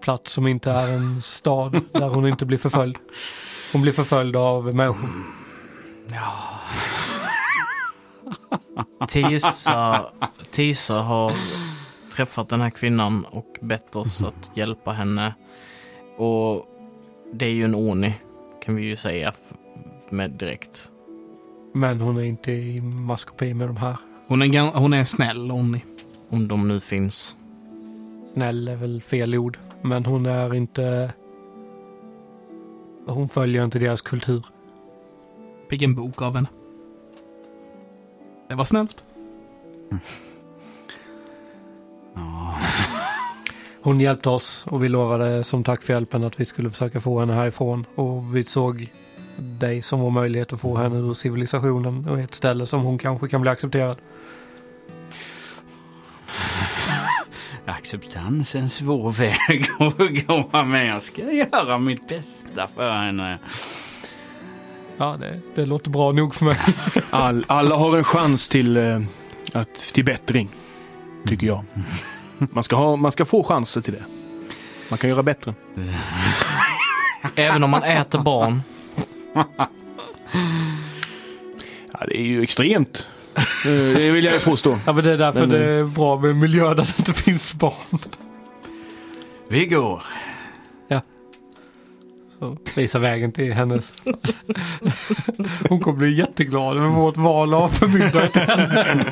plats 0.00 0.32
som 0.32 0.46
inte 0.46 0.70
är 0.70 0.88
en 0.88 1.22
stad 1.22 1.80
där 1.92 2.08
hon 2.08 2.28
inte 2.28 2.44
blir 2.44 2.58
förföljd. 2.58 2.96
Hon 3.72 3.82
blir 3.82 3.92
förföljd 3.92 4.36
av 4.36 4.74
människor. 4.74 5.08
Tisa, 9.08 10.06
Tisa 10.50 10.94
har 10.94 11.32
träffat 12.16 12.48
den 12.48 12.60
här 12.60 12.70
kvinnan 12.70 13.24
och 13.24 13.58
bett 13.60 13.96
oss 13.96 14.22
att 14.22 14.50
hjälpa 14.54 14.92
henne. 14.92 15.34
Och 16.18 16.68
det 17.32 17.46
är 17.46 17.50
ju 17.50 17.64
en 17.64 17.74
Oni, 17.74 18.14
kan 18.62 18.76
vi 18.76 18.82
ju 18.82 18.96
säga 18.96 19.34
med 20.10 20.30
direkt. 20.30 20.90
Men 21.72 22.00
hon 22.00 22.16
är 22.16 22.22
inte 22.22 22.52
i 22.52 22.80
maskopi 22.80 23.54
med 23.54 23.68
de 23.68 23.76
här. 23.76 23.96
Hon 24.26 24.42
är, 24.42 24.78
hon 24.78 24.92
är 24.92 25.04
snäll, 25.04 25.50
Onni. 25.50 25.84
Om 26.28 26.48
de 26.48 26.68
nu 26.68 26.80
finns. 26.80 27.36
Snäll 28.32 28.68
är 28.68 28.76
väl 28.76 29.02
fel 29.02 29.34
ord. 29.34 29.58
Men 29.82 30.04
hon 30.04 30.26
är 30.26 30.54
inte... 30.54 31.12
Hon 33.06 33.28
följer 33.28 33.64
inte 33.64 33.78
deras 33.78 34.02
kultur. 34.02 34.46
Fick 35.70 35.82
en 35.82 35.94
bok 35.94 36.22
av 36.22 36.34
henne. 36.34 36.48
Det 38.48 38.54
var 38.54 38.64
snällt. 38.64 39.04
Ja. 42.14 42.54
Hon 43.88 44.00
hjälpte 44.00 44.28
oss 44.28 44.66
och 44.66 44.84
vi 44.84 44.88
lovade 44.88 45.44
som 45.44 45.64
tack 45.64 45.82
för 45.82 45.92
hjälpen 45.92 46.24
att 46.24 46.40
vi 46.40 46.44
skulle 46.44 46.70
försöka 46.70 47.00
få 47.00 47.20
henne 47.20 47.32
härifrån. 47.32 47.86
Och 47.94 48.36
vi 48.36 48.44
såg 48.44 48.92
dig 49.36 49.82
som 49.82 50.00
vår 50.00 50.10
möjlighet 50.10 50.52
att 50.52 50.60
få 50.60 50.76
henne 50.76 50.98
ur 50.98 51.14
civilisationen 51.14 52.08
och 52.08 52.18
ett 52.18 52.34
ställe 52.34 52.66
som 52.66 52.82
hon 52.82 52.98
kanske 52.98 53.28
kan 53.28 53.40
bli 53.40 53.50
accepterad. 53.50 53.96
Acceptans 57.66 58.54
är 58.54 58.58
en 58.58 58.70
svår 58.70 59.12
väg 59.12 59.66
att 59.78 60.26
gå 60.26 60.64
men 60.64 60.86
jag 60.86 61.02
ska 61.02 61.32
göra 61.32 61.78
mitt 61.78 62.08
bästa 62.08 62.68
för 62.74 62.92
henne. 62.92 63.38
Ja, 64.96 65.16
det, 65.20 65.40
det 65.54 65.66
låter 65.66 65.90
bra 65.90 66.12
nog 66.12 66.34
för 66.34 66.44
mig. 66.44 66.58
All, 67.10 67.44
alla 67.48 67.76
har 67.76 67.96
en 67.96 68.04
chans 68.04 68.48
till, 68.48 68.76
eh, 68.76 69.00
att, 69.54 69.74
till 69.74 70.04
bättring. 70.04 70.48
Tycker 71.26 71.46
jag. 71.46 71.64
Man 72.38 72.64
ska, 72.64 72.76
ha, 72.76 72.96
man 72.96 73.12
ska 73.12 73.24
få 73.24 73.42
chanser 73.44 73.80
till 73.80 73.92
det. 73.92 74.04
Man 74.88 74.98
kan 74.98 75.10
göra 75.10 75.22
bättre. 75.22 75.54
Även 77.34 77.64
om 77.64 77.70
man 77.70 77.82
äter 77.82 78.18
barn. 78.22 78.62
Ja, 81.92 82.04
det 82.08 82.16
är 82.20 82.22
ju 82.22 82.42
extremt. 82.42 83.06
Eh, 83.36 83.42
Det 83.96 84.10
vill 84.10 84.24
jag 84.24 84.34
ju 84.34 84.40
påstå. 84.40 84.78
Ja, 84.86 84.92
men 84.92 85.04
det 85.04 85.12
är 85.12 85.18
därför 85.18 85.40
Men, 85.40 85.48
det 85.48 85.64
är 85.64 85.84
bra 85.84 86.20
med 86.20 86.30
en 86.30 86.38
miljö 86.38 86.68
där 86.68 86.74
det 86.74 86.98
inte 86.98 87.12
finns 87.12 87.54
barn. 87.54 87.98
Vi 89.48 89.66
går. 89.66 90.02
Så 92.40 92.56
visa 92.76 92.98
vägen 92.98 93.32
till 93.32 93.52
hennes. 93.52 93.92
Hon 95.68 95.80
kommer 95.80 95.98
bli 95.98 96.14
jätteglad 96.18 96.76
över 96.76 96.88
vårt 96.88 97.16
val 97.16 97.54
av 97.54 97.68
förmyndare 97.68 98.28
till 98.28 98.40
henne. 98.42 99.04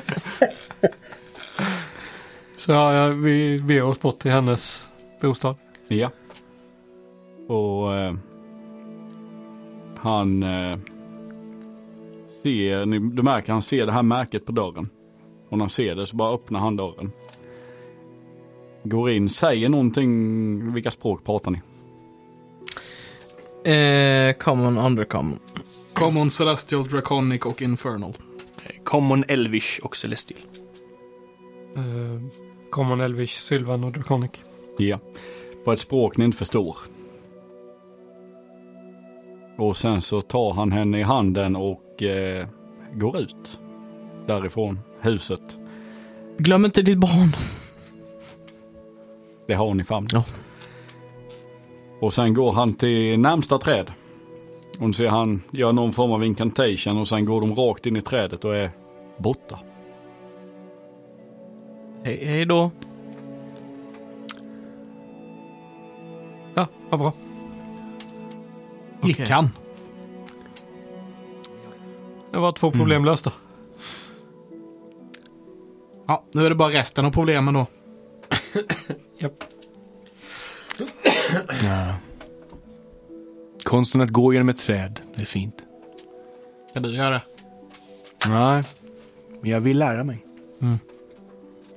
Så 2.66 2.72
ja, 2.72 3.08
vi 3.08 3.58
ber 3.58 3.82
oss 3.82 4.00
bort 4.00 4.18
till 4.18 4.30
hennes 4.30 4.84
bostad. 5.20 5.54
Ja. 5.88 6.10
Och 7.48 7.94
eh, 7.94 8.14
han 9.96 10.42
eh, 10.42 10.78
ser, 12.42 12.86
ni, 12.86 12.98
du 12.98 13.22
märker 13.22 13.52
han 13.52 13.62
ser 13.62 13.86
det 13.86 13.92
här 13.92 14.02
märket 14.02 14.46
på 14.46 14.52
dörren. 14.52 14.88
Och 15.48 15.58
när 15.58 15.64
han 15.64 15.70
ser 15.70 15.94
det 15.94 16.06
så 16.06 16.16
bara 16.16 16.34
öppnar 16.34 16.60
han 16.60 16.76
dörren. 16.76 17.12
Går 18.82 19.10
in, 19.10 19.30
säger 19.30 19.68
någonting, 19.68 20.72
vilka 20.72 20.90
språk 20.90 21.24
pratar 21.24 21.50
ni? 21.50 21.60
Eh, 23.72 24.32
common, 24.32 24.78
undercommon. 24.78 25.38
Common, 25.92 26.30
Celestial, 26.30 26.88
Draconic 26.88 27.42
och 27.42 27.62
Infernal. 27.62 28.12
Common, 28.84 29.24
Elvish 29.28 29.80
och 29.82 29.96
Celestial. 29.96 30.40
Uh, 31.76 32.22
Common 32.76 33.00
Elvish, 33.00 33.40
Sylvan 33.40 33.84
och 33.84 33.92
Draconic. 33.92 34.30
Ja. 34.78 34.98
På 35.64 35.72
ett 35.72 35.78
språk 35.78 36.16
ni 36.16 36.24
inte 36.24 36.36
förstår. 36.36 36.76
Och 39.58 39.76
sen 39.76 40.02
så 40.02 40.20
tar 40.20 40.52
han 40.52 40.72
henne 40.72 41.00
i 41.00 41.02
handen 41.02 41.56
och 41.56 42.02
eh, 42.02 42.46
går 42.92 43.18
ut. 43.18 43.60
Därifrån 44.26 44.78
huset. 45.00 45.58
Glöm 46.38 46.64
inte 46.64 46.82
ditt 46.82 46.98
barn. 46.98 47.36
Det 49.46 49.54
har 49.54 49.66
hon 49.66 49.80
i 49.80 49.84
famn. 49.84 50.08
Ja. 50.12 50.24
Och 52.00 52.14
sen 52.14 52.34
går 52.34 52.52
han 52.52 52.74
till 52.74 53.18
närmsta 53.18 53.58
träd. 53.58 53.92
Och 54.78 54.94
ser 54.94 55.08
han 55.08 55.42
gör 55.50 55.72
någon 55.72 55.92
form 55.92 56.12
av 56.12 56.24
incantation 56.24 56.98
och 56.98 57.08
sen 57.08 57.24
går 57.24 57.40
de 57.40 57.54
rakt 57.54 57.86
in 57.86 57.96
i 57.96 58.02
trädet 58.02 58.44
och 58.44 58.56
är 58.56 58.70
borta. 59.18 59.58
Hej, 62.06 62.24
hej 62.24 62.44
då. 62.44 62.70
Ja, 66.54 66.66
vad 66.90 67.00
bra. 67.00 67.12
Gick 69.02 69.16
Okej. 69.16 69.32
han? 69.32 69.50
Det 72.32 72.38
var 72.38 72.52
två 72.52 72.70
problem 72.70 73.04
lösta. 73.04 73.32
Ja, 76.06 76.24
nu 76.32 76.46
är 76.46 76.50
det 76.50 76.56
bara 76.56 76.72
resten 76.72 77.04
av 77.04 77.10
problemen 77.10 77.54
då. 77.54 77.66
Japp. 79.18 79.44
Ja. 81.62 81.94
Konsten 83.64 84.00
att 84.00 84.10
gå 84.10 84.32
genom 84.32 84.48
ett 84.48 84.58
träd, 84.58 85.00
det 85.14 85.22
är 85.22 85.26
fint. 85.26 85.62
Ska 86.70 86.80
du 86.80 86.96
göra 86.96 87.10
det? 87.10 87.22
Nej, 88.28 88.64
men 89.40 89.50
jag 89.50 89.60
vill 89.60 89.78
lära 89.78 90.04
mig. 90.04 90.26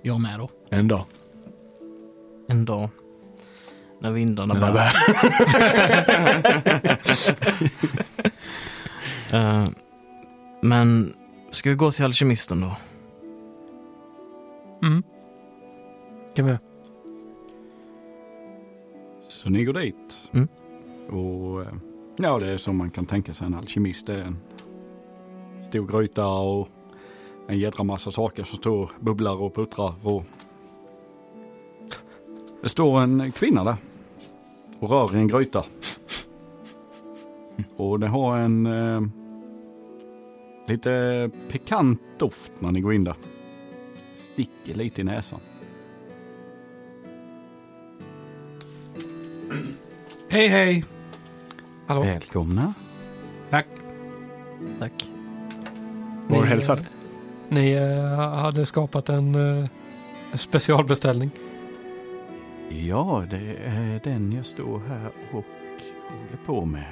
Jag 0.02 0.22
med 0.22 0.40
då. 0.40 0.50
En 0.70 0.88
dag. 0.88 1.06
En 2.48 2.66
dag. 2.66 2.90
När 4.02 4.12
vindarna 4.12 4.54
När 4.54 4.74
bär. 4.74 4.92
Eh, 9.34 9.68
men 10.62 11.14
ska 11.52 11.70
vi 11.70 11.76
gå 11.76 11.92
till 11.92 12.06
alkemisten 12.06 12.62
då? 12.62 12.76
Mm. 14.84 15.04
Kan 16.36 16.46
vi? 16.46 16.58
Så 19.28 19.50
ni 19.50 19.64
går 19.64 19.74
dit. 19.74 19.96
Mm. 20.32 20.48
Och 21.10 21.62
eh, 21.62 21.68
ja, 22.18 22.40
det 22.40 22.48
är 22.48 22.58
som 22.58 22.78
man 22.78 22.90
kan 22.90 23.06
tänka 23.06 23.34
sig 23.34 23.48
en 23.48 23.56
alkemist. 23.56 24.08
Det 24.08 24.14
är 24.14 24.24
en 24.24 24.38
stor 25.70 25.88
gryta 25.88 26.28
och 26.28 26.68
en 27.50 27.60
jädra 27.60 27.84
massa 27.84 28.12
saker 28.12 28.44
som 28.44 28.58
står 28.58 28.84
och 28.84 28.92
bubblar 29.00 29.42
och 29.42 29.56
puttrar. 29.56 29.94
Och 30.04 30.24
det 32.62 32.70
står 32.70 33.02
en 33.02 33.32
kvinna 33.32 33.64
där 33.64 33.76
och 34.80 34.90
rör 34.90 35.16
i 35.16 35.20
en 35.20 35.28
gryta. 35.28 35.66
Och 37.76 38.00
det 38.00 38.08
har 38.08 38.38
en 38.38 38.66
eh, 38.66 39.02
lite 40.68 41.30
pikant 41.52 42.02
doft 42.18 42.52
när 42.60 42.72
ni 42.72 42.80
går 42.80 42.94
in 42.94 43.04
där. 43.04 43.16
Sticker 44.18 44.74
lite 44.76 45.02
i 45.02 45.04
näsan. 45.04 45.40
Hej 50.30 50.48
hej! 50.48 50.86
Hallå? 51.88 52.02
Välkomna. 52.02 52.74
Tack. 53.50 53.68
Tack. 54.80 55.10
Var 56.28 56.42
du 56.42 56.48
hälsad? 56.48 56.86
Ni 57.50 57.72
eh, 57.72 58.20
hade 58.20 58.66
skapat 58.66 59.10
en 59.10 59.36
eh, 59.36 59.70
specialbeställning. 60.34 61.32
Ja, 62.70 63.24
det 63.30 63.58
är 63.66 64.02
den 64.04 64.32
jag 64.34 64.46
står 64.46 64.80
här 64.88 65.10
och 65.32 65.46
håller 66.12 66.46
på 66.46 66.66
med. 66.66 66.86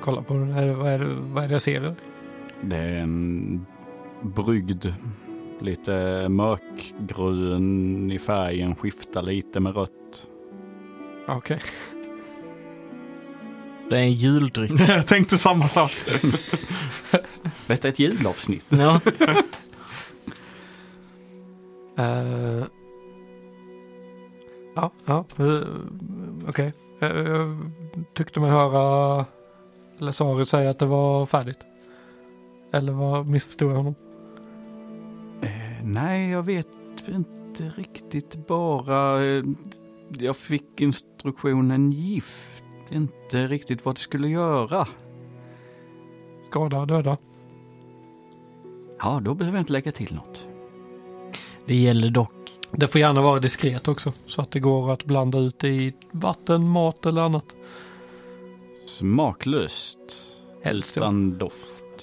Kolla 0.00 0.22
på 0.22 0.34
den. 0.34 0.50
Är, 0.50 0.72
vad, 0.72 0.88
är 0.92 0.98
det, 0.98 1.14
vad 1.14 1.44
är 1.44 1.48
det 1.48 1.54
jag 1.54 1.62
ser? 1.62 1.94
Det 2.60 2.76
är 2.76 3.00
en 3.00 3.66
brygd, 4.20 4.86
lite 5.60 6.28
mörkgrön 6.28 8.10
i 8.12 8.18
färgen, 8.18 8.74
skiftar 8.74 9.22
lite 9.22 9.60
med 9.60 9.76
rött. 9.76 10.28
Okej. 11.26 11.60
Det 13.90 13.98
är 13.98 14.02
en 14.02 14.12
juldryck. 14.12 14.70
Jag 14.88 15.06
tänkte 15.06 15.38
samma 15.38 15.68
sak. 15.68 15.92
Detta 17.66 17.88
är 17.88 17.92
ett 17.92 17.98
julavsnitt. 17.98 18.64
ja. 18.68 19.00
Eh, 21.98 22.64
ja, 24.74 24.90
ja. 25.04 25.24
uh, 25.40 25.62
Okej. 26.48 26.72
Eh, 27.00 27.08
Jag 27.08 27.56
tyckte 28.14 28.40
mig 28.40 28.50
höra 28.50 29.24
Lesari 29.98 30.46
säga 30.46 30.70
att 30.70 30.78
det 30.78 30.86
var 30.86 31.26
färdigt. 31.26 31.58
Eller 32.72 32.92
vad 32.92 33.26
missförstod 33.26 33.70
jag 33.70 33.76
honom? 33.76 33.94
Eh, 35.42 35.84
nej, 35.84 36.30
jag 36.30 36.42
vet 36.42 36.68
inte 37.08 37.64
riktigt 37.76 38.46
bara. 38.46 39.24
eh, 39.24 39.44
Jag 40.18 40.36
fick 40.36 40.80
instruktionen 40.80 41.92
inte 42.90 43.46
riktigt 43.46 43.84
vad 43.84 43.94
det 43.94 44.00
skulle 44.00 44.28
göra. 44.28 44.88
Skada, 46.50 46.86
döda. 46.86 47.16
Ja, 48.98 49.20
då 49.22 49.34
behöver 49.34 49.58
jag 49.58 49.62
inte 49.62 49.72
lägga 49.72 49.92
till 49.92 50.14
något. 50.14 50.46
Det 51.66 51.74
gäller 51.74 52.10
dock. 52.10 52.32
Det 52.72 52.86
får 52.86 53.00
gärna 53.00 53.22
vara 53.22 53.40
diskret 53.40 53.88
också. 53.88 54.12
Så 54.26 54.42
att 54.42 54.50
det 54.50 54.60
går 54.60 54.92
att 54.92 55.04
blanda 55.04 55.38
ut 55.38 55.64
i 55.64 55.94
vatten, 56.10 56.68
mat 56.68 57.06
eller 57.06 57.22
annat. 57.22 57.56
Smaklöst. 58.86 59.98
Helst 60.62 60.96
ja. 60.96 61.02
Utan 61.02 61.38
doft. 61.38 61.56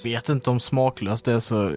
Vet 0.03 0.29
inte 0.29 0.49
om 0.49 0.59
smaklöst 0.59 1.25
det 1.25 1.31
är 1.31 1.39
så. 1.39 1.73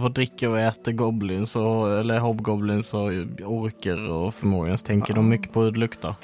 Vad 0.00 0.12
dricker 0.12 0.48
och 0.48 0.60
äter 0.60 0.92
goblins 0.92 1.56
och, 1.56 1.98
eller 1.98 2.18
hobgoblins 2.18 2.94
och 2.94 3.10
orker 3.42 4.08
och 4.10 4.34
förmodligen 4.34 4.78
så 4.78 4.86
tänker 4.86 5.14
de 5.14 5.28
mycket 5.28 5.52
på 5.52 5.62
hur 5.62 5.72
det 5.72 5.78
luktar. 5.78 6.14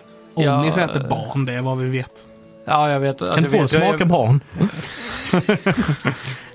Omnis 0.48 0.76
Ja, 0.76 0.84
äter 0.84 1.02
eh, 1.02 1.08
barn, 1.08 1.44
det 1.44 1.54
är 1.54 1.62
vad 1.62 1.78
vi 1.78 1.88
vet. 1.88 2.26
Ja, 2.64 2.90
jag 2.90 3.00
vet. 3.00 3.18
Kan 3.18 3.42
du 3.42 3.50
få 3.50 3.60
vet, 3.60 3.70
smaka 3.70 3.96
jag, 3.98 4.08
barn? 4.08 4.40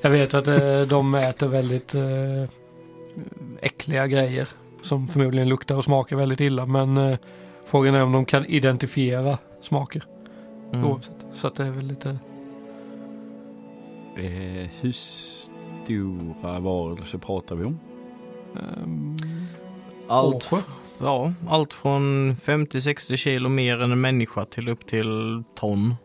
jag 0.02 0.10
vet 0.10 0.34
att 0.34 0.48
eh, 0.48 0.82
de 0.82 1.16
äter 1.16 1.48
väldigt 1.48 1.96
eh, 1.96 2.50
äckliga 3.62 4.08
grejer. 4.08 4.48
Som 4.82 5.08
förmodligen 5.08 5.50
luktar 5.50 5.76
och 5.76 5.84
smakar 5.84 6.16
väldigt 6.16 6.40
illa. 6.40 6.66
Men 6.66 7.18
frågan 7.66 7.96
är 7.96 8.04
om 8.04 8.12
de 8.12 8.26
kan 8.26 8.46
identifiera 8.46 9.38
smaker. 9.62 10.04
Mm. 10.74 10.86
Oavsett. 10.86 11.14
Så 11.34 11.48
att 11.48 11.56
det 11.56 11.66
är 11.66 11.72
väl 11.72 11.86
lite... 11.88 12.10
Eh, 14.18 14.70
hur 14.82 14.92
stora 15.86 16.60
varelser 16.60 17.18
pratar 17.18 17.56
vi 17.56 17.66
om? 17.66 17.80
ehm, 18.56 19.18
Allt, 20.08 20.36
Åsjö. 20.36 20.58
Ja, 21.00 21.34
allt 21.48 21.74
från 21.74 22.36
50-60 22.36 23.16
kilo 23.16 23.50
mer 23.50 23.82
än 23.82 23.92
en 23.92 24.02
människa 24.02 24.46
till 24.46 24.70
upp 24.70 24.86
till 24.86 25.44
ton. 25.56 25.96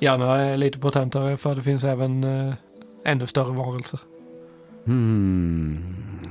Gärna 0.00 0.36
är 0.36 0.56
lite 0.56 0.78
potentare 0.78 1.36
för 1.36 1.54
det 1.54 1.62
finns 1.62 1.84
även 1.84 2.24
eh, 2.24 2.54
ännu 3.04 3.26
större 3.26 3.52
varelser. 3.56 4.00
Hmm. 4.84 5.78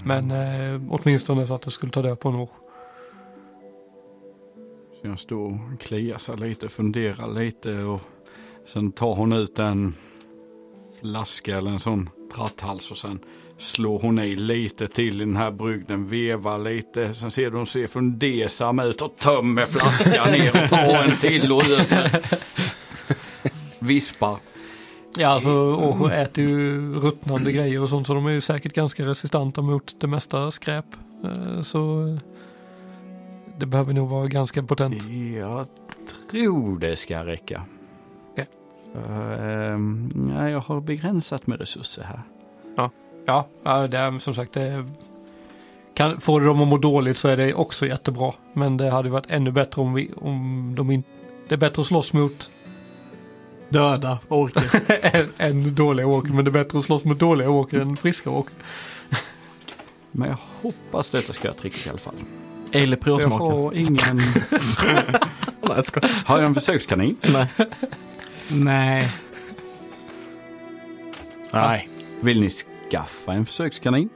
Men 0.05 0.31
eh, 0.31 0.81
åtminstone 0.89 1.47
så 1.47 1.53
att 1.53 1.61
det 1.61 1.71
skulle 1.71 1.91
ta 1.91 2.01
död 2.01 2.19
på 2.19 2.29
en 2.29 2.35
orch. 2.35 2.49
Så 5.01 5.07
jag 5.07 5.19
står 5.19 5.45
och 5.45 5.79
kliar 5.79 6.17
sig 6.17 6.37
lite, 6.37 6.69
funderar 6.69 7.33
lite 7.33 7.77
och 7.77 8.01
sen 8.65 8.91
tar 8.91 9.15
hon 9.15 9.33
ut 9.33 9.59
en 9.59 9.93
flaska 11.01 11.57
eller 11.57 11.71
en 11.71 11.79
sån 11.79 12.09
pratthals 12.33 12.91
och 12.91 12.97
sen 12.97 13.19
slår 13.57 13.99
hon 13.99 14.19
i 14.19 14.35
lite 14.35 14.87
till 14.87 15.21
i 15.21 15.25
den 15.25 15.35
här 15.35 15.51
brygden, 15.51 16.07
vevar 16.07 16.57
lite. 16.57 17.13
Sen 17.13 17.31
ser 17.31 17.51
du 17.51 17.57
hon 17.57 17.67
ser 17.67 17.87
fundersam 17.87 18.79
ut 18.79 19.01
och 19.01 19.15
tömmer 19.15 19.65
flaskan 19.65 20.31
ner 20.31 20.63
och 20.63 20.69
tar 20.69 21.03
en 21.03 21.17
till 21.17 21.51
och 21.51 21.63
öser. 21.63 22.21
Vispar. 23.79 24.37
Ja, 25.17 25.27
alltså 25.27 25.49
orcher 25.49 26.21
äter 26.21 26.43
ju 26.43 26.93
ruttnande 26.93 27.51
grejer 27.51 27.81
och 27.83 27.89
sånt 27.89 28.07
så 28.07 28.13
de 28.13 28.25
är 28.25 28.31
ju 28.31 28.41
säkert 28.41 28.73
ganska 28.73 29.05
resistenta 29.05 29.61
mot 29.61 29.95
det 30.01 30.07
mesta 30.07 30.51
skräp. 30.51 30.85
Eh, 31.23 31.63
så 31.63 32.07
eh, 32.07 32.17
det 33.59 33.65
behöver 33.65 33.93
nog 33.93 34.09
vara 34.09 34.27
ganska 34.27 34.63
potent. 34.63 35.03
Jag 35.37 35.67
tror 36.31 36.79
det 36.79 36.97
ska 36.97 37.25
räcka. 37.25 37.65
Okej. 38.93 39.03
Så, 39.05 39.43
ehm, 39.43 40.33
ja, 40.37 40.49
jag 40.49 40.59
har 40.59 40.81
begränsat 40.81 41.47
med 41.47 41.59
resurser 41.59 42.03
här. 42.03 42.21
Ja, 43.25 43.45
ja 43.63 43.87
det 43.87 43.97
är 43.97 44.19
som 44.19 44.35
sagt 44.35 44.53
det 44.53 44.85
kan, 45.93 46.21
Får 46.21 46.41
de 46.41 46.61
att 46.61 46.67
må 46.67 46.77
dåligt 46.77 47.17
så 47.17 47.27
är 47.27 47.37
det 47.37 47.53
också 47.53 47.87
jättebra. 47.87 48.33
Men 48.53 48.77
det 48.77 48.89
hade 48.89 49.09
varit 49.09 49.29
ännu 49.29 49.51
bättre 49.51 49.81
om 49.81 49.93
vi, 49.93 50.11
om 50.15 50.73
de 50.77 50.91
inte, 50.91 51.09
det 51.47 51.55
är 51.55 51.57
bättre 51.57 51.81
att 51.81 51.87
slåss 51.87 52.13
mot 52.13 52.49
Döda 53.69 54.19
orker. 54.27 54.81
en, 55.15 55.27
en 55.37 55.75
dålig 55.75 56.07
åker, 56.07 56.33
men 56.33 56.45
det 56.45 56.49
är 56.49 56.63
bättre 56.63 56.79
att 56.79 56.85
slåss 56.85 57.03
mot 57.03 57.19
dåliga 57.19 57.49
åker 57.49 57.79
än 57.79 57.97
friska 57.97 58.29
åker. 58.29 58.53
Men 60.11 60.29
jag 60.29 60.37
hoppas 60.61 61.09
detta 61.09 61.33
ska 61.33 61.49
ett 61.49 61.57
trick 61.57 61.87
i 61.87 61.89
alla 61.89 61.99
fall. 61.99 62.13
Eller 62.71 62.97
Så 63.03 63.09
jag 63.09 63.29
har 63.29 63.73
ingen... 63.73 64.17
Nej, 65.61 65.83
jag. 65.83 66.01
Har 66.25 66.37
jag 66.37 66.45
en 66.45 66.53
försökskanin? 66.53 67.17
Nej. 67.21 67.47
Nej. 68.47 69.09
Nej. 71.51 71.89
Vill 72.21 72.39
ni 72.41 72.49
skaffa 72.91 73.33
en 73.33 73.45
försökskanin? 73.45 74.09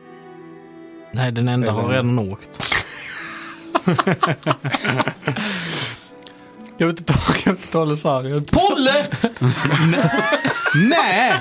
Nej, 1.12 1.32
den 1.32 1.48
enda 1.48 1.72
har 1.72 1.80
Eller- 1.84 1.90
redan 1.92 2.20
åkt. 2.20 2.76
Jag 6.78 6.88
vet 6.88 7.00
inte 7.00 7.14
ta, 7.14 7.20
jag 7.46 7.52
vet 7.54 7.60
inte 7.62 7.72
ta 7.72 7.86
Lesarion. 7.86 8.44
Polle! 8.44 9.08
Nej! 10.76 11.34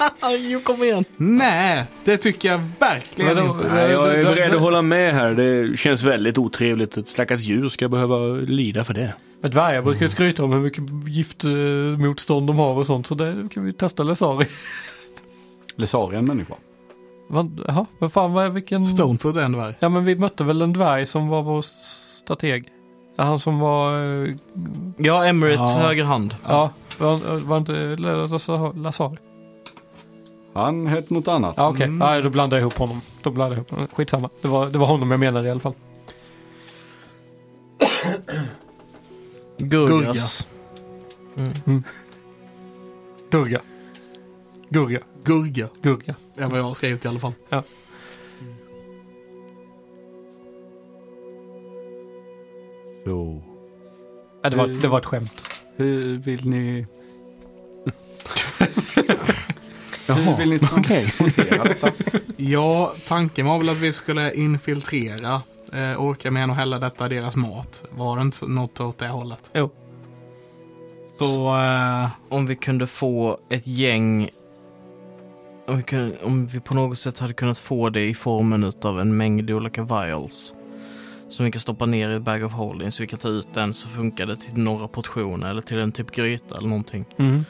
Jo, 0.38 0.60
kom 0.60 0.82
igen. 0.82 1.04
Nej! 1.16 1.84
Det 2.04 2.16
tycker 2.16 2.48
jag 2.52 2.60
verkligen 2.78 3.36
då- 3.36 3.42
inte. 3.42 3.74
Nej, 3.74 3.90
jag 3.92 4.14
är 4.14 4.24
beredd 4.24 4.54
att 4.54 4.60
hålla 4.60 4.82
med 4.82 5.14
här. 5.14 5.30
Det 5.34 5.76
känns 5.78 6.02
väldigt 6.02 6.38
otrevligt. 6.38 6.96
Ett 6.96 7.08
stackars 7.08 7.40
djur 7.42 7.68
ska 7.68 7.88
behöva 7.88 8.18
lida 8.34 8.84
för 8.84 8.94
det. 8.94 9.14
Men 9.40 9.50
dvärgar 9.50 9.82
brukar 9.82 10.02
ju 10.02 10.10
skryta 10.10 10.44
om 10.44 10.52
hur 10.52 10.60
mycket 10.60 10.84
giftmotstånd 11.08 12.46
de 12.46 12.58
har 12.58 12.74
och 12.74 12.86
sånt, 12.86 13.06
så 13.06 13.14
det 13.14 13.48
kan 13.50 13.64
vi 13.64 13.72
testa 13.72 14.02
Lesari. 14.02 14.46
Lesari 15.76 16.16
en 16.16 16.24
människa? 16.24 16.54
Vad- 17.28 17.60
Jaha, 17.68 17.86
men 17.98 18.10
fan 18.10 18.32
vad 18.32 18.44
är 18.44 18.48
vilken... 18.48 18.86
Stonefoot 18.86 19.36
är 19.36 19.42
en 19.42 19.52
dvärg. 19.52 19.74
Ja 19.80 19.88
men 19.88 20.04
vi 20.04 20.16
mötte 20.16 20.44
väl 20.44 20.62
en 20.62 20.72
dvärg 20.72 21.06
som 21.06 21.28
var 21.28 21.42
vår 21.42 21.64
strateg. 22.24 22.64
Ja, 23.16 23.24
Han 23.24 23.40
som 23.40 23.58
var... 23.58 24.04
eh, 24.24 24.34
Ja, 24.96 25.24
Emirates 25.26 25.58
Ja. 25.76 25.82
höger 25.82 26.04
hand. 26.04 26.34
Ja, 26.48 26.70
var, 26.98 27.38
var 27.46 27.58
inte 27.58 27.72
Lazari? 28.80 29.16
Han 30.52 30.86
hette 30.86 31.14
något 31.14 31.28
annat. 31.28 31.54
Ja 31.56 31.68
okej, 31.68 31.86
Mm. 31.86 32.08
ja, 32.14 32.20
då 32.22 32.30
blandade 32.30 32.60
jag 32.60 32.62
ihop 32.62 32.78
honom. 32.78 33.00
Då 33.22 33.30
blandade 33.30 33.54
jag 33.54 33.58
ihop 33.58 33.70
honom. 33.70 33.88
Skitsamma. 33.94 34.30
Det 34.42 34.48
var, 34.48 34.68
det 34.70 34.78
var 34.78 34.86
honom 34.86 35.10
jag 35.10 35.20
menade 35.20 35.48
i 35.48 35.50
alla 35.50 35.60
fall. 35.60 35.74
Gurgas. 39.58 40.48
Durga. 43.30 43.60
Gurga. 44.68 45.00
Gurga. 45.24 45.68
Gurga. 45.82 46.14
Det 46.34 46.42
är 46.42 46.48
vad 46.48 46.58
jag 46.58 46.64
har 46.64 46.74
skrivit 46.74 47.04
i 47.04 47.08
alla 47.08 47.20
fall. 47.20 47.32
Så, 53.04 53.42
Ja, 54.42 54.50
det, 54.50 54.56
var, 54.56 54.66
det 54.68 54.88
var 54.88 54.98
ett 54.98 55.06
skämt. 55.06 55.42
hur 55.76 56.16
vill 56.18 56.48
ni... 56.48 56.86
Jaha, 60.10 60.20
Hur 60.20 60.36
vill 60.36 60.48
ni 60.48 60.58
transportera 60.58 61.64
detta? 61.64 61.90
Ja, 62.36 62.94
tanken 63.06 63.46
var 63.46 63.58
väl 63.58 63.68
att 63.68 63.76
vi 63.78 63.92
skulle 63.92 64.34
infiltrera 64.34 65.42
eh, 65.72 66.00
Orkamen 66.02 66.50
och 66.50 66.56
hälla 66.56 66.78
detta 66.78 67.06
i 67.06 67.08
deras 67.08 67.36
mat. 67.36 67.84
Var 67.90 68.16
det 68.16 68.22
inte 68.22 68.46
något 68.46 68.80
åt 68.80 68.98
det 68.98 69.08
hållet? 69.08 69.50
Jo. 69.54 69.70
Så, 71.18 71.56
eh, 71.56 72.08
Om 72.28 72.46
vi 72.46 72.56
kunde 72.56 72.86
få 72.86 73.38
ett 73.50 73.66
gäng... 73.66 74.30
Om 75.66 75.76
vi, 75.76 75.82
kunde, 75.82 76.16
om 76.22 76.46
vi 76.46 76.60
på 76.60 76.74
något 76.74 76.98
sätt 76.98 77.18
hade 77.18 77.32
kunnat 77.34 77.58
få 77.58 77.90
det 77.90 78.08
i 78.08 78.14
formen 78.14 78.72
av 78.82 79.00
en 79.00 79.16
mängd 79.16 79.50
olika 79.50 79.82
vials. 79.82 80.52
Som 81.28 81.44
vi 81.44 81.52
kan 81.52 81.60
stoppa 81.60 81.86
ner 81.86 82.10
i 82.10 82.18
bag 82.20 82.44
of 82.44 82.52
holding 82.52 82.92
så 82.92 83.02
vi 83.02 83.06
kan 83.06 83.18
ta 83.18 83.28
ut 83.28 83.54
den 83.54 83.74
så 83.74 83.88
funkar 83.88 84.26
det 84.26 84.36
till 84.36 84.54
några 84.58 84.88
portioner 84.88 85.50
eller 85.50 85.62
till 85.62 85.78
en 85.78 85.92
typ 85.92 86.10
gryta 86.10 86.56
eller 86.56 86.68
någonting. 86.68 87.04
Mm. 87.18 87.44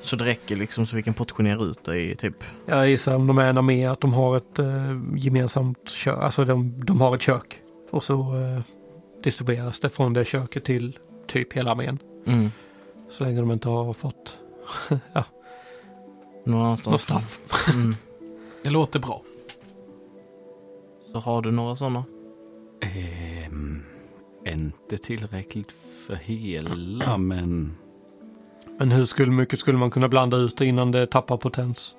Så 0.00 0.16
det 0.16 0.24
räcker 0.24 0.56
liksom 0.56 0.86
så 0.86 0.96
vi 0.96 1.02
kan 1.02 1.14
portionera 1.14 1.64
ut 1.64 1.84
det 1.84 2.00
i 2.00 2.16
typ... 2.16 2.44
Jag 2.66 2.88
gissar 2.88 3.16
om 3.16 3.26
de 3.26 3.38
är 3.38 3.50
en 3.50 3.58
armé 3.58 3.86
att 3.86 4.00
de 4.00 4.12
har 4.14 4.36
ett 4.36 4.58
eh, 4.58 5.00
gemensamt 5.16 5.90
kök. 5.90 6.18
Alltså 6.18 6.44
de, 6.44 6.84
de 6.84 7.00
har 7.00 7.14
ett 7.14 7.22
kök. 7.22 7.60
Och 7.90 8.04
så 8.04 8.20
eh, 8.20 8.60
distribueras 9.22 9.80
det 9.80 9.88
från 9.90 10.12
det 10.12 10.24
köket 10.24 10.64
till 10.64 10.98
typ 11.26 11.52
hela 11.52 11.70
armén. 11.70 11.98
Mm. 12.26 12.50
Så 13.10 13.24
länge 13.24 13.40
de 13.40 13.52
inte 13.52 13.68
har 13.68 13.92
fått 13.92 14.38
Någon 16.44 16.60
annanstans. 16.62 16.92
något 16.92 17.00
straff. 17.00 17.40
Mm. 17.74 17.94
det 18.62 18.70
låter 18.70 19.00
bra. 19.00 19.22
Så 21.12 21.18
har 21.18 21.42
du 21.42 21.50
några 21.50 21.76
sådana? 21.76 22.04
Ehm, 22.80 23.82
inte 24.46 24.98
tillräckligt 24.98 25.74
för 26.06 26.14
hela, 26.14 27.16
men... 27.16 27.76
Men 28.78 28.90
hur 28.90 29.04
skulle, 29.04 29.32
mycket 29.32 29.60
skulle 29.60 29.78
man 29.78 29.90
kunna 29.90 30.08
blanda 30.08 30.36
ut 30.36 30.60
innan 30.60 30.92
det 30.92 31.06
tappar 31.06 31.36
potens? 31.36 31.96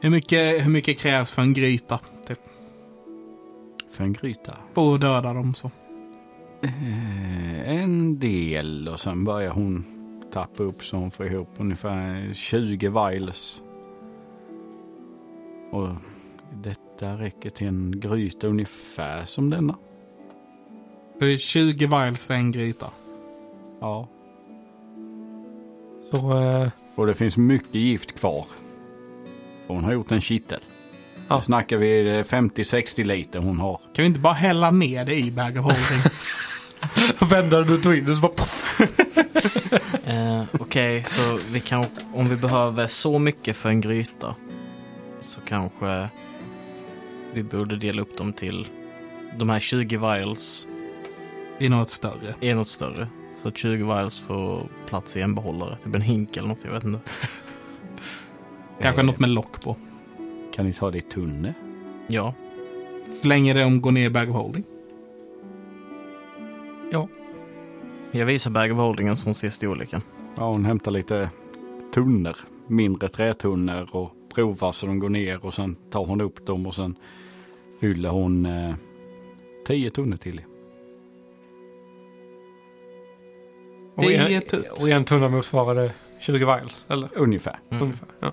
Hur 0.00 0.10
mycket, 0.10 0.66
hur 0.66 0.70
mycket 0.70 0.98
krävs 0.98 1.30
för 1.30 1.42
en 1.42 1.52
gryta? 1.52 2.00
Typ. 2.26 2.40
För 3.90 4.04
en 4.04 4.12
gryta? 4.12 4.56
För 4.74 4.94
att 4.94 5.00
döda 5.00 5.32
dem 5.32 5.54
så. 5.54 5.70
Eh, 6.62 7.68
en 7.68 8.18
del 8.18 8.88
och 8.88 9.00
sen 9.00 9.24
börjar 9.24 9.50
hon 9.50 9.84
tappa 10.32 10.62
upp 10.62 10.84
så 10.84 10.96
hon 10.96 11.10
får 11.10 11.26
ihop 11.26 11.48
ungefär 11.56 12.32
20 12.32 12.88
vials. 12.88 13.62
Och 15.70 15.88
detta 16.62 17.12
räcker 17.12 17.50
till 17.50 17.66
en 17.66 18.00
gryta 18.00 18.46
ungefär 18.46 19.24
som 19.24 19.50
denna. 19.50 19.76
Så 21.18 21.24
det 21.24 21.32
är 21.32 21.38
20 21.38 21.86
vials 21.86 22.26
för 22.26 22.34
en 22.34 22.52
gryta. 22.52 22.90
Ja. 23.80 24.08
Så 26.10 26.38
eh, 26.42 26.68
Och 26.94 27.06
det 27.06 27.14
finns 27.14 27.36
mycket 27.36 27.74
gift 27.74 28.18
kvar. 28.18 28.46
Och 29.66 29.74
hon 29.74 29.84
har 29.84 29.92
gjort 29.92 30.12
en 30.12 30.20
kittel. 30.20 30.60
Ja. 31.28 31.36
Nu 31.36 31.42
snackar 31.42 31.76
vi 31.76 32.08
eh, 32.08 32.22
50-60 32.22 33.04
liter 33.04 33.38
hon 33.38 33.58
har. 33.60 33.76
Kan 33.94 34.02
vi 34.02 34.06
inte 34.06 34.20
bara 34.20 34.32
hälla 34.32 34.70
ner 34.70 35.04
det 35.04 35.14
i 35.14 35.30
bag 35.30 35.56
of 35.58 35.64
holding? 35.64 36.10
vända 37.30 37.62
du 37.62 37.82
tog 37.82 37.96
in 37.96 38.04
det 38.04 38.14
så 38.14 38.20
bara 38.20 38.32
poff. 38.32 38.80
Eh, 40.04 40.42
Okej, 40.60 41.04
så 41.08 41.38
vi 41.50 41.60
kan, 41.60 41.84
om 42.14 42.28
vi 42.28 42.36
behöver 42.36 42.86
så 42.86 43.18
mycket 43.18 43.56
för 43.56 43.68
en 43.68 43.80
gryta 43.80 44.34
så 45.20 45.40
kanske 45.40 46.08
vi 47.32 47.42
borde 47.42 47.76
dela 47.76 48.02
upp 48.02 48.16
dem 48.16 48.32
till 48.32 48.68
de 49.38 49.50
här 49.50 49.60
20 49.60 49.96
vials 49.96 50.66
I 51.58 51.68
något 51.68 51.90
större. 51.90 52.34
är 52.40 52.54
något 52.54 52.68
större. 52.68 53.08
Så 53.46 53.50
att 53.50 53.56
20 53.56 53.84
vials 53.84 54.18
får 54.18 54.68
plats 54.86 55.16
i 55.16 55.20
en 55.20 55.34
behållare, 55.34 55.76
typ 55.84 55.94
en 55.94 56.00
hink 56.00 56.36
eller 56.36 56.48
något, 56.48 56.64
jag 56.64 56.72
vet 56.72 56.84
inte. 56.84 57.00
Kanske 58.80 59.02
något 59.02 59.18
med 59.18 59.30
lock 59.30 59.60
på. 59.60 59.76
Kan 60.54 60.66
ni 60.66 60.72
ta 60.72 60.90
det 60.90 60.98
i 60.98 61.00
tunne? 61.00 61.54
Ja, 62.06 62.34
Så 63.22 63.28
länge 63.28 63.54
de 63.54 63.80
går 63.80 63.92
ner 63.92 64.06
i 64.06 64.10
bag 64.10 64.30
of 64.30 64.36
holding. 64.36 64.64
jag 68.10 68.26
visar 68.26 68.50
bag 68.50 68.72
of 68.72 68.78
holdingen 68.78 69.16
som 69.16 69.34
ser 69.34 69.50
storleken. 69.50 70.02
Ja, 70.36 70.48
hon 70.48 70.64
hämtar 70.64 70.90
lite 70.90 71.30
tunnor. 71.94 72.36
Mindre 72.66 73.08
trätunnor 73.08 73.88
och 73.96 74.10
provar 74.34 74.72
så 74.72 74.86
de 74.86 74.98
går 74.98 75.08
ner 75.08 75.44
och 75.44 75.54
sen 75.54 75.76
tar 75.90 76.06
hon 76.06 76.20
upp 76.20 76.46
dem 76.46 76.66
och 76.66 76.74
sen 76.74 76.96
fyller 77.80 78.08
hon 78.08 78.46
eh, 78.46 78.74
10 79.66 79.90
tunnor 79.90 80.16
till. 80.16 80.40
Och 83.96 84.04
en, 84.04 84.30
Det 84.30 84.52
är 84.52 84.72
och 84.72 84.88
en 84.88 85.04
tunna 85.04 85.28
motsvarade 85.28 85.92
20 86.20 86.38
vials, 86.38 86.84
eller? 86.88 87.08
Ungefär. 87.14 87.58
Mm. 87.70 87.82
Ungefär. 87.82 88.08
Ja. 88.20 88.32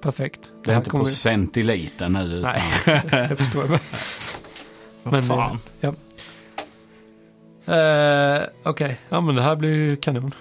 Perfekt. 0.00 0.40
Det 0.64 0.72
är 0.72 0.76
inte 0.76 0.90
på 0.90 1.04
centiliter 1.04 2.08
nu. 2.08 2.24
Utan 2.24 2.52
Nej, 2.86 3.02
det 3.28 3.36
förstår 3.36 3.64
jag. 3.70 3.80
Men, 5.02 5.22
fan. 5.22 5.58
Ja. 5.80 5.94
Eh, 7.74 8.42
Okej, 8.62 9.00
ja 9.08 9.20
men 9.20 9.34
det 9.34 9.42
här 9.42 9.56
blir 9.56 9.76
ju 9.76 9.96
kanon. 9.96 10.34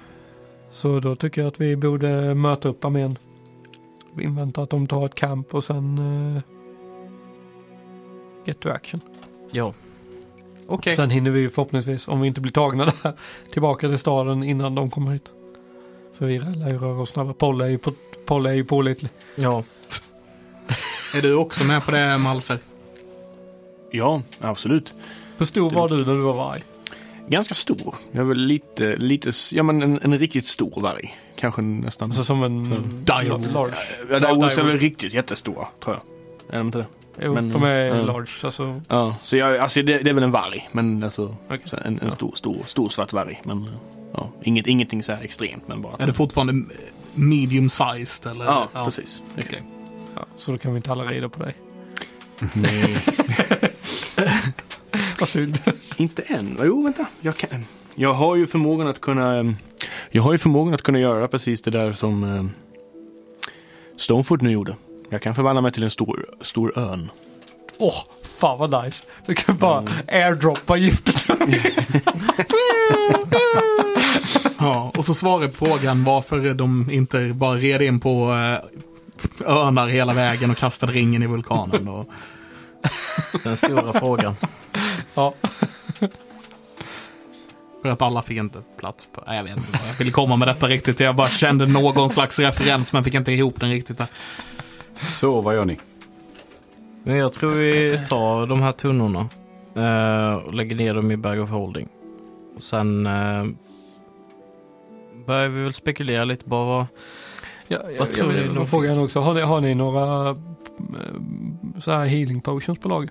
Så 0.72 1.00
då 1.00 1.16
tycker 1.16 1.42
jag 1.42 1.48
att 1.48 1.62
vi 1.62 1.76
borde 1.76 2.36
möta 2.36 2.70
upp 2.70 2.86
armén. 2.86 3.18
Vi 4.16 4.24
inväntar 4.24 4.64
att 4.64 4.70
de 4.70 4.88
tar 4.88 5.06
ett 5.06 5.16
camp 5.16 5.54
och 5.54 5.64
sen 5.64 6.00
uh, 6.00 6.42
get 8.46 8.60
to 8.60 8.70
action. 8.70 9.02
Ja, 9.52 9.74
Okej. 10.68 10.96
Sen 10.96 11.10
hinner 11.10 11.32
vi 11.32 11.40
ju 11.40 11.50
förhoppningsvis, 11.50 12.08
om 12.08 12.22
vi 12.22 12.28
inte 12.28 12.42
blir 12.42 12.52
tagna 12.52 12.86
där, 12.86 13.14
tillbaka 13.54 13.88
till 13.88 13.98
staden 14.00 14.44
innan 14.44 14.76
de 14.76 14.90
kommer 14.90 15.12
hit. 15.12 15.30
För 16.18 16.26
vi 16.26 16.40
lär 16.40 16.70
ju 16.70 16.78
röra 16.78 17.02
oss 17.02 17.10
snabbare. 17.10 17.34
Polle 17.34 17.66
är 17.66 17.70
ju, 17.70 17.78
på, 17.78 17.94
Polle 18.26 18.50
är 18.50 18.54
ju 18.54 18.64
pålitlig. 18.66 19.12
ja. 19.36 19.64
Är 21.14 21.22
du 21.22 21.34
också 21.34 21.64
med 21.64 21.86
på 21.86 21.92
det 21.92 22.18
Malser? 22.18 22.58
Ja, 23.92 24.22
absolut. 24.40 24.94
Hur 25.38 25.46
stor 25.46 25.72
var 25.72 25.90
du 25.90 25.98
när 25.98 26.14
du 26.14 26.22
var 26.22 26.34
varg? 26.34 26.64
Ganska 27.28 27.54
stor. 27.54 27.96
Jag 28.12 28.26
väl 28.26 28.38
lite, 28.38 28.96
lite, 28.96 29.32
ja 29.52 29.64
men 29.64 29.82
en, 29.82 30.00
en 30.04 30.18
riktigt 30.18 30.46
stor 30.46 30.82
varg. 30.82 31.16
Kanske 31.36 31.62
nästan. 31.62 32.10
Alltså 32.10 32.24
som 32.24 32.44
en... 32.44 32.70
Dire 33.06 33.52
large. 33.54 33.74
ja, 34.10 34.20
de 34.20 34.44
är 34.44 34.64
väl 34.64 34.78
riktigt 34.78 35.14
jättestora, 35.14 35.68
tror 35.84 35.96
jag. 35.96 36.56
Är 36.56 36.58
de 36.58 36.68
inte 36.68 36.78
det? 36.78 36.86
Jo, 37.22 37.34
Men- 37.34 37.50
de 37.50 37.64
är 37.64 37.86
ja. 37.86 37.96
large. 38.02 38.32
Alltså, 38.44 38.82
Ja, 38.88 39.16
så 39.22 39.38
jag, 39.38 39.58
alltså 39.58 39.82
det, 39.82 39.98
det 39.98 40.10
är 40.10 40.14
väl 40.14 40.24
en 40.24 40.32
varg. 40.32 40.70
Men 40.72 41.04
alltså, 41.04 41.36
så 41.66 41.76
en, 41.78 41.84
en 41.86 42.00
Ja. 42.02 42.12
stor, 42.12 42.36
stor, 42.36 42.58
stor 42.66 42.90
svart 42.90 43.14
varg. 43.14 43.42
Men 43.44 43.70
Ja, 44.14 44.30
inget, 44.44 44.68
ingenting 44.68 45.04
så 45.04 45.12
här 45.14 45.24
extremt 45.24 45.68
men 45.68 45.82
bara... 45.82 45.96
Är 46.00 46.06
det 46.06 46.14
fortfarande 46.14 46.54
medium 47.14 47.70
sized 47.70 48.32
eller? 48.32 48.46
Ja, 48.46 48.70
precis. 48.86 49.22
Okej. 49.40 49.64
Ja, 50.16 50.26
så 50.38 50.52
då 50.52 50.58
kan 50.58 50.72
vi 50.74 50.78
inte 50.78 50.92
alla 50.92 51.04
rida 51.04 51.30
på 51.30 51.44
dig. 51.44 51.56
Nej, 52.54 52.98
Vad 55.20 55.30
synd. 55.30 55.60
inte 55.98 56.22
än. 56.22 56.58
Jo, 56.64 56.84
vänta. 56.84 57.06
Jag, 57.22 57.36
kan, 57.38 57.50
jag 57.96 58.14
har 58.14 58.36
ju 58.36 58.48
förmågan 58.48 58.88
att 58.88 59.02
kunna... 59.02 59.36
ehm, 59.38 59.56
Jag 60.12 60.24
har 60.24 60.32
ju 60.32 60.38
förmågan 60.38 60.74
att 60.74 60.82
kunna 60.82 61.00
göra 61.00 61.28
precis 61.28 61.62
det 61.62 61.72
där 61.72 61.92
som 61.92 62.24
um, 62.24 62.52
Stonefoot 63.98 64.42
nu 64.42 64.52
gjorde. 64.52 64.76
Jag 65.10 65.22
kan 65.22 65.36
förvandla 65.36 65.62
mig 65.62 65.72
till 65.72 65.84
en 65.84 65.90
stor, 65.92 66.26
stor 66.42 66.80
örn. 66.80 67.12
Åh, 67.78 68.04
fan 68.24 68.58
vad 68.60 68.84
nice. 68.86 69.04
Du 69.26 69.36
kan 69.36 69.58
bara 69.58 69.84
airdroppa 70.08 70.78
giftet. 70.78 71.26
Ja, 74.60 74.92
och 74.98 75.06
så 75.06 75.14
svarar 75.14 75.48
på 75.48 75.54
frågan 75.66 76.04
varför 76.04 76.54
de 76.54 76.90
inte 76.92 77.34
bara 77.34 77.56
red 77.56 77.82
in 77.82 78.00
på 78.00 78.32
eh, 78.32 78.60
örnar 79.52 79.88
hela 79.88 80.14
vägen 80.14 80.52
och 80.52 80.58
kastade 80.58 80.92
ringen 80.92 81.24
i 81.24 81.28
vulkanen. 81.28 81.88
Och, 81.88 82.10
Den 83.44 83.58
stora 83.58 83.94
frågan. 84.00 84.36
ja. 85.14 85.34
för 87.82 87.90
att 87.90 88.02
alla 88.02 88.22
fick 88.22 88.38
inte 88.38 88.60
plats 88.80 89.08
på... 89.14 89.24
Nej, 89.28 89.38
jag 89.38 89.44
vet 89.44 89.58
inte 89.58 89.72
vad 89.72 89.90
jag 89.90 89.98
ville 89.98 90.12
komma 90.12 90.36
med 90.36 90.48
detta 90.48 90.68
riktigt. 90.68 91.00
Jag 91.00 91.16
bara 91.16 91.30
kände 91.30 91.66
någon 91.66 92.10
slags 92.10 92.40
referens 92.40 92.94
men 92.94 93.04
fick 93.04 93.14
inte 93.14 93.32
ihop 93.32 93.60
den 93.60 93.70
riktigt. 93.70 93.98
Där. 93.98 94.08
Så, 95.14 95.42
vad 95.42 95.56
gör 95.56 95.66
ni? 95.66 95.78
Men 97.04 97.18
jag 97.18 97.34
tror 97.34 97.52
vi 97.52 98.00
tar 98.10 98.48
de 98.48 98.62
här 98.62 98.72
tunnorna 98.72 99.28
eh, 99.76 100.36
och 100.36 100.54
lägger 100.54 100.76
ner 100.76 100.94
dem 100.94 101.12
i 101.12 101.18
bag 101.18 101.40
of 101.42 101.50
holding. 101.50 101.90
Och 102.56 102.62
sen 102.64 103.06
eh, 103.06 103.46
börjar 105.26 105.50
vi 105.50 105.64
väl 105.64 105.74
spekulera 105.74 106.26
lite 106.26 106.46
på 106.50 106.66
vad... 106.66 106.86
Ja, 107.68 107.78
jag, 107.92 108.00
Vad 108.00 108.12
tror 108.12 108.34
jag, 108.34 108.48
ni 108.50 108.56
då 108.56 108.66
frågar 108.66 108.90
jag 108.92 109.04
också, 109.04 109.20
har 109.20 109.34
ni, 109.34 109.42
har 109.42 109.62
ni 109.62 109.76
några 109.76 110.30
eh, 110.30 110.36
så 111.80 111.92
här 111.92 112.06
healing 112.06 112.42
potions 112.42 112.80
på 112.80 112.90
lager? 112.90 113.10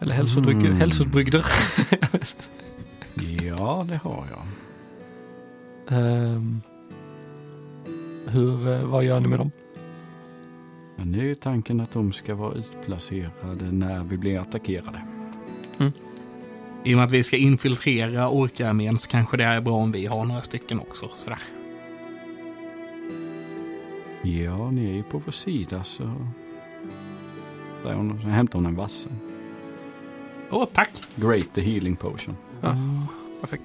Eller 0.00 0.14
hälsodrycker, 0.14 0.60
Mm. 0.66 0.76
hälsobrygder? 0.76 1.46
Ja, 3.42 3.86
det 3.88 3.96
har 3.96 4.24
jag. 4.30 4.42
Ehm, 5.98 6.60
hur, 8.26 8.72
eh, 8.72 8.82
vad 8.82 9.04
gör 9.04 9.20
ni 9.20 9.28
med 9.28 9.38
dem? 9.38 9.50
Men 11.00 11.12
det 11.12 11.30
är 11.30 11.34
tanken 11.34 11.80
att 11.80 11.90
de 11.90 12.12
ska 12.12 12.34
vara 12.34 12.54
utplacerade 12.54 13.72
när 13.72 14.04
vi 14.04 14.16
blir 14.16 14.38
attackerade. 14.38 15.02
I 16.84 16.94
och 16.94 16.98
med 16.98 17.04
att 17.04 17.12
vi 17.12 17.22
ska 17.22 17.36
infiltrera 17.36 18.30
orkarmén 18.30 18.98
så 18.98 19.10
kanske 19.10 19.36
det 19.36 19.44
är 19.44 19.60
bra 19.60 19.74
om 19.74 19.92
vi 19.92 20.06
har 20.06 20.24
några 20.24 20.40
stycken 20.40 20.80
också. 20.80 21.10
Sådär. 21.16 21.42
Ja, 24.22 24.70
ni 24.70 24.90
är 24.90 24.94
ju 24.94 25.02
på 25.02 25.22
vår 25.24 25.32
sida 25.32 25.84
så... 25.84 26.02
Där 27.84 27.94
hon, 27.94 28.20
så 28.22 28.28
hämtar 28.28 28.58
hon 28.58 28.66
en 28.66 28.76
vassen. 28.76 29.12
Åh, 30.50 30.68
tack! 30.72 30.90
Great 31.16 31.54
the 31.54 31.60
healing 31.60 31.96
potion. 31.96 32.36
Perfekt. 33.40 33.64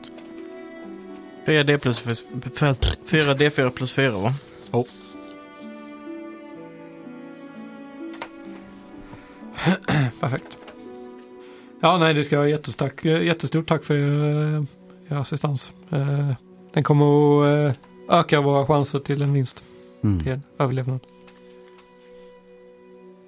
4D 1.46 1.78
plus 1.78 2.06
4D4 3.06 3.70
plus 3.70 3.94
4 3.94 4.12
va? 4.12 4.34
Perfekt. 10.26 10.58
Ja, 11.82 11.98
nej, 11.98 12.14
det 12.14 12.24
ska 12.24 12.38
vara 12.38 12.50
jättestark, 12.50 13.06
eh, 13.06 13.24
jättestort 13.24 13.68
tack 13.68 13.84
för 13.84 13.94
er, 13.96 14.56
eh, 14.58 14.64
er 15.10 15.16
assistans. 15.22 15.74
Eh, 15.90 16.32
Den 16.74 16.84
kommer 16.84 17.06
att 17.68 17.78
öka 18.10 18.42
våra 18.42 18.66
chanser 18.66 19.00
till 19.00 19.22
en 19.22 19.34
vinst, 19.34 19.64
Mm. 20.04 20.24
till 20.24 20.32
en 20.32 20.42
överlevnad. 20.60 21.00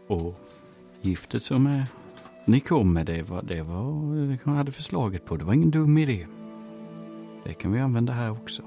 Och 0.08 0.36
giftet 1.02 1.43
som 1.43 1.68
är, 1.68 1.86
ni 2.45 2.60
kom 2.60 2.93
med, 2.93 3.06
det 3.06 3.22
var, 3.24 3.41
det 3.41 3.62
var, 3.62 4.38
jag 4.45 4.52
hade 4.52 4.72
förslaget 4.72 5.26
på. 5.26 5.38
Det 5.38 5.45
var 5.45 5.54
ingen 5.54 5.72
dum 5.72 5.98
idé. 5.98 6.28
Det 7.43 7.54
kan 7.54 7.72
vi 7.72 7.80
använda 7.80 8.14
här 8.14 8.32
också. 8.32 8.62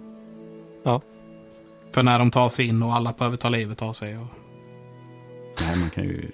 För 1.95 2.03
när 2.03 2.19
de 2.19 2.31
tar 2.31 2.49
sig 2.49 2.67
in 2.69 2.83
och 2.83 2.95
alla 2.95 3.13
behöver 3.13 3.37
ta 3.37 3.49
livet 3.49 3.83
av 3.83 3.93
sig. 3.93 4.19
Och... 4.19 4.27
Nej, 5.61 5.77
man 5.79 5.91
kan 5.91 6.05
ju... 6.05 6.31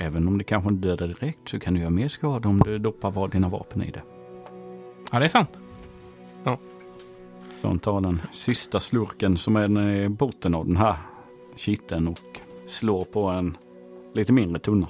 Även 0.00 0.28
om 0.28 0.38
det 0.38 0.44
kanske 0.44 0.70
inte 0.70 0.88
dödar 0.88 1.08
direkt 1.08 1.48
så 1.48 1.58
kan 1.58 1.74
du 1.74 1.80
göra 1.80 1.90
mer 1.90 2.08
skada 2.08 2.48
om 2.48 2.60
du 2.60 2.78
doppar 2.78 3.10
var 3.10 3.28
dina 3.28 3.48
vapen 3.48 3.82
i 3.82 3.90
det. 3.90 4.02
Ja, 5.12 5.18
det 5.18 5.24
är 5.24 5.28
sant. 5.28 5.58
Så 7.60 7.68
han 7.68 7.78
tar 7.78 8.00
den 8.00 8.20
sista 8.32 8.80
slurken 8.80 9.38
som 9.38 9.56
är 9.56 9.90
i 9.90 10.08
botten 10.08 10.54
av 10.54 10.66
den 10.66 10.76
här 10.76 10.96
kitteln 11.56 12.08
och 12.08 12.40
slår 12.66 13.04
på 13.04 13.26
en 13.26 13.56
lite 14.14 14.32
mindre 14.32 14.58
tunna. 14.58 14.88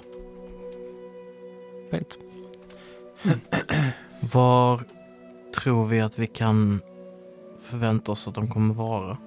Fint. 1.90 2.18
Var 4.32 4.80
tror 5.61 5.86
vi 5.86 6.00
att 6.00 6.18
vi 6.18 6.26
kan 6.26 6.80
förvänta 7.61 8.12
oss 8.12 8.28
att 8.28 8.34
de 8.34 8.48
kommer 8.48 8.74
vara? 8.74 9.18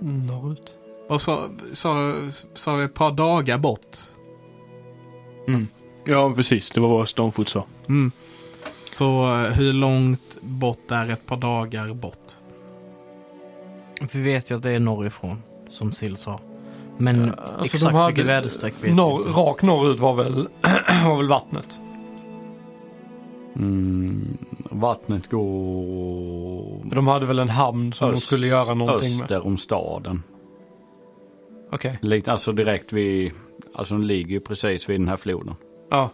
Norrut. 0.00 0.74
Och 1.12 1.20
så 1.20 1.48
sa 2.54 2.74
vi 2.76 2.84
ett 2.84 2.94
par 2.94 3.10
dagar 3.12 3.58
bort. 3.58 3.96
Mm. 5.48 5.66
Ja, 6.04 6.32
precis. 6.36 6.70
Det 6.70 6.80
var 6.80 6.88
vad 6.88 7.08
Stonefoot 7.08 7.48
sa. 7.48 7.64
Mm. 7.88 8.12
Så 8.84 9.34
eh, 9.34 9.50
hur 9.52 9.72
långt 9.72 10.38
bort 10.40 10.90
är 10.90 11.08
ett 11.10 11.26
par 11.26 11.36
dagar 11.36 11.94
bort? 11.94 12.32
Vi 14.12 14.20
vet 14.22 14.50
ju 14.50 14.56
att 14.56 14.62
det 14.62 14.70
är 14.70 14.80
norrifrån, 14.80 15.42
som 15.70 15.92
Sill 15.92 16.16
sa. 16.16 16.40
Men 16.98 17.20
Ja, 17.20 17.32
alltså 17.32 17.54
de 17.58 17.64
exakt 17.64 17.94
hade- 17.94 18.06
vilket 18.06 18.26
väderstreck 18.26 18.74
vet 18.80 18.94
Norr, 18.94 19.22
rakt 19.24 19.62
norrut 19.62 19.98
var 20.00 20.14
väl, 20.14 20.48
var 21.04 21.16
väl 21.16 21.28
vattnet. 21.28 21.68
Mm, 23.56 24.38
vattnet 24.70 25.30
går 25.30 26.94
de 26.94 27.06
hade 27.06 27.26
väl 27.26 27.38
en 27.38 27.48
hamn 27.48 27.92
som 27.92 28.08
de 28.10 28.14
Öst- 28.16 28.26
skulle 28.26 28.46
göra 28.46 28.74
någonting 28.74 29.16
med. 29.16 29.22
öster 29.22 29.46
om 29.46 29.58
staden. 29.58 30.22
Okej. 31.72 31.98
Lite, 32.02 32.32
alltså 32.32 32.52
direkt 32.52 32.92
vid, 32.92 33.32
alltså 33.74 33.94
den 33.94 34.06
ligger 34.06 34.30
ju 34.30 34.40
precis 34.40 34.88
vid 34.88 35.00
den 35.00 35.08
här 35.08 35.16
floden. 35.16 35.54
Ja. 35.90 36.10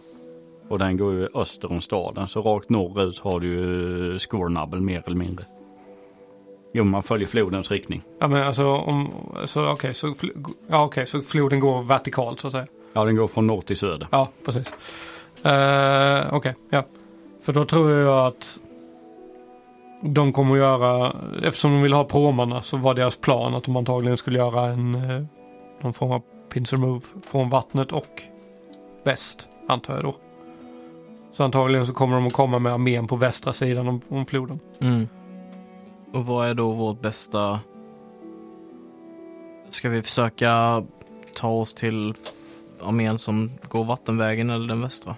Och 0.69 0.79
den 0.79 0.97
går 0.97 1.13
ju 1.13 1.27
öster 1.33 1.71
om 1.71 1.81
staden. 1.81 2.27
Så 2.27 2.41
rakt 2.41 2.69
norrut 2.69 3.19
har 3.19 3.39
du 3.39 3.47
ju 3.47 4.19
Scornabel 4.19 4.81
mer 4.81 5.03
eller 5.05 5.17
mindre. 5.17 5.45
Jo, 6.73 6.83
man 6.83 7.03
följer 7.03 7.27
flodens 7.27 7.71
riktning. 7.71 8.03
Ja 8.19 8.27
men 8.27 8.43
alltså 8.43 8.67
om, 8.67 9.11
så 9.45 9.67
okej 9.71 9.93
så, 9.93 10.07
fl- 10.07 10.53
ja, 10.67 10.85
okej, 10.85 11.05
så 11.05 11.21
floden 11.21 11.59
går 11.59 11.83
vertikalt 11.83 12.39
så 12.39 12.47
att 12.47 12.53
säga. 12.53 12.67
Ja, 12.93 13.05
den 13.05 13.15
går 13.15 13.27
från 13.27 13.47
norr 13.47 13.61
till 13.61 13.77
söder. 13.77 14.07
Ja, 14.11 14.29
precis. 14.45 14.67
Uh, 15.45 16.33
okej, 16.33 16.55
ja. 16.69 16.83
För 17.41 17.53
då 17.53 17.65
tror 17.65 17.91
jag 17.91 18.27
att 18.27 18.59
de 20.03 20.33
kommer 20.33 20.53
att 20.55 20.59
göra, 20.59 21.15
eftersom 21.43 21.71
de 21.71 21.81
vill 21.81 21.93
ha 21.93 22.03
promarna 22.03 22.61
så 22.61 22.77
var 22.77 22.93
deras 22.93 23.17
plan 23.17 23.55
att 23.55 23.63
de 23.63 23.75
antagligen 23.75 24.17
skulle 24.17 24.39
göra 24.39 24.65
en 24.65 24.95
eh, 24.95 25.23
någon 25.83 25.93
form 25.93 26.11
av 26.11 26.21
pincer 26.49 26.77
move 26.77 27.01
från 27.25 27.49
vattnet 27.49 27.91
och 27.91 28.23
väst, 29.03 29.47
antar 29.67 29.95
jag 29.95 30.03
då. 30.03 30.15
Så 31.31 31.43
antagligen 31.43 31.87
så 31.87 31.93
kommer 31.93 32.15
de 32.15 32.27
att 32.27 32.33
komma 32.33 32.59
med 32.59 32.73
armén 32.73 33.07
på 33.07 33.15
västra 33.15 33.53
sidan 33.53 33.87
om, 33.87 34.01
om 34.09 34.25
floden. 34.25 34.59
Mm. 34.79 35.07
Och 36.13 36.25
vad 36.25 36.47
är 36.47 36.53
då 36.53 36.71
vårt 36.71 37.01
bästa... 37.01 37.59
Ska 39.69 39.89
vi 39.89 40.01
försöka 40.01 40.83
ta 41.35 41.49
oss 41.49 41.73
till 41.73 42.13
armén 42.81 43.17
som 43.17 43.51
går 43.67 43.83
vattenvägen 43.83 44.49
eller 44.49 44.67
den 44.67 44.81
västra? 44.81 45.15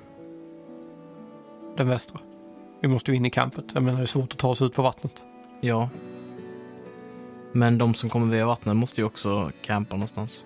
Den 1.78 1.89
västra. 1.89 2.20
Vi 2.82 2.88
måste 2.88 3.12
ju 3.12 3.18
in 3.18 3.26
i 3.26 3.30
campet. 3.30 3.66
Jag 3.74 3.84
menar 3.84 3.97
det 3.97 4.03
är 4.03 4.05
svårt 4.05 4.34
att 4.34 4.39
ta 4.39 4.55
sig 4.55 4.68
ut 4.68 4.74
på 4.74 4.82
vattnet. 4.82 5.24
Ja. 5.62 5.89
Men 7.51 7.78
de 7.78 7.93
som 7.93 8.09
kommer 8.09 8.36
via 8.36 8.45
vattnet 8.45 8.76
måste 8.76 9.01
ju 9.01 9.05
också 9.05 9.51
campa 9.62 9.95
någonstans. 9.95 10.45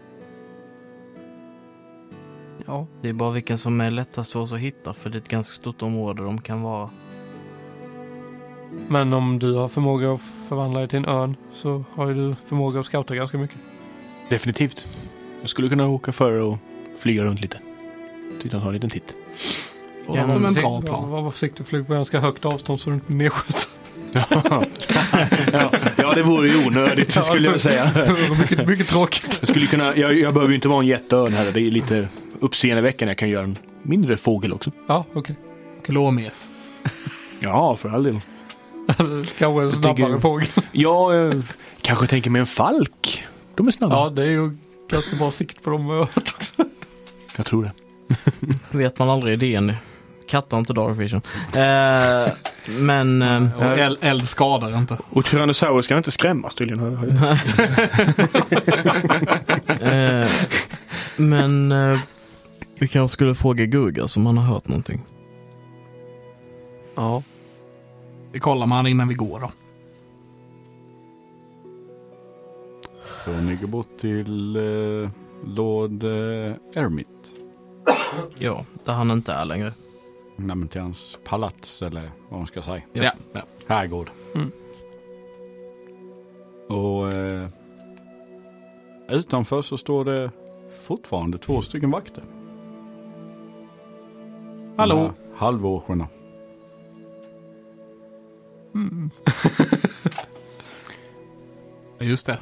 Ja. 2.65 2.87
Det 3.01 3.09
är 3.09 3.13
bara 3.13 3.31
vilken 3.31 3.57
som 3.57 3.81
är 3.81 3.91
lättast 3.91 4.31
för 4.31 4.39
oss 4.39 4.53
att 4.53 4.59
hitta 4.59 4.93
för 4.93 5.09
det 5.09 5.17
är 5.17 5.21
ett 5.21 5.27
ganska 5.27 5.53
stort 5.53 5.81
område 5.81 6.23
de 6.23 6.41
kan 6.41 6.61
vara. 6.61 6.89
Men 8.87 9.13
om 9.13 9.39
du 9.39 9.53
har 9.53 9.67
förmåga 9.67 10.13
att 10.13 10.21
förvandla 10.49 10.79
dig 10.79 10.89
till 10.89 10.99
en 10.99 11.05
örn 11.05 11.35
så 11.53 11.83
har 11.93 12.07
ju 12.07 12.13
du 12.13 12.35
förmåga 12.47 12.79
att 12.79 12.85
scouta 12.85 13.15
ganska 13.15 13.37
mycket. 13.37 13.57
Definitivt. 14.29 14.87
Jag 15.41 15.49
skulle 15.49 15.69
kunna 15.69 15.87
åka 15.87 16.11
före 16.11 16.43
och 16.43 16.57
flyga 16.99 17.23
runt 17.25 17.41
lite. 17.41 17.57
Tyckte 18.41 18.57
han 18.57 18.61
har 18.61 18.69
en 18.69 18.73
liten 18.73 18.89
titt. 18.89 19.13
Låter 20.07 20.29
som 20.29 20.45
en 20.45 20.53
bra 20.53 20.69
Var, 20.69 20.81
plan. 20.81 21.09
var 21.09 21.31
försiktig, 21.31 21.67
flyg 21.67 21.87
på 21.87 21.93
ganska 21.93 22.19
högt 22.19 22.45
avstånd 22.45 22.79
så 22.79 22.89
du 22.89 22.93
inte 22.93 23.07
blir 23.07 23.17
nedskjuten. 23.17 23.61
ja, 24.13 24.63
ja, 25.97 26.13
det 26.15 26.23
vore 26.23 26.49
ju 26.49 26.67
onödigt 26.67 27.11
skulle 27.11 27.49
jag 27.49 27.61
säga. 27.61 27.91
Var 27.93 28.39
mycket, 28.39 28.67
mycket 28.67 28.87
tråkigt. 28.87 29.37
Jag, 29.41 29.47
skulle 29.47 29.67
kunna, 29.67 29.95
jag, 29.97 30.19
jag 30.19 30.33
behöver 30.33 30.49
ju 30.51 30.55
inte 30.55 30.67
vara 30.67 30.79
en 30.79 30.87
jätteörn 30.87 31.33
här. 31.33 31.51
Det 31.51 31.61
är 31.61 31.71
lite 31.71 32.07
uppseendeväckande. 32.39 33.09
Jag 33.11 33.17
kan 33.17 33.29
göra 33.29 33.43
en 33.43 33.57
mindre 33.81 34.17
fågel 34.17 34.53
också. 34.53 34.71
Ja, 34.87 35.05
okej. 35.13 35.35
Glåmes. 35.85 36.49
Ja, 37.39 37.75
för 37.75 37.89
all 37.89 38.03
del. 38.03 38.19
Kanske 39.37 39.61
en 39.61 39.71
snabbare 39.71 39.95
tänker- 39.95 40.19
fågel. 40.19 40.47
Jag 40.71 41.27
eh, 41.31 41.39
kanske 41.81 42.07
tänker 42.07 42.29
mig 42.29 42.39
en 42.39 42.45
falk. 42.45 43.23
De 43.55 43.67
är 43.67 43.71
snabba. 43.71 43.95
Ja, 43.95 44.09
det 44.09 44.21
är 44.21 44.29
ju 44.31 44.57
ganska 44.91 45.15
bra 45.15 45.31
sikt 45.31 45.63
på 45.63 45.69
dem. 45.69 46.07
också. 46.15 46.53
Jag 47.37 47.45
tror 47.45 47.63
det. 47.63 47.71
Vet 48.77 48.99
man 48.99 49.09
aldrig 49.09 49.33
i 49.33 49.37
DN. 49.51 49.73
Katter 50.29 50.51
har 50.51 50.59
inte 50.59 50.73
dark 50.73 50.99
vision. 50.99 51.21
Eh, 51.53 52.33
men... 52.79 53.21
Eh, 53.21 53.57
Och 53.57 53.79
eld, 53.79 53.97
eld 54.01 54.27
skadar 54.27 54.77
inte. 54.77 54.97
Och 55.09 55.25
Tyrannosaurus 55.25 55.87
kan 55.87 55.97
inte 55.97 56.11
skrämmas 56.11 56.55
tydligen. 56.55 56.97
eh, 59.81 60.27
men 61.15 61.71
eh, 61.71 61.99
vi 62.79 62.87
kanske 62.87 63.13
skulle 63.13 63.35
fråga 63.35 63.65
Gugga 63.65 64.07
som 64.07 64.25
han 64.25 64.37
har 64.37 64.53
hört 64.53 64.67
någonting. 64.67 65.01
Ja. 66.95 67.23
Vi 68.31 68.39
kollar 68.39 68.67
med 68.67 68.77
han 68.77 68.87
innan 68.87 69.07
vi 69.07 69.15
går 69.15 69.39
då. 69.39 69.51
Så 73.25 73.31
ni 73.31 73.55
går 73.55 73.67
bort 73.67 73.97
till 73.97 74.55
eh, 74.55 75.09
Lord 75.45 76.03
eh, 76.03 76.55
Ermit. 76.73 77.07
Ja, 78.37 78.65
där 78.83 78.93
han 78.93 79.11
inte 79.11 79.33
är 79.33 79.45
längre. 79.45 79.73
Nej 80.35 80.55
men 80.55 80.67
till 80.67 80.81
hans 80.81 81.19
palats 81.23 81.81
eller 81.81 82.11
vad 82.29 82.39
man 82.39 82.47
ska 82.47 82.61
säga. 82.61 82.81
Ja. 82.93 83.11
ja. 83.33 83.41
Herrgård. 83.67 84.09
Mm. 84.35 84.51
Och 86.69 87.13
eh, 87.13 87.47
utanför 89.09 89.61
så 89.61 89.77
står 89.77 90.05
det 90.05 90.31
fortfarande 90.83 91.37
två 91.37 91.61
stycken 91.61 91.91
vakter. 91.91 92.23
Hallå? 94.77 94.95
De 94.95 95.03
här 95.03 95.13
Halvårsarna. 95.35 96.07
Ja, 101.97 102.05
Just 102.05 102.27
det. 102.27 102.39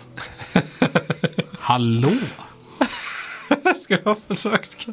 Hallå? 1.51 2.11
Ska 3.83 3.93
jag 3.93 4.03
ha 4.03 4.15
försökt? 4.15 4.87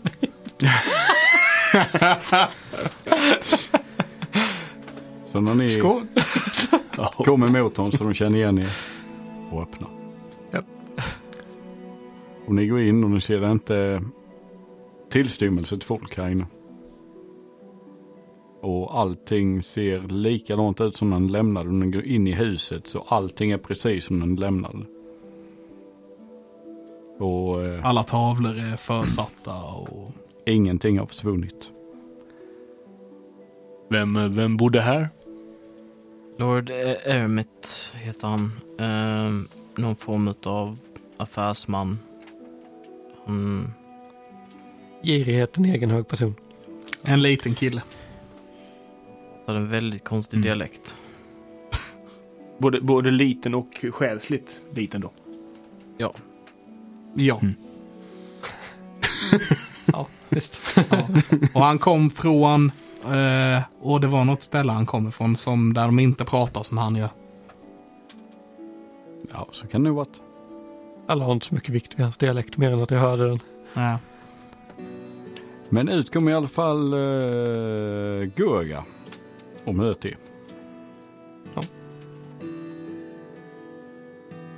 Så 5.32 5.40
när 5.40 5.54
ni 5.54 5.70
Skål! 5.70 6.06
kommer 7.24 7.62
mot 7.62 7.76
honom 7.76 7.92
så 7.92 8.04
de 8.04 8.14
känner 8.14 8.38
igen 8.38 8.58
er 8.58 8.76
och 9.50 9.62
öppnar. 9.62 9.88
Ja. 10.50 10.62
Och 12.46 12.54
ni 12.54 12.66
går 12.66 12.80
in 12.80 13.04
och 13.04 13.10
ni 13.10 13.20
ser 13.20 13.50
inte 13.52 14.02
tillstymmelse 15.10 15.78
till 15.78 15.86
folk 15.86 16.16
här 16.16 16.28
inne. 16.28 16.46
Och 18.60 18.98
allting 18.98 19.62
ser 19.62 20.00
likadant 20.00 20.80
ut 20.80 20.96
som 20.96 21.10
när 21.10 21.20
ni 21.20 21.28
lämnade. 21.28 21.70
När 21.70 21.86
går 21.86 22.04
in 22.04 22.26
i 22.26 22.32
huset 22.32 22.86
så 22.86 23.04
allting 23.08 23.50
är 23.50 23.58
precis 23.58 24.04
som 24.04 24.18
när 24.18 24.26
ni 24.26 24.36
lämnade. 24.36 24.84
Och 27.18 27.64
eh, 27.64 27.86
Alla 27.86 28.02
tavlor 28.02 28.50
är 28.50 28.76
försatta 28.76 29.62
och... 29.62 30.12
ingenting 30.46 30.98
har 30.98 31.06
försvunnit. 31.06 31.70
Vem, 33.88 34.16
eh, 34.16 34.28
vem 34.28 34.56
bodde 34.56 34.80
här? 34.80 35.08
Lord 36.36 36.70
eh, 36.70 37.16
Ermit 37.16 37.92
heter 37.94 38.28
han. 38.28 38.52
Eh, 38.78 39.58
någon 39.82 39.96
form 39.96 40.34
av 40.44 40.78
affärsman. 41.16 41.98
Han, 43.26 43.72
Girighet, 45.02 45.56
en 45.56 45.64
egen 45.64 45.90
hög 45.90 46.08
person. 46.08 46.34
En 47.02 47.22
liten 47.22 47.54
kille. 47.54 47.82
Hade 49.46 49.58
en 49.58 49.68
väldigt 49.70 50.04
konstig 50.04 50.36
Mm. 50.36 50.44
dialekt. 50.44 50.94
Både, 52.58 52.80
både 52.80 53.10
liten 53.10 53.54
och 53.54 53.84
själsligt 53.92 54.60
liten 54.74 55.00
då. 55.00 55.10
Ja. 55.98 56.12
Ja. 57.14 57.38
Mm. 57.42 57.54
Ja, 59.92 60.06
visst. 60.28 60.60
ja. 60.74 60.84
Och 61.54 61.60
han 61.64 61.78
kom 61.78 62.10
från... 62.10 62.72
Eh, 63.12 63.62
och 63.80 64.00
det 64.00 64.06
var 64.06 64.24
något 64.24 64.42
ställe 64.42 64.72
han 64.72 64.86
kom 64.86 65.08
ifrån 65.08 65.36
som 65.36 65.74
där 65.74 65.84
de 65.86 65.98
inte 65.98 66.24
pratar 66.24 66.62
som 66.62 66.78
han 66.78 66.96
gör. 66.96 67.08
Ja, 69.32 69.48
så 69.52 69.66
kan 69.66 69.82
det 69.82 69.88
nog 69.88 69.96
varit. 69.96 70.20
Alla 71.06 71.24
har 71.24 71.32
inte 71.32 71.46
så 71.46 71.54
mycket 71.54 71.70
vikt 71.70 71.94
vid 71.94 72.00
hans 72.04 72.16
dialekt 72.16 72.56
mer 72.56 72.70
än 72.72 72.82
att 72.82 72.90
jag 72.90 72.98
hörde 72.98 73.28
den. 73.28 73.38
Ja. 73.74 73.98
Men 75.68 75.88
ut 75.88 76.12
kommer 76.12 76.30
i 76.30 76.34
alla 76.34 76.48
fall 76.48 76.94
uh, 76.94 78.24
Gurga 78.24 78.84
och 79.70 79.76
möter 79.76 80.08
er. 80.08 80.16
Ja. 81.54 81.62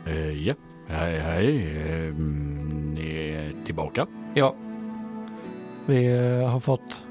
Eh, 0.07 0.47
ja, 0.47 0.55
hej 0.87 1.19
hej. 1.19 1.77
Eh, 1.77 2.15
ni 2.95 3.29
är 3.37 3.65
tillbaka. 3.67 4.07
Ja. 4.35 4.55
Vi 5.87 6.07
eh, 6.07 6.49
har 6.51 6.61
fått 6.61 7.03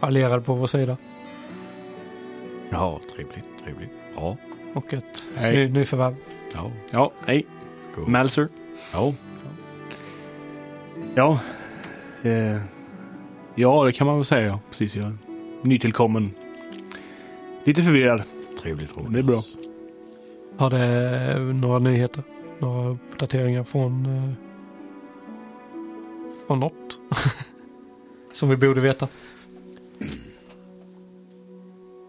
allierade 0.00 0.42
på 0.42 0.54
vår 0.54 0.66
sida. 0.66 0.96
Ja, 2.70 3.00
trevligt, 3.14 3.46
trevligt. 3.64 3.90
Ja, 4.16 4.36
Och 4.74 4.94
ett 4.94 5.24
Hej. 5.36 5.56
ny, 5.56 5.68
nyförvärv. 5.68 6.14
ja, 6.54 6.70
Ja, 6.92 7.12
hej. 7.26 7.46
god. 7.96 8.08
Malser. 8.08 8.48
Ja, 8.92 9.14
Ja. 11.14 11.38
Eh, 12.22 12.56
ja, 13.54 13.84
det 13.84 13.92
kan 13.92 14.06
man 14.06 14.16
väl 14.16 14.24
säga. 14.24 14.46
ja. 14.46 14.60
Precis, 14.70 14.96
är 14.96 15.16
nytillkommen. 15.62 16.30
Lite 17.66 17.82
förvirrad. 17.82 18.22
trevligt 18.62 18.96
roligt. 18.96 19.12
Det 19.12 19.18
är 19.18 19.22
bra. 19.22 19.42
Har 20.56 20.70
det 20.70 21.38
några 21.54 21.78
nyheter? 21.78 22.22
Några 22.58 22.88
uppdateringar 22.88 23.64
från, 23.64 24.06
eh, 24.06 24.32
från 26.46 26.60
något? 26.60 27.00
Som 28.32 28.48
vi 28.48 28.56
borde 28.56 28.80
veta. 28.80 29.08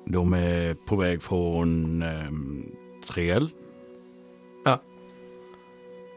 De 0.06 0.34
är 0.34 0.74
på 0.74 0.96
väg 0.96 1.22
från 1.22 2.04
um, 2.04 2.66
Triel. 3.10 3.50
Ja. 4.66 4.82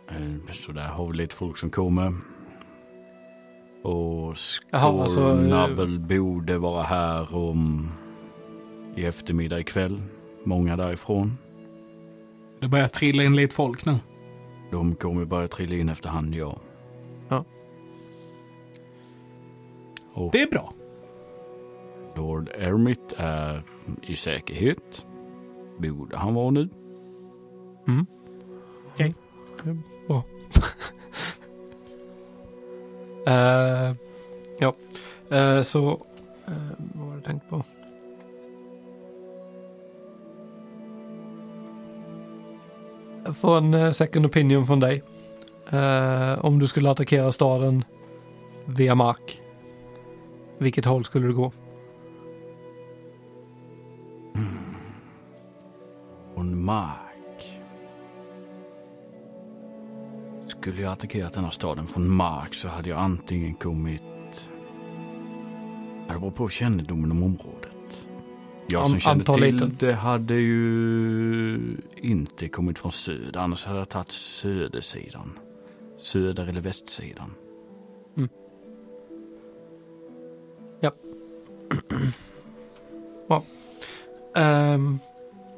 Eh, 0.09 0.53
så 0.53 0.73
där 0.73 0.89
har 0.89 1.07
vi 1.07 1.17
lite 1.17 1.37
folk 1.37 1.57
som 1.59 1.71
kommer. 1.71 2.15
Och 3.83 4.37
Jaha, 4.71 5.03
alltså, 5.03 5.21
eh, 5.83 5.99
borde 5.99 6.59
vara 6.59 6.83
här 6.83 7.35
om 7.35 7.89
i 8.97 9.05
eftermiddag 9.05 9.61
ikväll. 9.61 10.03
Många 10.45 10.77
därifrån. 10.77 11.39
Det 12.61 12.69
börjar 12.69 12.89
trilla 12.89 13.23
in 13.23 13.37
lite 13.37 13.55
folk 13.55 13.87
nu. 13.87 13.95
De 14.71 14.95
kommer 14.95 15.25
börja 15.25 15.49
trilla 15.49 15.75
in 15.75 15.89
efterhand, 15.89 16.35
ja. 16.35 16.59
Ja. 17.29 17.45
Och 20.13 20.33
Det 20.33 20.43
är 20.43 20.51
bra. 20.51 20.73
Lord 22.17 22.49
Ermit 22.59 23.13
är 23.17 23.63
i 24.03 24.17
säkerhet. 24.17 25.07
Borde 25.79 26.17
han 26.17 26.35
vara 26.35 26.51
nu. 26.51 26.69
Mm. 27.89 28.07
Okej. 28.95 29.15
Bra. 30.07 30.25
Eh, 33.27 33.95
ja, 34.59 34.75
Eh, 35.31 35.63
så 35.63 35.91
eh, 36.47 36.53
vad 36.79 37.07
var 37.07 37.15
det 37.15 37.15
jag 37.15 37.25
tänkt 37.25 37.49
på? 37.49 37.65
Få 43.25 43.35
får 43.35 43.59
en 43.59 43.75
eh, 43.75 43.93
second 43.93 44.27
opinion 44.27 44.67
från 44.67 44.81
dig. 44.81 45.03
Uh, 45.73 46.45
om 46.45 46.59
du 46.59 46.69
skulle 46.69 46.91
attackera 46.91 47.33
staden 47.33 47.85
via 48.65 48.95
mark. 48.95 49.41
Vilket 50.59 50.85
håll 50.85 51.05
skulle 51.05 51.27
du 51.27 51.35
gå? 51.35 51.53
Hmm. 54.35 54.75
Från 56.35 56.65
mark. 56.65 57.61
Skulle 60.47 60.83
jag 60.83 60.93
attackerat 60.93 61.33
denna 61.33 61.51
staden 61.51 61.87
från 61.87 62.09
mark 62.09 62.55
så 62.55 62.69
hade 62.69 62.89
jag 62.89 62.99
antingen 62.99 63.55
kommit... 63.55 64.03
Det 66.09 66.19
beror 66.19 66.31
på 66.31 66.49
kännedomen 66.49 67.11
om 67.11 67.23
området. 67.23 67.70
Jag 68.71 68.85
som 68.85 68.95
An- 68.95 69.01
kände 69.01 69.25
till 69.25 69.77
det 69.79 69.95
hade 69.95 70.35
ju 70.35 71.59
inte 71.97 72.49
kommit 72.49 72.79
från 72.79 72.93
söder. 72.93 73.41
Annars 73.41 73.65
hade 73.65 73.79
jag 73.79 73.89
tagit 73.89 74.13
södersidan. 74.13 75.39
Söder 75.99 76.49
eller 76.49 76.61
västsidan. 76.61 77.35
Ehm, 84.35 84.99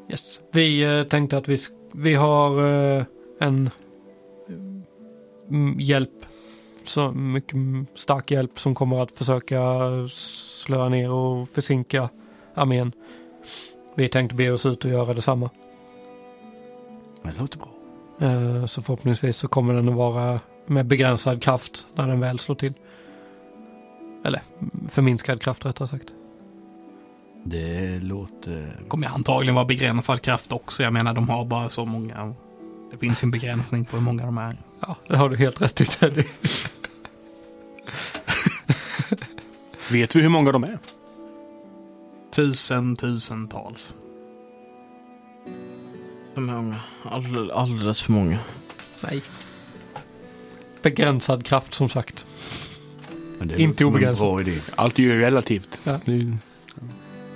yes. 0.08 0.40
Vi 0.52 0.82
eh, 0.82 1.04
tänkte 1.04 1.36
att 1.36 1.48
vi, 1.48 1.58
vi 1.92 2.14
har 2.14 2.66
eh, 2.66 3.04
en 3.40 3.70
mm, 5.50 5.80
hjälp, 5.80 6.26
så 6.84 7.12
mycket 7.12 7.52
mm, 7.52 7.86
stark 7.94 8.30
hjälp 8.30 8.60
som 8.60 8.74
kommer 8.74 9.02
att 9.02 9.12
försöka 9.12 9.60
slöa 10.08 10.88
ner 10.88 11.10
och 11.10 11.48
försinka 11.48 12.08
armén. 12.55 12.92
vi 13.94 14.09
tänkte 14.09 14.36
be 14.36 14.50
oss 14.50 14.66
ut 14.66 14.84
och 14.84 14.90
göra 14.90 15.14
detsamma. 15.14 15.50
Det 17.22 17.38
låter 17.38 17.59
bra. 17.59 17.68
Eh, 18.28 18.66
Så 18.66 18.82
förhoppningsvis 18.82 19.36
så 19.36 19.48
kommer 19.48 19.74
den 19.74 19.88
att 19.88 19.94
vara 19.94 20.40
med 20.66 20.86
begränsad 20.86 21.42
kraft 21.42 21.86
när 21.94 22.09
den 22.09 22.20
väl 22.20 22.38
slår 22.38 22.55
till. 22.55 22.72
Eller 24.24 24.42
förminskad 24.88 25.40
kraft 25.40 25.64
rättare 25.66 25.88
sagt. 25.88 26.09
Det 27.44 27.98
låter... 27.98 28.76
kommer 28.88 29.07
antagligen 29.09 29.55
vara 29.55 29.64
begränsad 29.64 30.22
kraft 30.22 30.53
också. 30.53 30.82
Jag 30.82 30.92
menar, 30.92 31.14
de 31.14 31.28
har 31.28 31.44
bara 31.44 31.68
så 31.68 31.84
många. 31.84 32.34
Det 32.90 32.98
finns 32.98 33.22
ju 33.22 33.26
en 33.26 33.30
begränsning 33.30 33.84
på 33.84 33.96
hur 33.96 34.05
många 34.05 34.24
de 34.24 34.38
är. 34.38 34.57
Ja, 34.80 34.96
det 35.09 35.16
har 35.16 35.28
du 35.28 35.36
helt 35.36 35.61
rätt 35.62 35.80
i 35.80 35.84
Teddy. 35.84 36.24
Vet 39.90 40.16
vi 40.16 40.20
hur 40.22 40.28
många 40.28 40.53
de 40.53 40.64
är? 40.64 40.78
Tusen, 42.35 42.97
tusentals. 42.97 43.95
För 46.35 46.41
många. 46.41 46.76
All, 47.05 47.51
alldeles 47.51 48.03
för 48.03 48.12
många. 48.12 48.39
Nej. 49.01 49.22
Begränsad 50.83 51.45
kraft 51.45 51.74
som 51.74 51.89
sagt. 51.89 52.26
Men 53.39 53.49
det 53.49 53.62
Inte 53.62 53.85
bra 53.91 54.41
idé. 54.41 54.59
Allt 54.76 54.99
är 54.99 55.03
ju 55.03 55.20
relativt. 55.20 55.80
Ja. 55.85 56.01
Det 56.05 56.37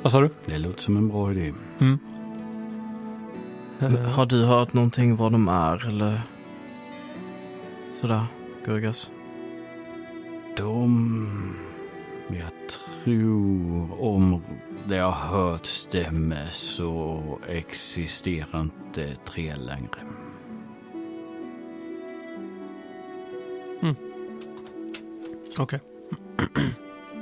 Vad 0.02 0.12
sa 0.12 0.20
du? 0.20 0.30
Det 0.46 0.58
låter 0.58 0.82
som 0.82 0.96
en 0.96 1.08
bra 1.08 1.30
idé. 1.30 1.52
Mm. 1.78 1.98
Men 3.78 3.96
Eh, 3.96 4.02
Har 4.02 4.26
du 4.26 4.44
hört 4.44 4.72
någonting 4.72 5.16
vad 5.16 5.32
de 5.32 5.48
är 5.48 5.86
eller 5.88 6.20
sådär, 8.00 8.26
Gurgas? 8.64 9.10
De... 10.56 11.56
Jag 12.28 12.70
tror 12.94 14.00
om 14.00 14.42
det 14.88 14.96
jag 14.96 15.10
har 15.10 15.40
hört 15.40 15.66
stämmer 15.66 16.46
så 16.50 17.22
existerar 17.48 18.60
inte 18.60 19.16
tre 19.16 19.56
längre. 19.56 20.00
Okej. 25.58 25.80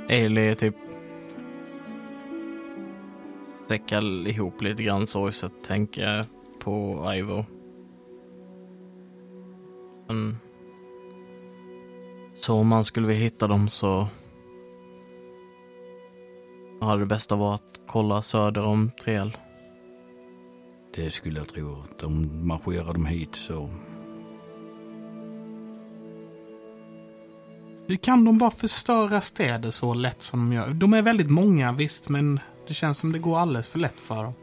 Eli 0.09 0.55
typ 0.55 0.75
säckar 3.67 4.27
ihop 4.27 4.61
lite 4.61 4.83
grann 4.83 5.07
sorgset, 5.07 5.51
tänker 5.63 6.25
på 6.59 7.05
Ivo. 7.15 7.45
Sen, 10.07 10.37
så 12.35 12.55
om 12.55 12.67
man 12.67 12.83
skulle 12.83 13.07
vilja 13.07 13.23
hitta 13.23 13.47
dem 13.47 13.69
så 13.69 14.07
hade 16.81 16.99
det 16.99 17.05
bästa 17.05 17.35
varit 17.35 17.61
att 17.61 17.79
kolla 17.87 18.21
söder 18.21 18.63
om 18.63 18.91
Triel. 19.03 19.37
Det 20.95 21.11
skulle 21.11 21.39
jag 21.39 21.47
tro. 21.47 21.83
Att 21.91 22.03
om 22.03 22.47
marscherar 22.47 22.93
de 22.93 23.05
hit 23.05 23.35
så... 23.35 23.69
Hur 27.87 27.95
kan 27.95 28.25
de 28.25 28.37
bara 28.37 28.51
förstöra 28.51 29.21
städer 29.21 29.71
så 29.71 29.93
lätt 29.93 30.21
som 30.21 30.49
de 30.49 30.55
gör? 30.55 30.69
De 30.69 30.93
är 30.93 31.01
väldigt 31.01 31.29
många 31.29 31.71
visst, 31.71 32.09
men 32.09 32.39
det 32.67 32.73
känns 32.73 32.97
som 32.97 33.11
det 33.11 33.19
går 33.19 33.39
alldeles 33.39 33.67
för 33.67 33.79
lätt 33.79 33.99
för 33.99 34.23
dem. 34.23 34.33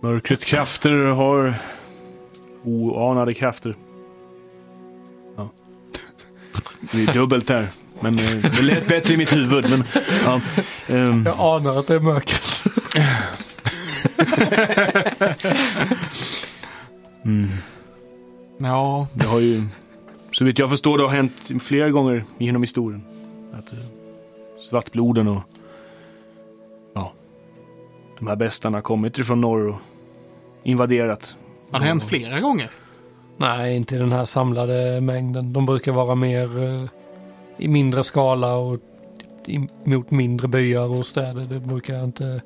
Mörkrets 0.00 0.44
krafter 0.44 1.06
har 1.06 1.54
oanade 2.64 3.34
krafter. 3.34 3.76
Ja. 5.36 5.48
Det 6.92 7.02
är 7.02 7.12
dubbelt 7.14 7.46
där. 7.46 7.68
Men 8.04 8.18
eh, 8.18 8.36
det 8.56 8.62
lät 8.62 8.88
bättre 8.88 9.14
i 9.14 9.16
mitt 9.16 9.32
huvud. 9.32 9.70
Men, 9.70 9.84
ja, 10.24 10.40
ehm, 10.88 11.22
Jag 11.26 11.34
anar 11.38 11.78
att 11.78 11.86
det 11.86 11.94
är 11.94 12.00
mörkret. 12.00 12.62
mm. 17.24 17.48
Ja, 18.58 19.06
Det 19.14 19.26
har 19.26 19.40
ju, 19.40 19.62
så 20.32 20.44
vitt 20.44 20.58
jag 20.58 20.70
förstår, 20.70 20.98
det 20.98 21.04
har 21.04 21.10
hänt 21.10 21.32
flera 21.62 21.90
gånger 21.90 22.24
genom 22.38 22.62
historien. 22.62 23.02
Att 23.52 23.72
eh, 23.72 23.78
svartbloden 24.70 25.28
och 25.28 25.42
ja, 26.94 27.12
de 28.18 28.26
här 28.28 28.36
bestarna 28.36 28.76
har 28.76 28.82
kommit 28.82 29.18
ifrån 29.18 29.40
norr 29.40 29.68
och 29.68 29.76
invaderat. 30.62 31.36
har 31.70 31.80
det 31.80 31.86
hänt 31.86 32.04
flera 32.04 32.40
gånger? 32.40 32.70
Nej, 33.36 33.76
inte 33.76 33.94
i 33.94 33.98
den 33.98 34.12
här 34.12 34.24
samlade 34.24 35.00
mängden. 35.00 35.52
De 35.52 35.66
brukar 35.66 35.92
vara 35.92 36.14
mer 36.14 36.62
eh, 36.62 36.88
i 37.56 37.68
mindre 37.68 38.04
skala 38.04 38.56
och 38.56 38.80
i, 39.46 39.68
mot 39.84 40.10
mindre 40.10 40.48
byar 40.48 40.98
och 41.00 41.06
städer. 41.06 41.46
Det 41.46 41.60
brukar 41.60 42.04
inte 42.04 42.42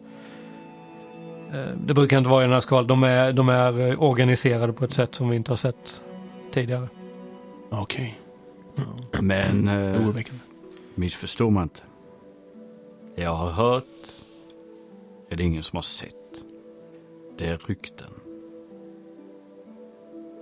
eh, 1.52 1.76
det 1.86 1.94
brukar 1.94 2.18
inte 2.18 2.30
vara 2.30 2.42
i 2.42 2.46
den 2.46 2.52
här 2.54 2.60
skalan. 2.60 2.86
De 2.86 3.02
är, 3.02 3.32
de 3.32 3.48
är 3.48 3.88
eh, 3.90 4.02
organiserade 4.02 4.72
på 4.72 4.84
ett 4.84 4.92
sätt 4.92 5.14
som 5.14 5.28
vi 5.28 5.36
inte 5.36 5.50
har 5.50 5.56
sett 5.56 6.00
tidigare. 6.54 6.88
Okej, 7.70 8.18
Men 9.20 9.68
eh, 9.68 10.02
oroväckande. 10.06 10.40
missförstå 10.94 11.50
mig 11.50 11.62
inte. 11.62 11.80
Jag 13.14 13.34
har 13.34 13.50
hört 13.50 13.84
är 15.30 15.36
det 15.36 15.42
ingen 15.44 15.62
som 15.62 15.76
har 15.76 15.82
sett. 15.82 16.14
Det 17.38 17.46
är 17.46 17.58
rykten. 17.66 18.10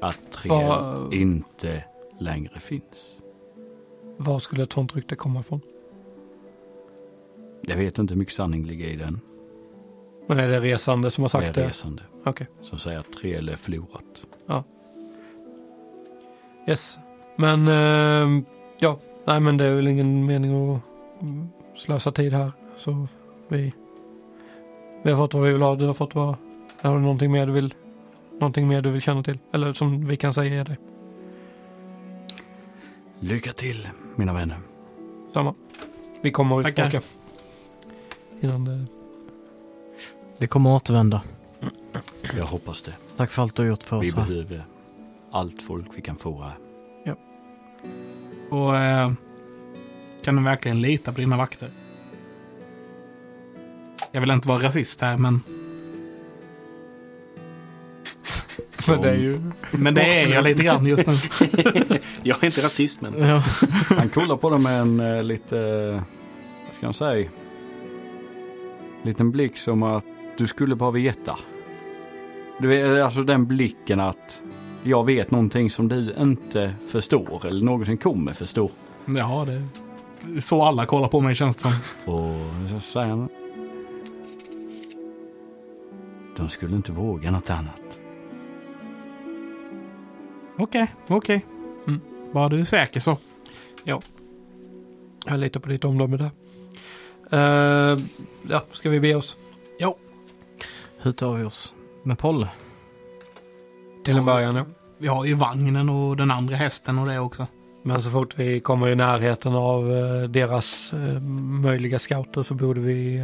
Att 0.00 0.38
Vad- 0.46 1.14
inte 1.14 1.84
längre 2.18 2.60
finns. 2.60 3.15
Var 4.16 4.38
skulle 4.38 4.62
ett 4.62 4.72
sånt 4.72 4.96
rykte 4.96 5.16
komma 5.16 5.40
ifrån? 5.40 5.60
Jag 7.66 7.76
vet 7.76 7.98
inte 7.98 8.14
hur 8.14 8.18
mycket 8.18 8.34
sanning 8.34 8.64
ligger 8.64 8.86
i 8.88 8.96
den. 8.96 9.20
Men 10.26 10.38
är 10.38 10.48
det 10.48 10.60
resande 10.60 11.10
som 11.10 11.22
har 11.24 11.28
Det 11.28 11.38
är 11.38 11.42
sagt 11.42 11.54
det? 11.54 11.66
resande 11.66 12.02
Okej. 12.24 12.46
som 12.60 12.78
säger 12.78 12.98
att 12.98 13.12
Triel 13.12 13.48
är 13.48 13.56
förlorat. 13.56 14.04
Yes. 16.68 16.98
Men 17.36 17.68
eh, 17.68 18.42
ja, 18.78 18.98
nej 19.24 19.40
men 19.40 19.56
det 19.56 19.64
är 19.64 19.74
väl 19.74 19.88
ingen 19.88 20.26
mening 20.26 20.74
att 20.74 20.80
slösa 21.78 22.12
tid 22.12 22.32
här. 22.32 22.52
Så 22.76 23.08
vi, 23.48 23.72
vi 25.02 25.10
har 25.10 25.16
fått 25.18 25.34
vad 25.34 25.42
vi 25.42 25.52
vill 25.52 25.62
ha. 25.62 25.76
Du 25.76 25.86
har 25.86 25.94
fått 25.94 26.14
vad, 26.14 26.36
har 26.80 26.94
du 26.94 27.00
någonting 27.00 27.32
mer 27.32 27.46
du 27.46 27.52
vill, 27.52 27.74
någonting 28.32 28.68
mer 28.68 28.82
du 28.82 28.90
vill 28.90 29.02
känna 29.02 29.22
till? 29.22 29.38
Eller 29.52 29.72
som 29.72 30.06
vi 30.06 30.16
kan 30.16 30.34
säga 30.34 30.64
dig. 30.64 30.78
Lycka 33.20 33.52
till 33.52 33.88
mina 34.16 34.32
vänner. 34.32 34.58
Samma. 35.32 35.54
Vi 36.22 36.30
kommer 36.30 36.62
Tackar. 36.62 36.90
tillbaka. 36.90 37.06
Innan 38.40 38.64
det, 38.64 38.86
Vi 40.38 40.46
kommer 40.46 40.70
återvända. 40.74 41.22
Jag 42.36 42.46
hoppas 42.46 42.82
det. 42.82 42.96
Tack 43.16 43.30
för 43.30 43.42
allt 43.42 43.54
du 43.56 43.62
har 43.62 43.68
gjort 43.68 43.82
för 43.82 44.00
Vi 44.00 44.10
oss 44.10 44.14
här. 44.14 44.26
behöver 44.26 44.64
allt 45.30 45.62
folk 45.62 45.86
vi 45.94 46.00
kan 46.02 46.16
få 46.16 46.42
här. 46.42 46.54
Och 48.50 48.76
eh, 48.76 49.12
kan 50.22 50.36
du 50.36 50.42
verkligen 50.42 50.80
lita 50.80 51.12
på 51.12 51.20
dina 51.20 51.36
vakter? 51.36 51.70
Jag 54.12 54.20
vill 54.20 54.30
inte 54.30 54.48
vara 54.48 54.62
rasist 54.62 55.00
här, 55.00 55.16
men, 55.18 55.40
men 58.88 59.00
det 59.02 59.10
är 59.10 59.16
ju, 59.16 59.40
men 59.70 59.94
det 59.94 60.22
är 60.22 60.34
jag 60.34 60.44
lite 60.44 60.62
grann 60.62 60.86
just 60.86 61.06
nu. 61.06 61.14
Jag 62.22 62.42
är 62.42 62.46
inte 62.46 62.62
rasist 62.62 63.00
men. 63.00 63.18
Ja. 63.18 63.42
Han 63.88 64.08
kollar 64.08 64.36
på 64.36 64.50
det 64.50 64.58
med 64.58 64.80
en 64.80 65.00
eh, 65.00 65.22
lite, 65.22 65.58
eh, 65.58 66.02
vad 66.66 66.74
ska 66.74 66.86
man 66.86 66.94
säga, 66.94 67.28
liten 69.02 69.30
blick 69.30 69.58
som 69.58 69.82
att 69.82 70.04
du 70.36 70.46
skulle 70.46 70.74
bara 70.74 70.90
veta. 70.90 71.38
Du 72.58 72.68
vet, 72.68 73.02
alltså 73.02 73.22
den 73.22 73.46
blicken 73.46 74.00
att 74.00 74.40
jag 74.82 75.04
vet 75.04 75.30
någonting 75.30 75.70
som 75.70 75.88
du 75.88 76.14
inte 76.18 76.74
förstår 76.88 77.46
eller 77.46 77.64
någonsin 77.64 77.96
kommer 77.96 78.32
förstå. 78.32 78.70
Ja, 79.06 79.46
det 79.46 79.52
är 79.52 80.40
så 80.40 80.62
alla 80.62 80.86
kollar 80.86 81.08
på 81.08 81.20
mig 81.20 81.34
känns 81.34 81.56
det 81.56 81.62
som. 81.62 81.72
Och 82.14 82.70
så 82.70 82.80
säger 82.80 83.06
han. 83.06 83.28
De 86.36 86.48
skulle 86.48 86.76
inte 86.76 86.92
våga 86.92 87.30
något 87.30 87.50
annat. 87.50 87.85
Okej, 90.58 90.94
okej. 91.08 91.46
Mm. 91.86 92.00
Bara 92.32 92.48
du 92.48 92.60
är 92.60 92.64
säker 92.64 93.00
så. 93.00 93.18
jag 95.26 95.38
litar 95.38 95.60
på 95.60 95.68
ditt 95.68 95.84
omdöme 95.84 96.16
där. 96.16 96.30
Eh, 97.30 97.98
ja, 98.48 98.64
ska 98.72 98.90
vi 98.90 99.00
be 99.00 99.14
oss? 99.14 99.36
Hur 100.98 101.12
tar 101.12 101.34
vi 101.34 101.44
oss 101.44 101.74
med 102.02 102.18
Polle? 102.18 102.48
Till 104.04 104.16
en 104.16 104.24
början 104.24 104.56
ja. 104.56 104.64
Vi 104.98 105.08
har 105.08 105.24
ju 105.24 105.34
vagnen 105.34 105.88
och 105.88 106.16
den 106.16 106.30
andra 106.30 106.56
hästen 106.56 106.98
och 106.98 107.06
det 107.06 107.18
också. 107.18 107.46
Men 107.82 108.02
så 108.02 108.10
fort 108.10 108.38
vi 108.38 108.60
kommer 108.60 108.88
i 108.88 108.94
närheten 108.94 109.54
av 109.54 109.92
eh, 109.92 110.22
deras 110.22 110.92
eh, 110.92 111.20
möjliga 111.62 111.98
scouter 111.98 112.42
så 112.42 112.54
borde 112.54 112.80
vi 112.80 113.22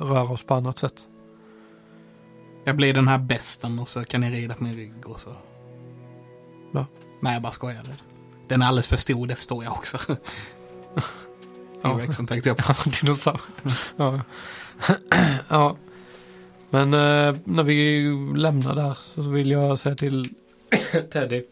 röra 0.00 0.30
oss 0.30 0.42
på 0.42 0.54
annat 0.54 0.78
sätt. 0.78 0.94
Jag 2.64 2.76
blir 2.76 2.92
den 2.92 3.08
här 3.08 3.18
besten 3.18 3.78
och 3.78 3.88
så 3.88 4.04
kan 4.04 4.20
ni 4.20 4.30
rida 4.30 4.54
på 4.54 4.64
min 4.64 4.74
rygg 4.74 5.08
och 5.08 5.20
så. 5.20 5.30
Va? 6.70 6.86
Nej, 7.20 7.32
jag 7.32 7.42
bara 7.42 7.52
skojar. 7.52 7.82
Den 8.48 8.62
är 8.62 8.66
alldeles 8.66 8.88
för 8.88 8.96
stor, 8.96 9.26
det 9.26 9.34
förstår 9.34 9.64
jag 9.64 9.72
också. 9.72 9.98
T-rexen 11.82 12.26
tänkte 12.26 12.48
jag 12.48 12.56
på. 12.56 12.64
Ja, 12.68 12.90
dinosaurier. 13.00 13.42
ja. 13.96 14.20
ja. 15.48 15.76
Men 16.70 16.94
eh, 16.94 17.36
när 17.44 17.62
vi 17.62 18.02
lämnar 18.36 18.74
där 18.74 18.98
så 19.14 19.22
vill 19.22 19.50
jag 19.50 19.78
säga 19.78 19.94
till 19.94 20.34
Teddy. 21.12 21.42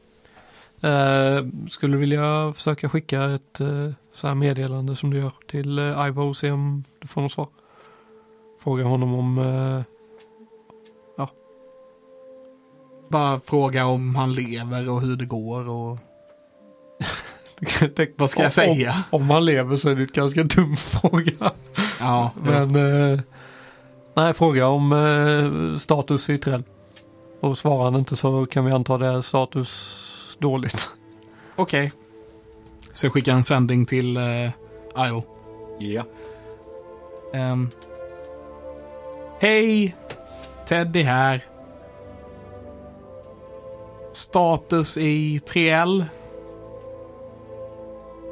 Eh, 0.80 1.46
skulle 1.70 1.94
du 1.94 1.98
vilja 1.98 2.52
försöka 2.56 2.88
skicka 2.88 3.24
ett 3.24 3.60
eh, 3.60 3.90
så 4.14 4.26
här 4.26 4.34
meddelande 4.34 4.96
som 4.96 5.10
du 5.10 5.16
gör 5.16 5.32
till 5.46 5.78
eh, 5.78 6.06
Ivo 6.06 6.22
och 6.22 6.36
se 6.36 6.50
om 6.50 6.84
du 7.00 7.08
får 7.08 7.22
något 7.22 7.32
svar? 7.32 7.48
Fråga 8.60 8.84
honom 8.84 9.14
om 9.14 9.38
Bara 13.08 13.40
fråga 13.40 13.86
om 13.86 14.16
han 14.16 14.34
lever 14.34 14.88
och 14.88 15.00
hur 15.00 15.16
det 15.16 15.24
går 15.24 15.68
och 15.68 15.98
det, 17.96 18.08
vad 18.16 18.30
ska 18.30 18.42
jag 18.42 18.52
säga? 18.52 19.04
Om, 19.10 19.22
om 19.22 19.30
han 19.30 19.44
lever 19.44 19.76
så 19.76 19.88
är 19.88 19.94
det 19.94 20.02
ett 20.02 20.12
ganska 20.12 20.42
dum 20.42 20.76
fråga. 20.76 21.52
Ja, 22.00 22.30
Men 22.42 22.76
eh, 22.76 23.20
nej, 24.14 24.34
fråga 24.34 24.66
om 24.66 24.92
eh, 24.92 25.78
status 25.78 26.30
i 26.30 26.38
Trell. 26.38 26.62
Och 27.40 27.58
svarar 27.58 27.84
han 27.84 27.96
inte 27.96 28.16
så 28.16 28.46
kan 28.46 28.64
vi 28.64 28.72
anta 28.72 28.98
det 28.98 29.06
är 29.06 29.22
status 29.22 30.02
dåligt. 30.38 30.90
okej. 31.56 31.92
Så 32.92 33.06
jag 33.06 33.12
skickar 33.12 33.32
en 33.32 33.44
sändning 33.44 33.86
till 33.86 34.16
uh, 34.16 34.50
Io. 34.96 35.24
Ja. 35.78 36.04
Ehm. 37.34 37.70
Hej! 39.40 39.96
Teddy 40.68 41.02
här. 41.02 41.44
Status 44.16 44.96
i 44.96 45.40
3L. 45.46 46.04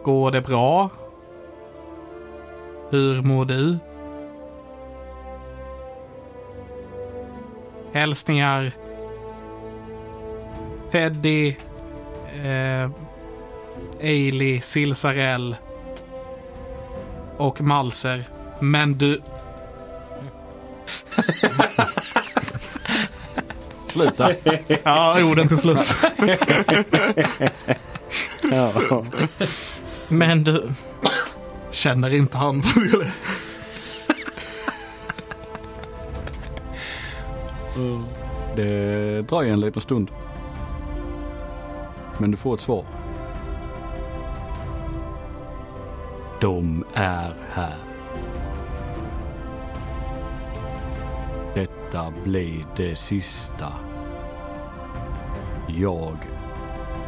Går 0.05 0.30
det 0.30 0.41
bra? 0.41 0.91
Hur 2.91 3.22
mår 3.22 3.45
du? 3.45 3.78
Hälsningar. 7.93 8.72
Teddy. 10.91 11.55
Eh, 12.45 12.91
Ailey, 14.01 14.61
Silsarell. 14.61 15.57
Och 17.37 17.61
Malser. 17.61 18.24
Men 18.61 18.93
du... 18.93 19.22
Sluta. 23.95 24.31
Ja, 24.83 25.25
orden 25.25 25.49
tog 25.49 25.61
slut. 25.61 25.95
Ja. 28.51 28.73
Men 30.09 30.45
du, 30.45 30.73
Känner 31.71 32.15
inte 32.15 32.37
han. 32.37 32.63
Det 38.57 39.23
dröjer 39.23 39.53
en 39.53 39.61
liten 39.61 39.83
stund. 39.83 40.11
Men 42.19 42.31
du 42.31 42.37
får 42.37 42.55
ett 42.55 42.61
svar. 42.61 42.85
De 46.41 46.85
är 46.95 47.35
här. 47.53 47.94
Detta 51.95 52.13
blir 52.25 52.67
det 52.77 52.97
sista 52.97 53.73
jag 55.69 56.17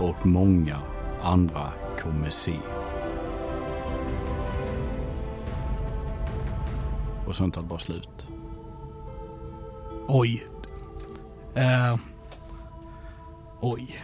och 0.01 0.26
många 0.26 0.80
andra 1.22 1.72
kommer 2.03 2.30
se. 2.30 2.55
Och 7.26 7.37
sen 7.37 7.51
tar 7.51 7.62
det 7.62 7.68
bara 7.68 7.78
slut. 7.78 8.26
Oj. 10.09 10.47
Eh. 11.55 11.97
Oj. 13.61 14.01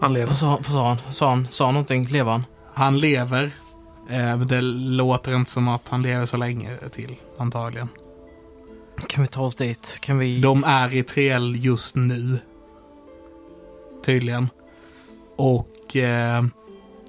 Han 0.00 0.12
lever. 0.12 0.26
vad 0.26 0.36
sa, 0.36 0.62
sa 0.62 0.88
han? 0.88 0.98
Sa 1.12 1.28
han, 1.28 1.48
sa 1.50 1.64
han 1.64 1.74
någonting? 1.74 2.04
Lever 2.04 2.32
han? 2.32 2.44
Han 2.74 2.98
lever. 2.98 3.50
Eh, 4.10 4.38
det 4.38 4.60
låter 4.60 5.36
inte 5.36 5.50
som 5.50 5.68
att 5.68 5.88
han 5.88 6.02
lever 6.02 6.26
så 6.26 6.36
länge 6.36 6.76
till, 6.76 7.16
antagligen. 7.38 7.88
Kan 9.08 9.22
vi 9.22 9.28
ta 9.28 9.42
oss 9.42 9.56
dit? 9.56 9.98
Kan 10.00 10.18
vi... 10.18 10.40
De 10.40 10.64
är 10.64 10.94
i 10.94 11.02
3L 11.02 11.56
just 11.56 11.96
nu. 11.96 12.38
Tydligen. 14.04 14.48
Och 15.36 15.96
eh, 15.96 16.44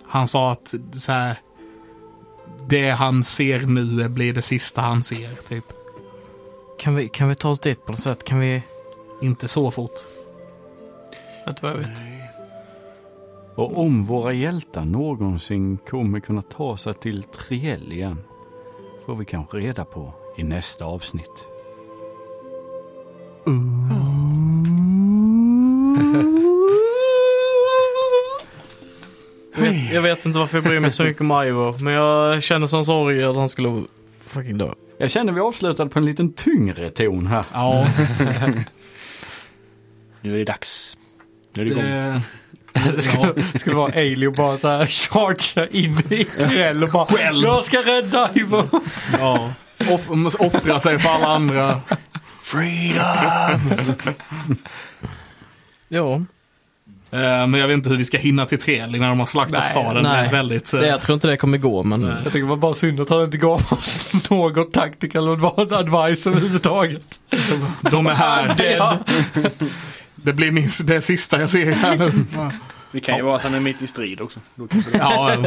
han 0.03 0.27
sa 0.27 0.51
att 0.51 0.73
så 0.93 1.11
här. 1.11 1.39
Det 2.69 2.89
han 2.89 3.23
ser 3.23 3.59
nu 3.59 4.09
blir 4.09 4.33
det 4.33 4.41
sista 4.41 4.81
han 4.81 5.03
ser, 5.03 5.35
typ. 5.35 5.65
Kan 6.79 6.95
vi, 6.95 7.09
kan 7.09 7.29
vi 7.29 7.35
ta 7.35 7.49
oss 7.49 7.59
dit 7.59 7.85
på 7.85 7.91
något 7.91 8.01
sätt? 8.01 8.23
Kan 8.23 8.39
vi... 8.39 8.63
Inte 9.21 9.47
så 9.47 9.71
fort. 9.71 9.91
Du 11.45 11.53
vad 11.61 11.71
jag 11.71 11.77
vet? 11.77 11.89
Och 13.55 13.77
om 13.77 14.05
våra 14.05 14.33
hjältar 14.33 14.85
någonsin 14.85 15.77
kommer 15.89 16.19
kunna 16.19 16.41
ta 16.41 16.77
sig 16.77 16.93
till 16.93 17.23
Triell 17.23 17.91
igen 17.91 18.23
får 19.05 19.15
vi 19.15 19.25
kanske 19.25 19.57
reda 19.57 19.85
på 19.85 20.13
i 20.37 20.43
nästa 20.43 20.85
avsnitt. 20.85 21.47
Jag 29.55 29.61
vet, 29.61 29.93
jag 29.93 30.01
vet 30.01 30.25
inte 30.25 30.39
varför 30.39 30.57
jag 30.57 30.63
bryr 30.63 30.79
mig 30.79 30.91
så 30.91 31.03
mycket 31.03 31.21
om 31.21 31.43
Ivo, 31.45 31.77
men 31.79 31.93
jag 31.93 32.43
känner 32.43 32.67
sån 32.67 32.85
sorg 32.85 33.23
att 33.23 33.35
han 33.35 33.49
skulle 33.49 33.83
fucking 34.27 34.57
dö. 34.57 34.69
Jag 34.97 35.11
känner 35.11 35.33
vi 35.33 35.41
avslutade 35.41 35.89
på 35.89 35.99
en 35.99 36.05
liten 36.05 36.33
tyngre 36.33 36.89
ton 36.89 37.27
här. 37.27 37.45
Ja, 37.53 37.87
Nu 40.21 40.33
är 40.33 40.37
det 40.37 40.43
dags. 40.43 40.97
Nu 41.53 41.61
är 41.61 41.65
det 41.65 41.71
igång. 41.71 41.83
det, 41.83 42.21
Det 43.53 43.59
skulle, 43.59 43.75
vara 43.75 43.91
Ailey 43.93 44.27
och 44.27 44.33
bara 44.33 44.57
så 44.57 44.67
här 44.67 44.85
chargea 44.85 45.67
in 45.67 45.99
i 46.09 46.23
Trell 46.23 46.83
och 46.83 46.89
bara 46.89 47.05
Själv. 47.05 47.43
Jag 47.43 47.63
ska 47.63 47.77
rädda 47.77 48.29
Ivo. 48.35 48.69
ja. 49.19 49.53
Off, 49.89 50.09
måste 50.09 50.43
offra 50.43 50.79
sig 50.79 50.99
för 50.99 51.09
alla 51.09 51.27
andra. 51.27 51.81
Freedom! 52.47 53.85
Ja, 55.89 56.21
Eh, 57.11 57.47
men 57.47 57.53
jag 57.53 57.67
vet 57.67 57.73
inte 57.73 57.89
hur 57.89 57.97
vi 57.97 58.05
ska 58.05 58.17
hinna 58.17 58.45
till 58.45 58.57
3L 58.57 58.95
innan 58.95 59.09
de 59.09 59.19
har 59.19 59.25
slaktat 59.25 59.75
Nej. 59.75 59.93
Det 59.93 60.01
nej. 60.01 60.27
är 60.27 60.31
väldigt... 60.31 60.73
eh, 60.73 60.79
det, 60.79 60.87
jag 60.87 61.01
tror 61.01 61.13
inte 61.13 61.27
det 61.27 61.37
kommer 61.37 61.57
gå, 61.57 61.83
men... 61.83 62.01
Jag 62.01 62.23
tycker 62.23 62.39
det 62.39 62.45
var 62.45 62.57
bara 62.57 62.73
synd 62.73 62.99
att 62.99 63.09
han 63.09 63.23
inte 63.23 63.37
gav 63.37 63.73
oss 63.73 64.11
något 64.29 64.73
tactical 64.73 65.29
advice 65.29 66.27
överhuvudtaget. 66.27 67.19
De 67.81 68.07
är 68.07 68.13
här. 68.13 68.55
Ja. 68.77 68.97
Det 70.15 70.33
blir 70.33 70.51
min, 70.51 70.69
det 70.83 71.01
sista 71.01 71.39
jag 71.39 71.49
ser 71.49 71.71
här 71.71 71.97
nu. 71.97 72.11
Det 72.91 72.99
kan 72.99 73.17
ju 73.17 73.23
vara 73.23 73.35
att 73.35 73.41
han 73.43 73.53
är 73.53 73.59
mitt 73.59 73.81
i 73.81 73.87
strid 73.87 74.21
också. 74.21 74.39
Ja, 74.93 75.37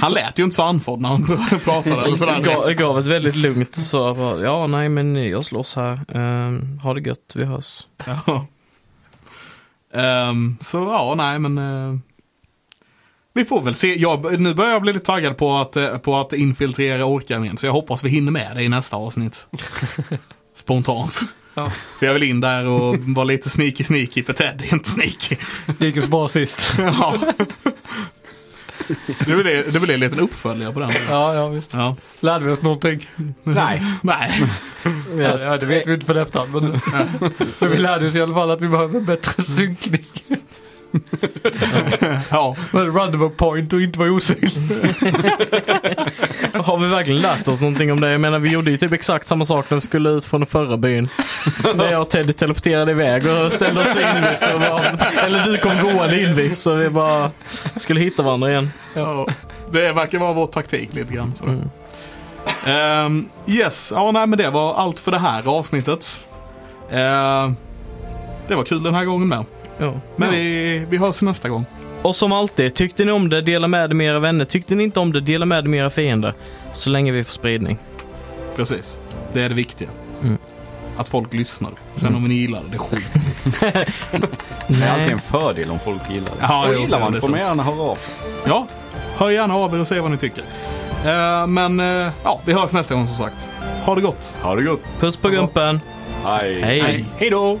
han 0.00 0.12
lät 0.12 0.38
ju 0.38 0.44
inte 0.44 0.56
så 0.56 0.62
andfådd 0.62 1.00
när 1.00 1.08
han 1.08 1.24
pratade. 1.64 2.02
Eller 2.04 2.16
sådär. 2.16 2.40
Gav, 2.40 2.64
jag 2.66 2.76
gav 2.76 2.98
ett 2.98 3.06
väldigt 3.06 3.36
lugnt 3.36 3.74
så 3.76 4.14
bara, 4.14 4.40
ja 4.40 4.66
nej 4.66 4.88
men 4.88 5.28
jag 5.28 5.44
slåss 5.44 5.76
här. 5.76 6.00
Ehm, 6.14 6.78
ha 6.78 6.94
det 6.94 7.00
gött, 7.00 7.32
vi 7.34 7.44
hörs. 7.44 7.86
Ja. 8.06 8.46
Ehm, 9.94 10.56
så 10.60 10.78
ja, 10.78 11.14
nej 11.16 11.38
men. 11.38 11.58
eh, 11.58 11.98
vi 13.34 13.44
får 13.44 13.62
väl 13.62 13.74
se. 13.74 13.94
Jag, 13.94 14.40
nu 14.40 14.54
börjar 14.54 14.72
jag 14.72 14.82
bli 14.82 14.92
lite 14.92 15.06
taggad 15.06 15.36
på 15.36 15.56
att, 15.56 15.76
eh, 15.76 15.98
på 15.98 16.16
att 16.16 16.32
infiltrera 16.32 17.04
orkarmén. 17.04 17.56
Så 17.56 17.66
jag 17.66 17.72
hoppas 17.72 18.04
vi 18.04 18.08
hinner 18.08 18.32
med 18.32 18.52
det 18.56 18.62
i 18.62 18.68
nästa 18.68 18.96
avsnitt. 18.96 19.46
Spontant. 20.54 21.20
Ja. 21.56 21.72
Jag 22.00 22.12
vill 22.14 22.22
in 22.22 22.40
där 22.40 22.66
och 22.66 22.96
vara 22.98 23.24
lite 23.24 23.50
sneaky 23.50 23.84
sneaky 23.84 24.24
för 24.24 24.32
Ted 24.32 24.62
är 24.68 24.74
inte 24.74 24.90
sneaky. 24.90 25.36
Det 25.78 25.86
gick 25.86 25.96
ju 25.96 26.02
så 26.02 26.08
bra 26.08 26.28
sist. 26.28 26.72
Ja. 26.78 27.18
Det 29.06 29.36
blir, 29.36 29.72
det 29.72 29.80
blir 29.80 29.94
en 29.94 30.00
liten 30.00 30.20
uppföljare 30.20 30.72
på 30.72 30.80
den. 30.80 30.90
Ja, 31.08 31.34
ja 31.34 31.48
visst. 31.48 31.72
Ja. 31.72 31.96
Lärde 32.20 32.44
vi 32.44 32.50
oss 32.50 32.62
någonting? 32.62 33.08
Nej. 33.42 33.82
Nej. 34.02 34.42
Ja, 35.18 35.40
ja, 35.40 35.56
det 35.56 35.66
vet 35.66 35.86
vi 35.86 35.94
inte 35.94 36.06
för 36.06 36.14
efterhand. 36.14 36.52
Men, 36.52 36.80
men 37.58 37.70
vi 37.70 37.78
lärde 37.78 38.06
oss 38.06 38.14
i 38.14 38.20
alla 38.20 38.34
fall 38.34 38.50
att 38.50 38.60
vi 38.60 38.68
behöver 38.68 39.00
bättre 39.00 39.42
synkning. 39.42 40.04
Ja. 42.30 42.56
The 42.72 43.28
point 43.36 43.72
och 43.72 43.80
inte 43.80 43.98
vara 43.98 44.10
osynlig. 44.10 44.50
Har 46.52 46.78
vi 46.78 46.86
verkligen 46.88 47.20
lärt 47.20 47.48
oss 47.48 47.60
någonting 47.60 47.92
om 47.92 48.00
det? 48.00 48.10
Jag 48.10 48.20
menar 48.20 48.38
vi 48.38 48.50
gjorde 48.50 48.70
ju 48.70 48.76
typ 48.76 48.92
exakt 48.92 49.28
samma 49.28 49.44
sak 49.44 49.70
när 49.70 49.74
vi 49.74 49.80
skulle 49.80 50.10
ut 50.10 50.24
från 50.24 50.40
den 50.40 50.46
förra 50.46 50.76
byn. 50.76 51.08
när 51.74 51.90
jag 51.92 52.02
och 52.02 52.10
Teddy 52.10 52.32
teleporterade 52.32 52.90
iväg 52.92 53.26
och 53.26 53.52
ställde 53.52 53.80
oss 53.80 53.96
invis. 53.96 54.48
Och 54.54 54.60
bara, 54.60 54.88
eller 55.26 55.44
du 55.44 55.58
kom 55.58 55.78
gående 55.82 56.22
invis 56.22 56.60
så 56.62 56.74
vi 56.74 56.90
bara 56.90 57.30
skulle 57.76 58.00
hitta 58.00 58.22
varandra 58.22 58.50
igen. 58.50 58.70
Ja, 58.94 59.26
det 59.70 59.92
verkar 59.92 60.18
vara 60.18 60.32
vår 60.32 60.46
taktik 60.46 60.94
lite 60.94 61.14
grann. 61.14 61.34
Så. 61.34 61.44
Ehm, 62.70 63.28
yes, 63.46 63.92
ja 63.94 64.10
nej 64.10 64.26
men 64.26 64.38
det 64.38 64.50
var 64.50 64.74
allt 64.74 65.00
för 65.00 65.10
det 65.10 65.18
här 65.18 65.48
avsnittet. 65.48 66.26
Ehm, 66.90 67.56
det 68.48 68.54
var 68.54 68.64
kul 68.64 68.82
den 68.82 68.94
här 68.94 69.04
gången 69.04 69.28
med. 69.28 69.44
Ja. 69.78 70.00
Men 70.16 70.30
vi, 70.30 70.86
vi 70.90 70.96
hörs 70.96 71.22
nästa 71.22 71.48
gång. 71.48 71.66
Och 72.02 72.16
som 72.16 72.32
alltid, 72.32 72.74
tyckte 72.74 73.04
ni 73.04 73.12
om 73.12 73.28
det, 73.28 73.42
dela 73.42 73.68
med 73.68 73.90
det 73.90 73.94
med 73.94 74.06
era 74.06 74.18
vänner. 74.18 74.44
Tyckte 74.44 74.74
ni 74.74 74.84
inte 74.84 75.00
om 75.00 75.12
det, 75.12 75.20
dela 75.20 75.46
med 75.46 75.64
det 75.64 75.70
med 75.70 75.80
era 75.80 75.90
fiender. 75.90 76.34
Så 76.72 76.90
länge 76.90 77.12
vi 77.12 77.24
får 77.24 77.32
spridning. 77.32 77.78
Precis. 78.56 78.98
Det 79.32 79.42
är 79.42 79.48
det 79.48 79.54
viktiga. 79.54 79.88
Mm. 80.22 80.38
Att 80.96 81.08
folk 81.08 81.32
lyssnar. 81.32 81.70
Sen 81.96 82.14
om 82.14 82.28
ni 82.28 82.34
gillar 82.34 82.60
det, 82.60 82.68
det 82.70 82.76
är 82.76 82.78
skit. 82.78 83.06
Det 84.68 84.84
är 84.84 84.90
alltid 84.90 85.12
en 85.12 85.20
fördel 85.20 85.70
om 85.70 85.78
folk 85.78 86.10
gillar 86.10 86.30
det. 86.30 86.36
Ja, 86.40 86.66
och 86.66 86.74
jo, 86.74 86.80
gillar 86.80 87.00
man 87.00 87.12
det 87.12 87.20
får 87.20 87.28
man 87.28 87.40
gärna 87.40 87.62
höra 87.62 87.80
av. 87.80 87.98
Ja, 88.46 88.66
hör 89.16 89.30
gärna 89.30 89.54
av 89.54 89.74
er 89.74 89.80
och 89.80 89.88
säg 89.88 90.00
vad 90.00 90.10
ni 90.10 90.16
tycker. 90.16 90.44
Eh, 91.04 91.46
men 91.46 91.80
eh, 91.80 92.12
ja, 92.24 92.40
vi 92.44 92.52
hörs 92.52 92.72
nästa 92.72 92.94
gång 92.94 93.06
som 93.06 93.16
sagt. 93.16 93.50
Ha 93.84 93.94
det 93.94 94.00
gott! 94.00 94.36
Ha 94.42 94.54
det 94.54 94.62
gott. 94.62 94.80
Puss 95.00 95.16
på 95.16 95.28
gumpen. 95.28 95.80
Hej. 96.24 96.62
Hej. 96.62 97.04
Hej 97.18 97.30
då! 97.30 97.58